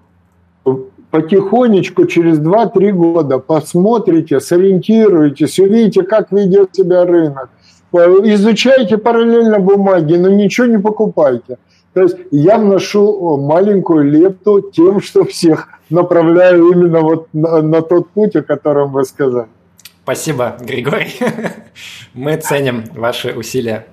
[1.15, 7.51] Потихонечку, через 2-3 года посмотрите, сориентируйтесь, увидите, как ведет себя рынок.
[7.93, 11.59] Изучайте параллельно бумаги, но ничего не покупайте.
[11.93, 18.11] То есть я вношу маленькую лепту тем, что всех направляю именно вот на, на тот
[18.11, 19.47] путь, о котором вы сказали.
[20.03, 21.15] Спасибо, Григорий.
[22.15, 23.87] Мы ценим ваши усилия.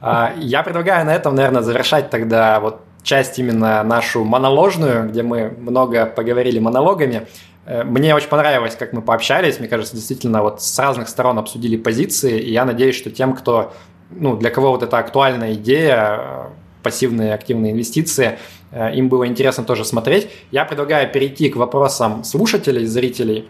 [0.00, 5.50] А, я предлагаю на этом, наверное, завершать тогда вот часть именно нашу моноложную, где мы
[5.58, 7.26] много поговорили монологами.
[7.66, 9.58] Э, мне очень понравилось, как мы пообщались.
[9.58, 12.40] Мне кажется, действительно, вот с разных сторон обсудили позиции.
[12.40, 13.72] И я надеюсь, что тем, кто,
[14.10, 16.44] ну, для кого вот эта актуальная идея, э,
[16.82, 18.38] пассивные активные инвестиции,
[18.72, 20.28] э, им было интересно тоже смотреть.
[20.50, 23.48] Я предлагаю перейти к вопросам слушателей, зрителей.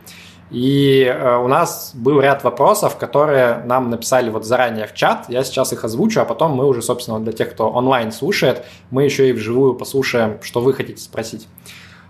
[0.51, 5.27] И э, у нас был ряд вопросов, которые нам написали вот заранее в чат.
[5.29, 9.05] Я сейчас их озвучу, а потом мы уже, собственно, для тех, кто онлайн слушает, мы
[9.05, 11.47] еще и вживую послушаем, что вы хотите спросить.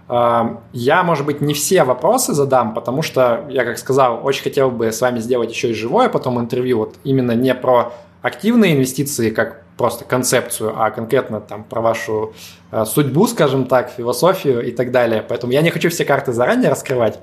[0.08, 4.70] Э, я, может быть, не все вопросы задам, потому что, я как сказал, очень хотел
[4.70, 7.92] бы с вами сделать еще и живое потом интервью, вот именно не про
[8.22, 12.34] активные инвестиции, как просто концепцию, а конкретно там про вашу
[12.70, 15.24] э, судьбу, скажем так, философию и так далее.
[15.26, 17.18] Поэтому я не хочу все карты заранее раскрывать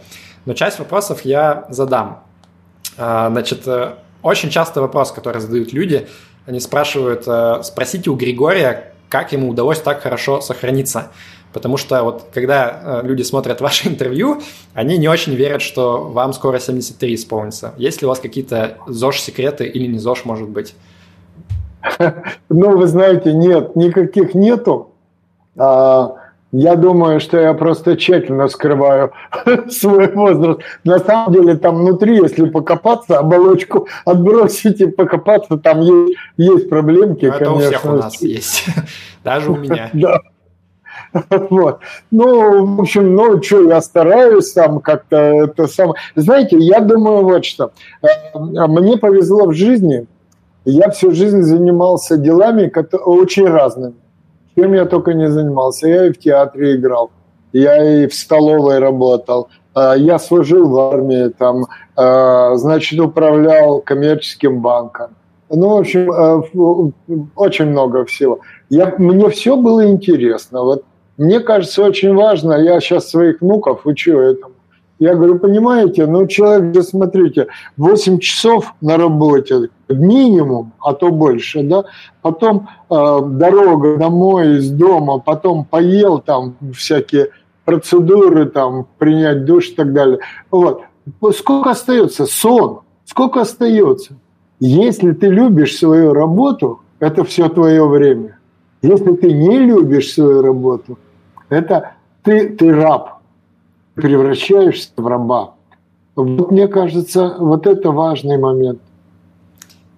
[0.47, 2.23] но часть вопросов я задам.
[2.97, 6.07] А, значит, э, очень часто вопрос, который задают люди,
[6.45, 11.11] они спрашивают, э, спросите у Григория, как ему удалось так хорошо сохраниться.
[11.51, 14.41] Потому что вот когда э, люди смотрят ваше интервью,
[14.73, 17.73] они не очень верят, что вам скоро 73 исполнится.
[17.75, 20.75] Есть ли у вас какие-то ЗОЖ-секреты или не ЗОЖ, может быть?
[22.49, 24.91] Ну, вы знаете, нет, никаких нету.
[25.57, 26.15] А,
[26.51, 29.11] я думаю, что я просто тщательно скрываю
[29.69, 30.61] свой возраст.
[30.83, 37.25] На самом деле там внутри, если покопаться, оболочку отбросить и покопаться, там есть, есть проблемки.
[37.25, 37.53] Но это конечно.
[37.53, 38.65] у всех у нас есть,
[39.23, 39.89] даже у меня.
[41.13, 41.29] Да.
[41.49, 41.79] Вот.
[42.11, 45.95] Ну, в общем, ну, что, я стараюсь там как-то это самое.
[46.15, 47.71] Знаете, я думаю вот что.
[48.01, 50.05] Э, мне повезло в жизни.
[50.65, 52.71] Я всю жизнь занимался делами
[53.05, 53.95] очень разными
[54.57, 55.87] чем я только не занимался.
[55.87, 57.11] Я и в театре играл,
[57.53, 61.65] я и в столовой работал, а, я служил в армии, там,
[61.95, 65.11] а, значит, управлял коммерческим банком.
[65.49, 66.41] Ну, в общем, а,
[67.35, 68.39] очень много всего.
[68.69, 70.63] Я, мне все было интересно.
[70.63, 70.83] Вот
[71.17, 74.53] мне кажется, очень важно, я сейчас своих внуков учу этому,
[74.99, 77.47] я говорю, понимаете, ну человек же, смотрите,
[77.77, 81.85] 8 часов на работе, минимум, а то больше, да,
[82.21, 87.29] потом э, дорога домой из дома, потом поел там всякие
[87.65, 90.19] процедуры, там принять душ и так далее.
[90.49, 90.81] Вот.
[91.35, 92.25] Сколько остается?
[92.25, 92.79] Сон.
[93.05, 94.13] Сколько остается?
[94.59, 98.39] Если ты любишь свою работу, это все твое время.
[98.81, 100.97] Если ты не любишь свою работу,
[101.49, 101.91] это
[102.23, 103.16] ты, ты раб
[103.97, 105.55] превращаешься в раба.
[106.15, 108.79] Вот мне кажется, вот это важный момент.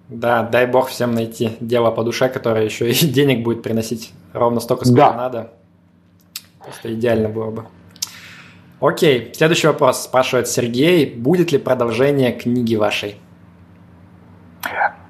[0.08, 4.60] Да, дай бог всем найти дело по душе, которое еще и денег будет приносить ровно
[4.60, 5.12] столько, сколько да.
[5.12, 5.52] надо.
[6.64, 7.64] Просто идеально было бы.
[8.80, 11.06] Окей, следующий вопрос спрашивает Сергей.
[11.14, 13.16] Будет ли продолжение книги вашей?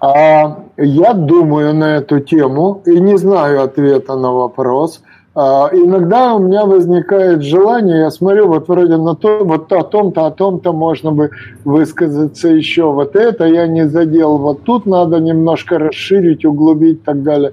[0.00, 5.02] А, я думаю на эту тему и не знаю ответа на вопрос.
[5.32, 10.26] А, иногда у меня возникает желание, я смотрю, вот вроде на то, вот о том-то,
[10.26, 11.30] о том-то можно бы
[11.64, 17.22] высказаться еще, вот это я не задел, вот тут надо немножко расширить, углубить и так
[17.22, 17.52] далее.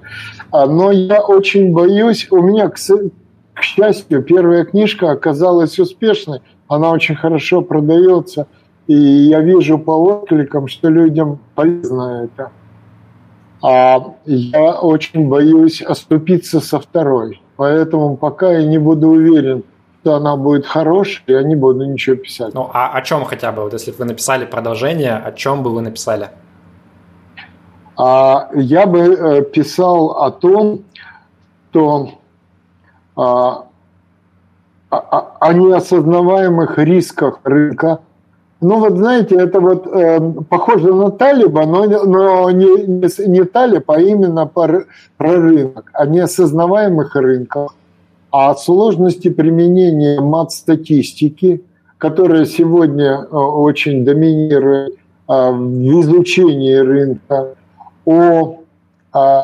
[0.50, 2.78] А, но я очень боюсь, у меня, к,
[3.54, 8.48] к счастью, первая книжка оказалась успешной, она очень хорошо продается,
[8.88, 12.50] и я вижу по откликам, что людям полезно это.
[13.62, 17.40] А я очень боюсь оступиться со второй.
[17.58, 19.64] Поэтому пока я не буду уверен,
[20.00, 22.54] что она будет хорошей, я не буду ничего писать.
[22.54, 23.62] Ну, а о чем хотя бы?
[23.62, 26.30] Вот если бы вы написали продолжение, о чем бы вы написали?
[27.96, 30.84] А, я бы э, писал о том,
[31.70, 32.10] что
[33.16, 33.64] а,
[34.90, 37.98] о, о неосознаваемых рисках рынка,
[38.60, 43.88] ну вот знаете, это вот э, похоже на Талиба, но, но не, не, не Талиб,
[43.88, 44.84] а именно про,
[45.16, 47.76] про рынок, о неосознаваемых рынках,
[48.30, 51.62] о сложности применения мат-статистики,
[51.98, 54.94] которая сегодня э, очень доминирует
[55.28, 57.54] э, в изучении рынка,
[58.04, 58.58] о
[59.14, 59.40] э,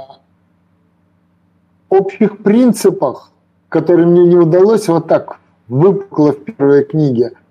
[1.89, 3.31] общих принципах,
[3.69, 5.39] которые мне не удалось вот так
[5.69, 7.44] выпукло в первой книге, а,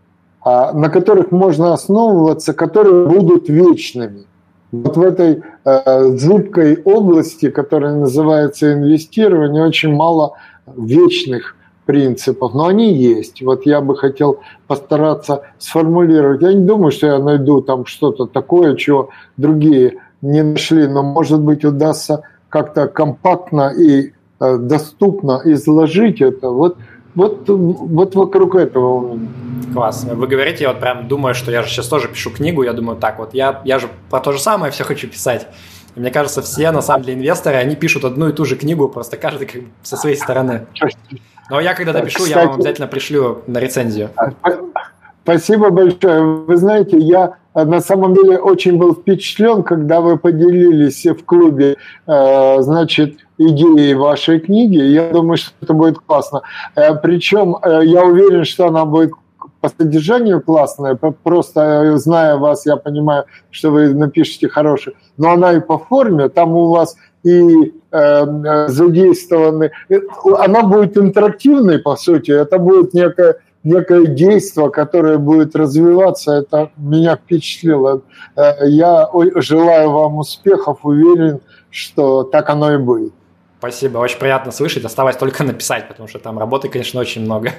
[0.45, 4.25] на которых можно основываться, которые будут вечными.
[4.71, 10.33] Вот в этой э, зыбкой области, которая называется инвестирование, очень мало
[10.75, 11.55] вечных
[11.85, 13.41] принципов, но они есть.
[13.41, 16.41] Вот я бы хотел постараться сформулировать.
[16.41, 21.41] Я не думаю, что я найду там что-то такое, чего другие не нашли, но, может
[21.41, 26.49] быть, удастся как-то компактно и э, доступно изложить это.
[26.49, 26.77] Вот,
[27.15, 29.29] вот, вот вокруг этого у меня.
[29.73, 30.03] Класс.
[30.03, 32.97] Вы говорите, я вот прям думаю, что я же сейчас тоже пишу книгу, я думаю,
[32.97, 35.47] так вот, я, я же про то же самое все хочу писать.
[35.95, 38.87] И мне кажется, все, на самом деле, инвесторы, они пишут одну и ту же книгу,
[38.87, 40.67] просто каждый как бы со своей стороны.
[41.49, 44.09] Но я когда допишу, Кстати, я вам обязательно пришлю на рецензию.
[44.15, 44.31] А,
[45.23, 46.21] спасибо большое.
[46.21, 51.77] Вы знаете, я на самом деле очень был впечатлен, когда вы поделились в клубе,
[52.07, 53.19] э, значит,
[53.49, 54.77] идеей вашей книги.
[54.77, 56.41] Я думаю, что это будет классно.
[56.75, 59.11] Э, Причем э, я уверен, что она будет
[59.61, 65.61] по содержанию классная, просто зная вас, я понимаю, что вы напишете хороший, но она и
[65.61, 69.71] по форме, там у вас и э, задействованы,
[70.39, 77.15] она будет интерактивной, по сути, это будет некое некое действие, которое будет развиваться, это меня
[77.15, 78.01] впечатлило.
[78.35, 81.39] Э, я желаю вам успехов, уверен,
[81.69, 83.13] что так оно и будет.
[83.63, 84.83] Спасибо, очень приятно слышать.
[84.83, 87.53] Осталось только написать, потому что там работы, конечно, очень много,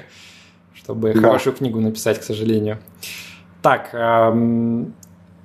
[0.75, 1.19] чтобы да.
[1.19, 2.77] хорошую книгу написать, к сожалению.
[3.63, 4.93] Так, эм,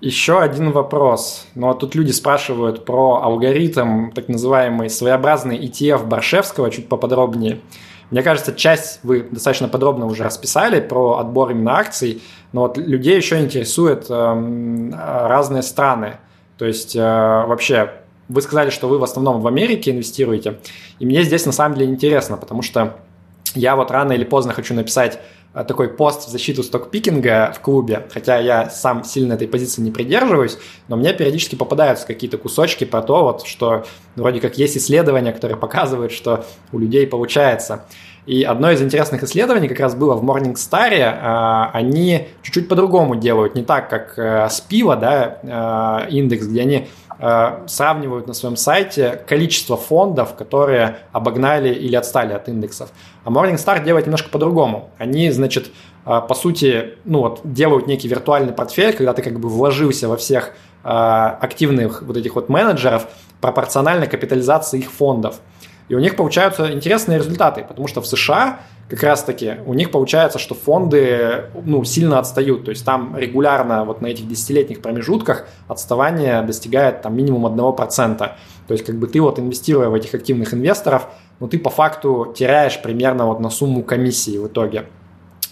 [0.02, 1.46] еще один вопрос.
[1.54, 7.60] Ну, а тут люди спрашивают про алгоритм, так называемый своеобразный ETF Баршевского, чуть поподробнее.
[8.10, 12.22] Мне кажется, часть вы достаточно подробно уже расписали про отбор именно акций,
[12.52, 16.18] но вот людей еще интересуют э, разные страны.
[16.58, 17.99] То есть э, вообще
[18.30, 20.58] вы сказали, что вы в основном в Америке инвестируете,
[21.00, 22.96] и мне здесь на самом деле интересно, потому что
[23.54, 25.18] я вот рано или поздно хочу написать
[25.54, 29.90] э, такой пост в защиту стокпикинга в клубе, хотя я сам сильно этой позиции не
[29.90, 33.84] придерживаюсь, но мне периодически попадаются какие-то кусочки про то, вот, что
[34.14, 37.84] вроде как есть исследования, которые показывают, что у людей получается.
[38.26, 40.92] И одно из интересных исследований как раз было в Morningstar.
[40.92, 46.88] Э, они чуть-чуть по-другому делают, не так, как э, с пива, да, индекс, где они
[47.66, 52.90] сравнивают на своем сайте количество фондов, которые обогнали или отстали от индексов.
[53.24, 54.90] А Morningstar делает немножко по-другому.
[54.98, 55.70] Они, значит,
[56.06, 60.16] э, по сути, ну вот, делают некий виртуальный портфель, когда ты как бы вложился во
[60.16, 60.52] всех
[60.82, 63.06] э, активных вот этих вот менеджеров
[63.40, 65.40] пропорционально капитализации их фондов.
[65.88, 68.60] И у них получаются интересные результаты, потому что в США
[68.90, 72.64] как раз-таки у них получается, что фонды ну, сильно отстают.
[72.64, 78.18] То есть там регулярно вот на этих десятилетних промежутках отставание достигает там минимум 1%.
[78.18, 78.34] То
[78.68, 81.06] есть как бы ты вот инвестируя в этих активных инвесторов,
[81.38, 84.86] ну ты по факту теряешь примерно вот на сумму комиссии в итоге.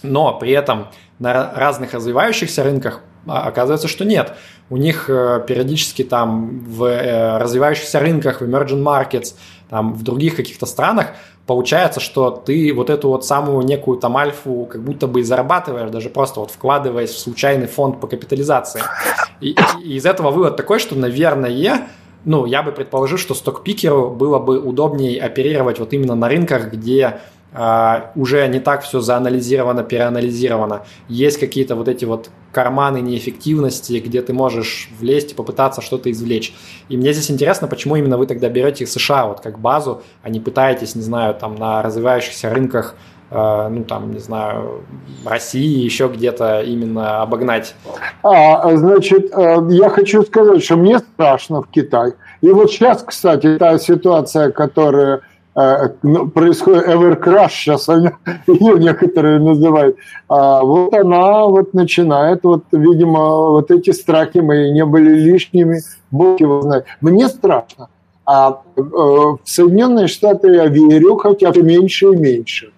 [0.03, 0.87] Но при этом
[1.17, 4.33] на разных развивающихся рынках а, оказывается, что нет.
[4.69, 9.35] У них э, периодически там в э, развивающихся рынках, в emerging markets,
[9.69, 11.07] там в других каких-то странах
[11.49, 15.89] получается, что ты вот эту вот самую некую там альфу как будто бы и зарабатываешь,
[15.89, 18.83] даже просто вот вкладываясь в случайный фонд по капитализации.
[19.41, 21.89] И, и из этого вывод такой, что, наверное,
[22.23, 27.21] ну, я бы предположил, что стокпикеру было бы удобнее оперировать вот именно на рынках, где
[27.51, 30.83] уже не так все заанализировано, переанализировано.
[31.07, 36.53] Есть какие-то вот эти вот карманы неэффективности, где ты можешь влезть и попытаться что-то извлечь.
[36.89, 40.39] И мне здесь интересно, почему именно вы тогда берете США вот как базу, а не
[40.39, 42.95] пытаетесь, не знаю, там на развивающихся рынках
[43.31, 44.83] а, ну там, не знаю,
[45.23, 47.75] России, еще где-то именно обогнать?
[48.23, 52.13] А, значит, э, я хочу сказать, что мне страшно в Китай.
[52.41, 55.28] И вот сейчас, кстати, та ситуация, которая Э,
[56.33, 58.11] происходит Evercrush, сейчас они,
[58.47, 64.85] ее некоторые называют, а вот она вот начинает, вот, видимо, вот эти страхи мои не
[64.85, 65.81] были лишними,
[66.11, 66.85] Бог его знает.
[67.01, 67.89] Мне страшно.
[68.25, 72.71] А э, в Соединенные Штаты я верю, хотя все меньше и меньше.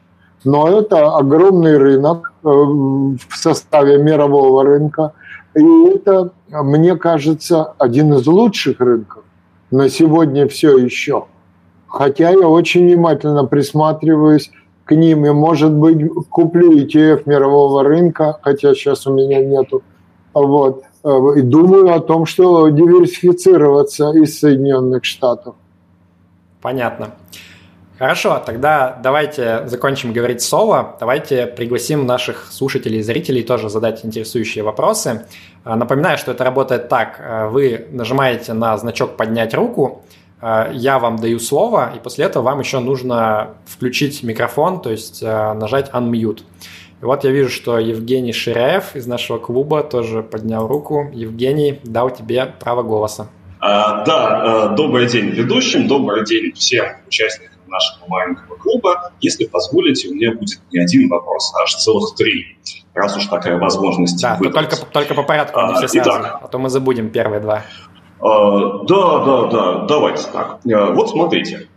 [0.46, 5.14] Но это огромный рынок э, в составе мирового рынка.
[5.54, 9.24] И это, мне кажется, один из лучших рынков
[9.72, 11.26] на сегодня все еще.
[11.92, 14.50] Хотя я очень внимательно присматриваюсь
[14.86, 19.84] к ним, и, может быть, куплю ETF мирового рынка, хотя сейчас у меня нету.
[20.34, 20.84] Вот.
[21.36, 25.56] И думаю о том, что диверсифицироваться из Соединенных Штатов.
[26.62, 27.10] Понятно.
[28.00, 30.96] Хорошо, тогда давайте закончим говорить соло.
[31.00, 35.26] Давайте пригласим наших слушателей и зрителей тоже задать интересующие вопросы.
[35.66, 37.50] Напоминаю, что это работает так.
[37.52, 42.60] Вы нажимаете на значок «Поднять руку», э, я вам даю слово, и после этого вам
[42.60, 46.42] еще нужно включить микрофон, то есть э, нажать unmute.
[47.02, 51.10] И вот я вижу, что Евгений Ширяев из нашего клуба тоже поднял руку.
[51.14, 53.28] Евгений, дал тебе право голоса.
[53.60, 59.12] А, да, добрый день ведущим, добрый день всем участникам нашего маленького клуба.
[59.20, 62.58] Если позволите, у меня будет не один вопрос, а аж целых три,
[62.94, 66.60] раз уж такая возможность Да, только, только по порядку, не все сразу, Итак, а то
[66.60, 67.64] мы забудем первые два.
[68.22, 70.60] А, да, да, да, давайте так.
[70.72, 71.68] А, вот смотрите.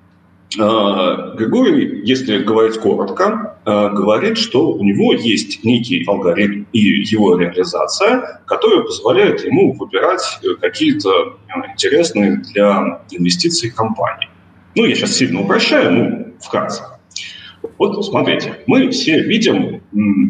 [0.61, 8.43] А, Григорий, если говорить коротко, говорит, что у него есть некий алгоритм и его реализация,
[8.47, 10.21] которая позволяет ему выбирать
[10.61, 11.39] какие-то
[11.73, 14.29] интересные для инвестиций компании.
[14.75, 16.83] Ну, я сейчас сильно упрощаю, ну, вкратце.
[17.79, 19.81] Вот смотрите, мы все видим,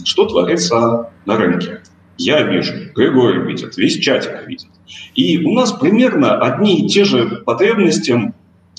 [0.04, 1.80] что творится на рынке.
[2.18, 4.68] Я вижу, Григорий видит, весь чатик видит.
[5.14, 8.32] И у нас примерно одни и те же потребности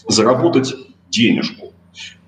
[0.07, 0.74] заработать
[1.10, 1.74] денежку.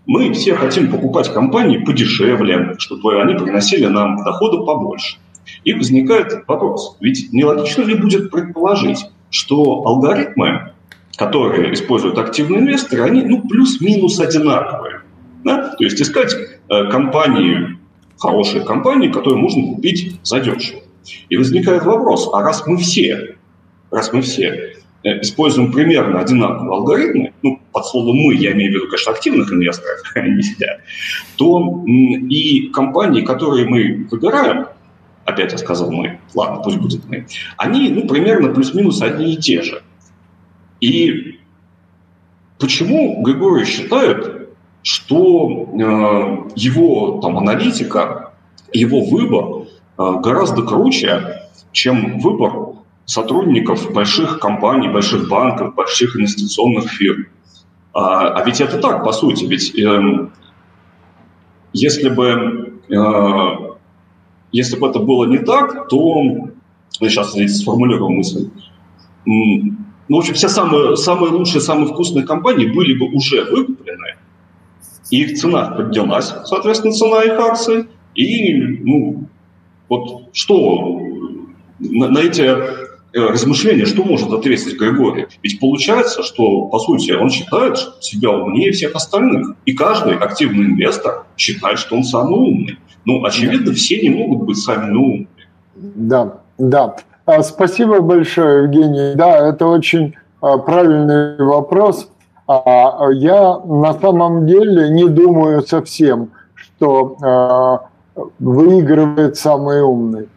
[0.05, 5.17] Мы все хотим покупать компании подешевле, чтобы они приносили нам дохода побольше.
[5.63, 10.71] И возникает вопрос, ведь нелогично ли будет предположить, что алгоритмы,
[11.17, 15.01] которые используют активные инвесторы, они ну, плюс-минус одинаковые.
[15.43, 15.75] Да?
[15.75, 16.35] То есть искать
[16.69, 17.77] э, компании,
[18.17, 20.81] хорошие компании, которые можно купить задешево.
[21.29, 23.35] И возникает вопрос, а раз мы все,
[23.91, 28.75] раз мы все э, используем примерно одинаковые алгоритмы, ну, под словом «мы» я имею в
[28.75, 30.79] виду, конечно, активных инвесторов, не себя,
[31.37, 34.67] то и компании, которые мы выбираем,
[35.25, 37.27] опять я сказал «мы», ладно, пусть будет «мы»,
[37.57, 39.83] они, ну, примерно плюс-минус одни и те же.
[40.79, 41.39] И
[42.59, 44.37] почему Григорий считает,
[44.83, 48.33] что э, его там, аналитика,
[48.71, 49.56] его выбор
[49.97, 52.75] гораздо круче, чем выбор
[53.05, 57.27] сотрудников больших компаний, больших банков, больших инвестиционных фирм.
[57.93, 59.45] А, а ведь это так, по сути.
[59.45, 60.29] Ведь э,
[61.73, 63.67] если бы э,
[64.51, 66.23] если бы это было не так, то
[66.99, 68.49] я сейчас сформулирую мысль.
[69.25, 69.75] Ну,
[70.09, 74.15] в общем, все самые, самые лучшие, самые вкусные компании были бы уже выкуплены,
[75.11, 77.87] и их цена поднялась, соответственно, цена их акций.
[78.15, 78.53] И,
[78.83, 79.27] ну,
[79.89, 80.99] вот что
[81.79, 82.55] на, на эти э,
[83.13, 85.27] размышления, что может ответить Григорий?
[85.43, 89.55] Ведь получается, что, по сути, он считает себя умнее всех остальных.
[89.65, 92.79] И каждый активный инвестор считает, что он самый умный.
[93.05, 95.27] Ну, очевидно, все не могут быть самыми умными.
[95.75, 96.95] Да, да.
[97.25, 99.15] А, спасибо большое, Евгений.
[99.15, 102.09] Да, это очень а, правильный вопрос.
[102.47, 107.89] А, я на самом деле не думаю совсем, что
[108.39, 110.29] выигрывает самый умный.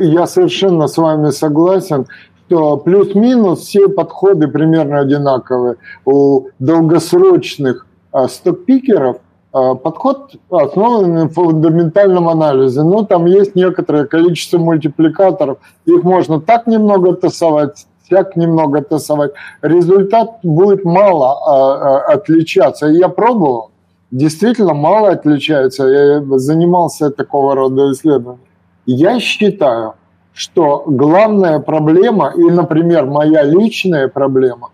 [0.00, 2.06] Я совершенно с вами согласен,
[2.46, 5.76] что плюс-минус все подходы примерно одинаковые.
[6.04, 7.86] У долгосрочных
[8.28, 9.18] стокпикеров
[9.50, 12.82] а, подход основан на фундаментальном анализе.
[12.82, 15.58] Но там есть некоторое количество мультипликаторов.
[15.86, 19.32] Их можно так немного тасовать, так немного тасовать.
[19.62, 22.86] Результат будет мало а, а, отличаться.
[22.86, 23.70] Я пробовал,
[24.10, 25.86] действительно мало отличается.
[25.86, 28.46] Я занимался такого рода исследованиями.
[28.86, 29.94] Я считаю,
[30.32, 34.70] что главная проблема, и, например, моя личная проблема,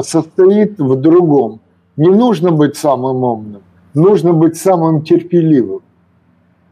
[0.00, 1.60] состоит в другом.
[1.96, 3.62] Не нужно быть самым умным
[3.98, 5.80] нужно быть самым терпеливым.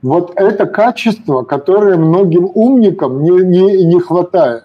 [0.02, 4.64] Вот это качество, которое многим умникам не, не, не хватает.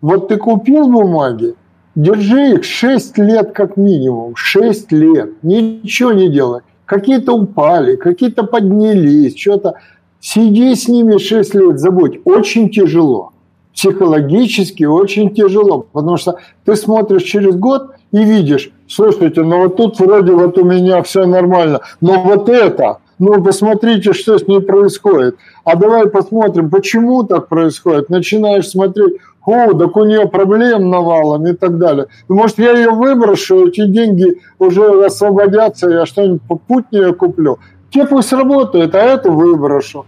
[0.00, 1.54] Вот ты купил бумаги,
[1.94, 6.60] держи их 6 лет как минимум, 6 лет, ничего не делай.
[6.86, 9.74] Какие-то упали, какие-то поднялись, что-то.
[10.20, 12.20] Сиди с ними 6 лет, забудь.
[12.24, 13.32] Очень тяжело.
[13.74, 19.98] Психологически очень тяжело, потому что ты смотришь через год и видишь, слушайте, ну вот тут
[20.00, 25.36] вроде вот у меня все нормально, но вот это, ну посмотрите, что с ней происходит.
[25.64, 28.10] А давай посмотрим, почему так происходит.
[28.10, 29.16] Начинаешь смотреть,
[29.46, 32.06] о, так у нее проблем навалом и так далее.
[32.28, 37.58] Может, я ее выброшу, эти деньги уже освободятся, я что-нибудь попутнее куплю.
[37.90, 40.04] Те пусть работают, а это выброшу.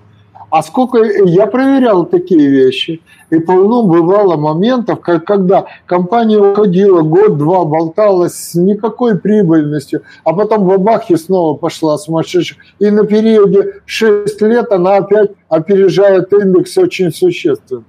[0.51, 7.65] А сколько я проверял такие вещи, и полно бывало моментов, как, когда компания уходила год-два,
[7.65, 12.59] болталась с никакой прибыльностью, а потом в бабахе снова пошла сумасшедшая.
[12.79, 17.85] И на периоде 6 лет она опять опережает индекс очень существенно.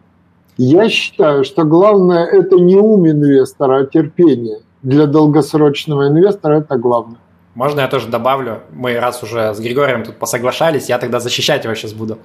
[0.58, 4.60] Я считаю, что главное это не ум инвестора, а терпение.
[4.84, 7.20] Для долгосрочного инвестора это главное.
[7.56, 8.62] Можно я тоже добавлю?
[8.72, 12.20] Мы раз уже с Григорием тут посоглашались, я тогда защищать его сейчас буду.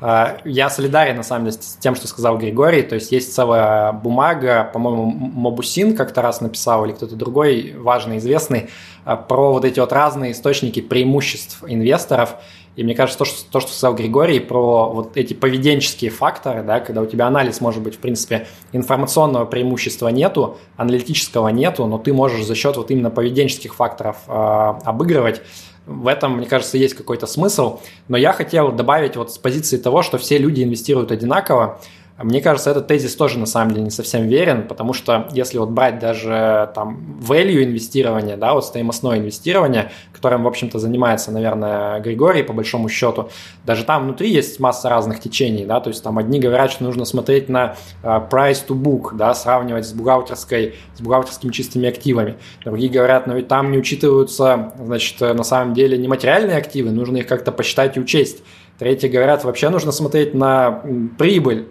[0.00, 2.82] А, я солидарен, на самом деле, с тем, что сказал Григорий.
[2.82, 8.70] То есть есть целая бумага, по-моему, Мобусин как-то раз написал, или кто-то другой важный, известный,
[9.04, 12.36] а, про вот эти вот разные источники преимуществ инвесторов–
[12.76, 16.80] и мне кажется, то, что, то, что сказал Григорий про вот эти поведенческие факторы, да,
[16.80, 22.12] когда у тебя анализ может быть, в принципе, информационного преимущества нету, аналитического нету, но ты
[22.12, 25.42] можешь за счет вот именно поведенческих факторов э, обыгрывать,
[25.86, 27.80] в этом, мне кажется, есть какой-то смысл.
[28.08, 31.80] Но я хотел добавить вот с позиции того, что все люди инвестируют одинаково,
[32.22, 35.70] мне кажется, этот тезис тоже на самом деле не совсем верен, потому что если вот
[35.70, 42.44] брать даже там value инвестирование, да, вот стоимостное инвестирование, которым, в общем-то, занимается, наверное, Григорий
[42.44, 43.30] по большому счету,
[43.66, 47.04] даже там внутри есть масса разных течений, да, то есть там одни говорят, что нужно
[47.04, 47.74] смотреть на
[48.04, 52.36] uh, price to book, да, сравнивать с бухгалтерской, с бухгалтерскими чистыми активами.
[52.64, 57.26] Другие говорят, но ведь там не учитываются, значит, на самом деле нематериальные активы, нужно их
[57.26, 58.44] как-то посчитать и учесть.
[58.78, 60.82] Третьи говорят, вообще нужно смотреть на
[61.18, 61.68] прибыль,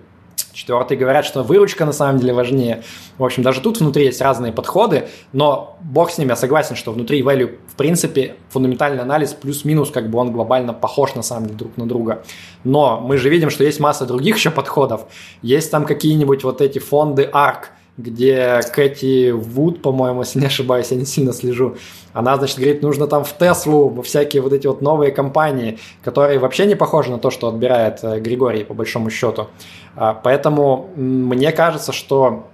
[0.54, 2.84] Четвертые говорят, что выручка на самом деле важнее.
[3.18, 6.92] В общем, даже тут внутри есть разные подходы, но бог с ними, я согласен, что
[6.92, 11.58] внутри value, в принципе, фундаментальный анализ плюс-минус, как бы он глобально похож на самом деле
[11.58, 12.24] друг на друга.
[12.64, 15.08] Но мы же видим, что есть масса других еще подходов.
[15.42, 20.98] Есть там какие-нибудь вот эти фонды ARK, где Кэти Вуд, по-моему, если не ошибаюсь, я
[20.98, 21.76] не сильно слежу,
[22.12, 26.40] она, значит, говорит, нужно там в Теслу, во всякие вот эти вот новые компании, которые
[26.40, 29.48] вообще не похожи на то, что отбирает э, Григорий, по большому счету.
[29.96, 32.48] А, поэтому мне кажется, что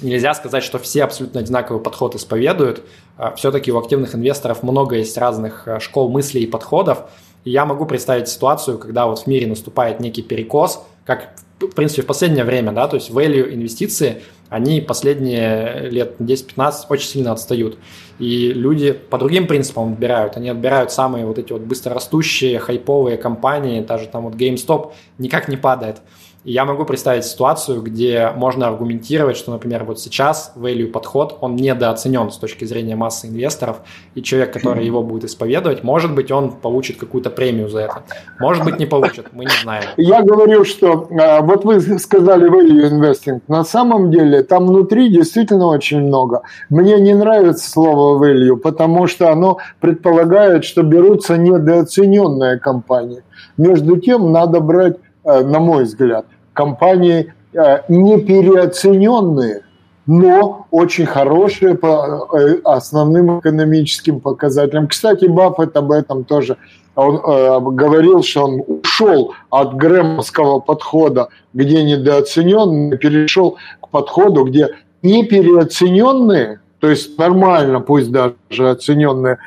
[0.00, 2.84] нельзя сказать, что все абсолютно одинаковый подход исповедуют.
[3.16, 7.04] А, Все-таки у активных инвесторов много есть разных э, школ мыслей и подходов.
[7.44, 11.30] И я могу представить ситуацию, когда вот в мире наступает некий перекос, как
[11.60, 17.08] в принципе, в последнее время, да, то есть value инвестиции, они последние лет 10-15 очень
[17.08, 17.78] сильно отстают.
[18.18, 20.36] И люди по другим принципам отбирают.
[20.36, 25.56] Они отбирают самые вот эти вот быстрорастущие, хайповые компании, даже там вот GameStop никак не
[25.56, 26.00] падает.
[26.46, 31.56] И я могу представить ситуацию, где можно аргументировать, что, например, вот сейчас value подход, он
[31.56, 33.78] недооценен с точки зрения массы инвесторов,
[34.14, 38.04] и человек, который его будет исповедовать, может быть, он получит какую-то премию за это.
[38.38, 39.86] Может быть, не получит, мы не знаем.
[39.96, 43.40] Я говорю, что а, вот вы сказали value investing.
[43.48, 46.42] На самом деле там внутри действительно очень много.
[46.70, 53.24] Мне не нравится слово value, потому что оно предполагает, что берутся недооцененные компании.
[53.56, 56.26] Между тем, надо брать, э, на мой взгляд,
[56.56, 59.62] компании э, не переоцененные,
[60.06, 64.88] но очень хорошие по э, основным экономическим показателям.
[64.88, 66.56] Кстати, Баффет об этом тоже
[66.96, 74.68] он э, говорил, что он ушел от грэмовского подхода, где недооцененные, перешел к подходу, где
[75.02, 79.38] не переоцененные, то есть нормально, пусть даже оцененные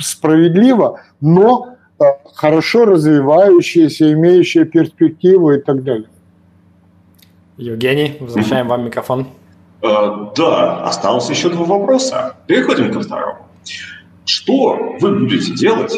[0.00, 1.76] справедливо, но
[2.34, 6.08] хорошо развивающиеся, имеющие перспективу и так далее.
[7.60, 9.26] Евгений, возвращаем вам микрофон.
[9.82, 12.36] Э, да, осталось еще два вопроса.
[12.46, 13.46] Переходим ко второму.
[14.24, 15.94] Что вы будете делать,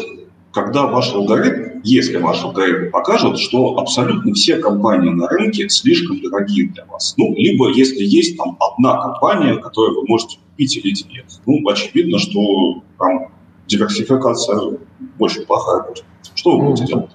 [0.51, 6.67] когда ваш алгоритм, если ваш алгоритм покажет, что абсолютно все компании на рынке слишком дорогие
[6.69, 7.15] для вас?
[7.17, 11.25] Ну, либо если есть там одна компания, которую вы можете купить или нет.
[11.45, 13.29] Ну, очевидно, что там
[13.67, 14.77] диверсификация
[15.17, 16.03] очень плохая будет.
[16.35, 17.11] Что вы будете делать?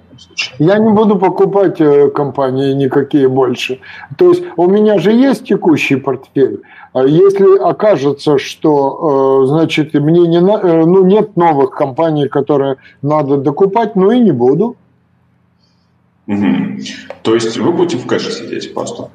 [0.58, 3.80] Я не буду покупать э, компании никакие больше.
[4.16, 6.62] То есть у меня же есть текущий портфель.
[6.92, 13.36] А если окажется, что э, значит мне не э, ну нет новых компаний, которые надо
[13.36, 14.76] докупать, ну и не буду.
[16.26, 16.44] Угу.
[17.22, 19.10] То есть вы будете в кэше сидеть просто?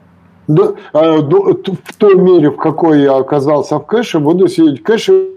[0.48, 5.30] Да, в той мере, в какой я оказался в кэше, буду сидеть в кэше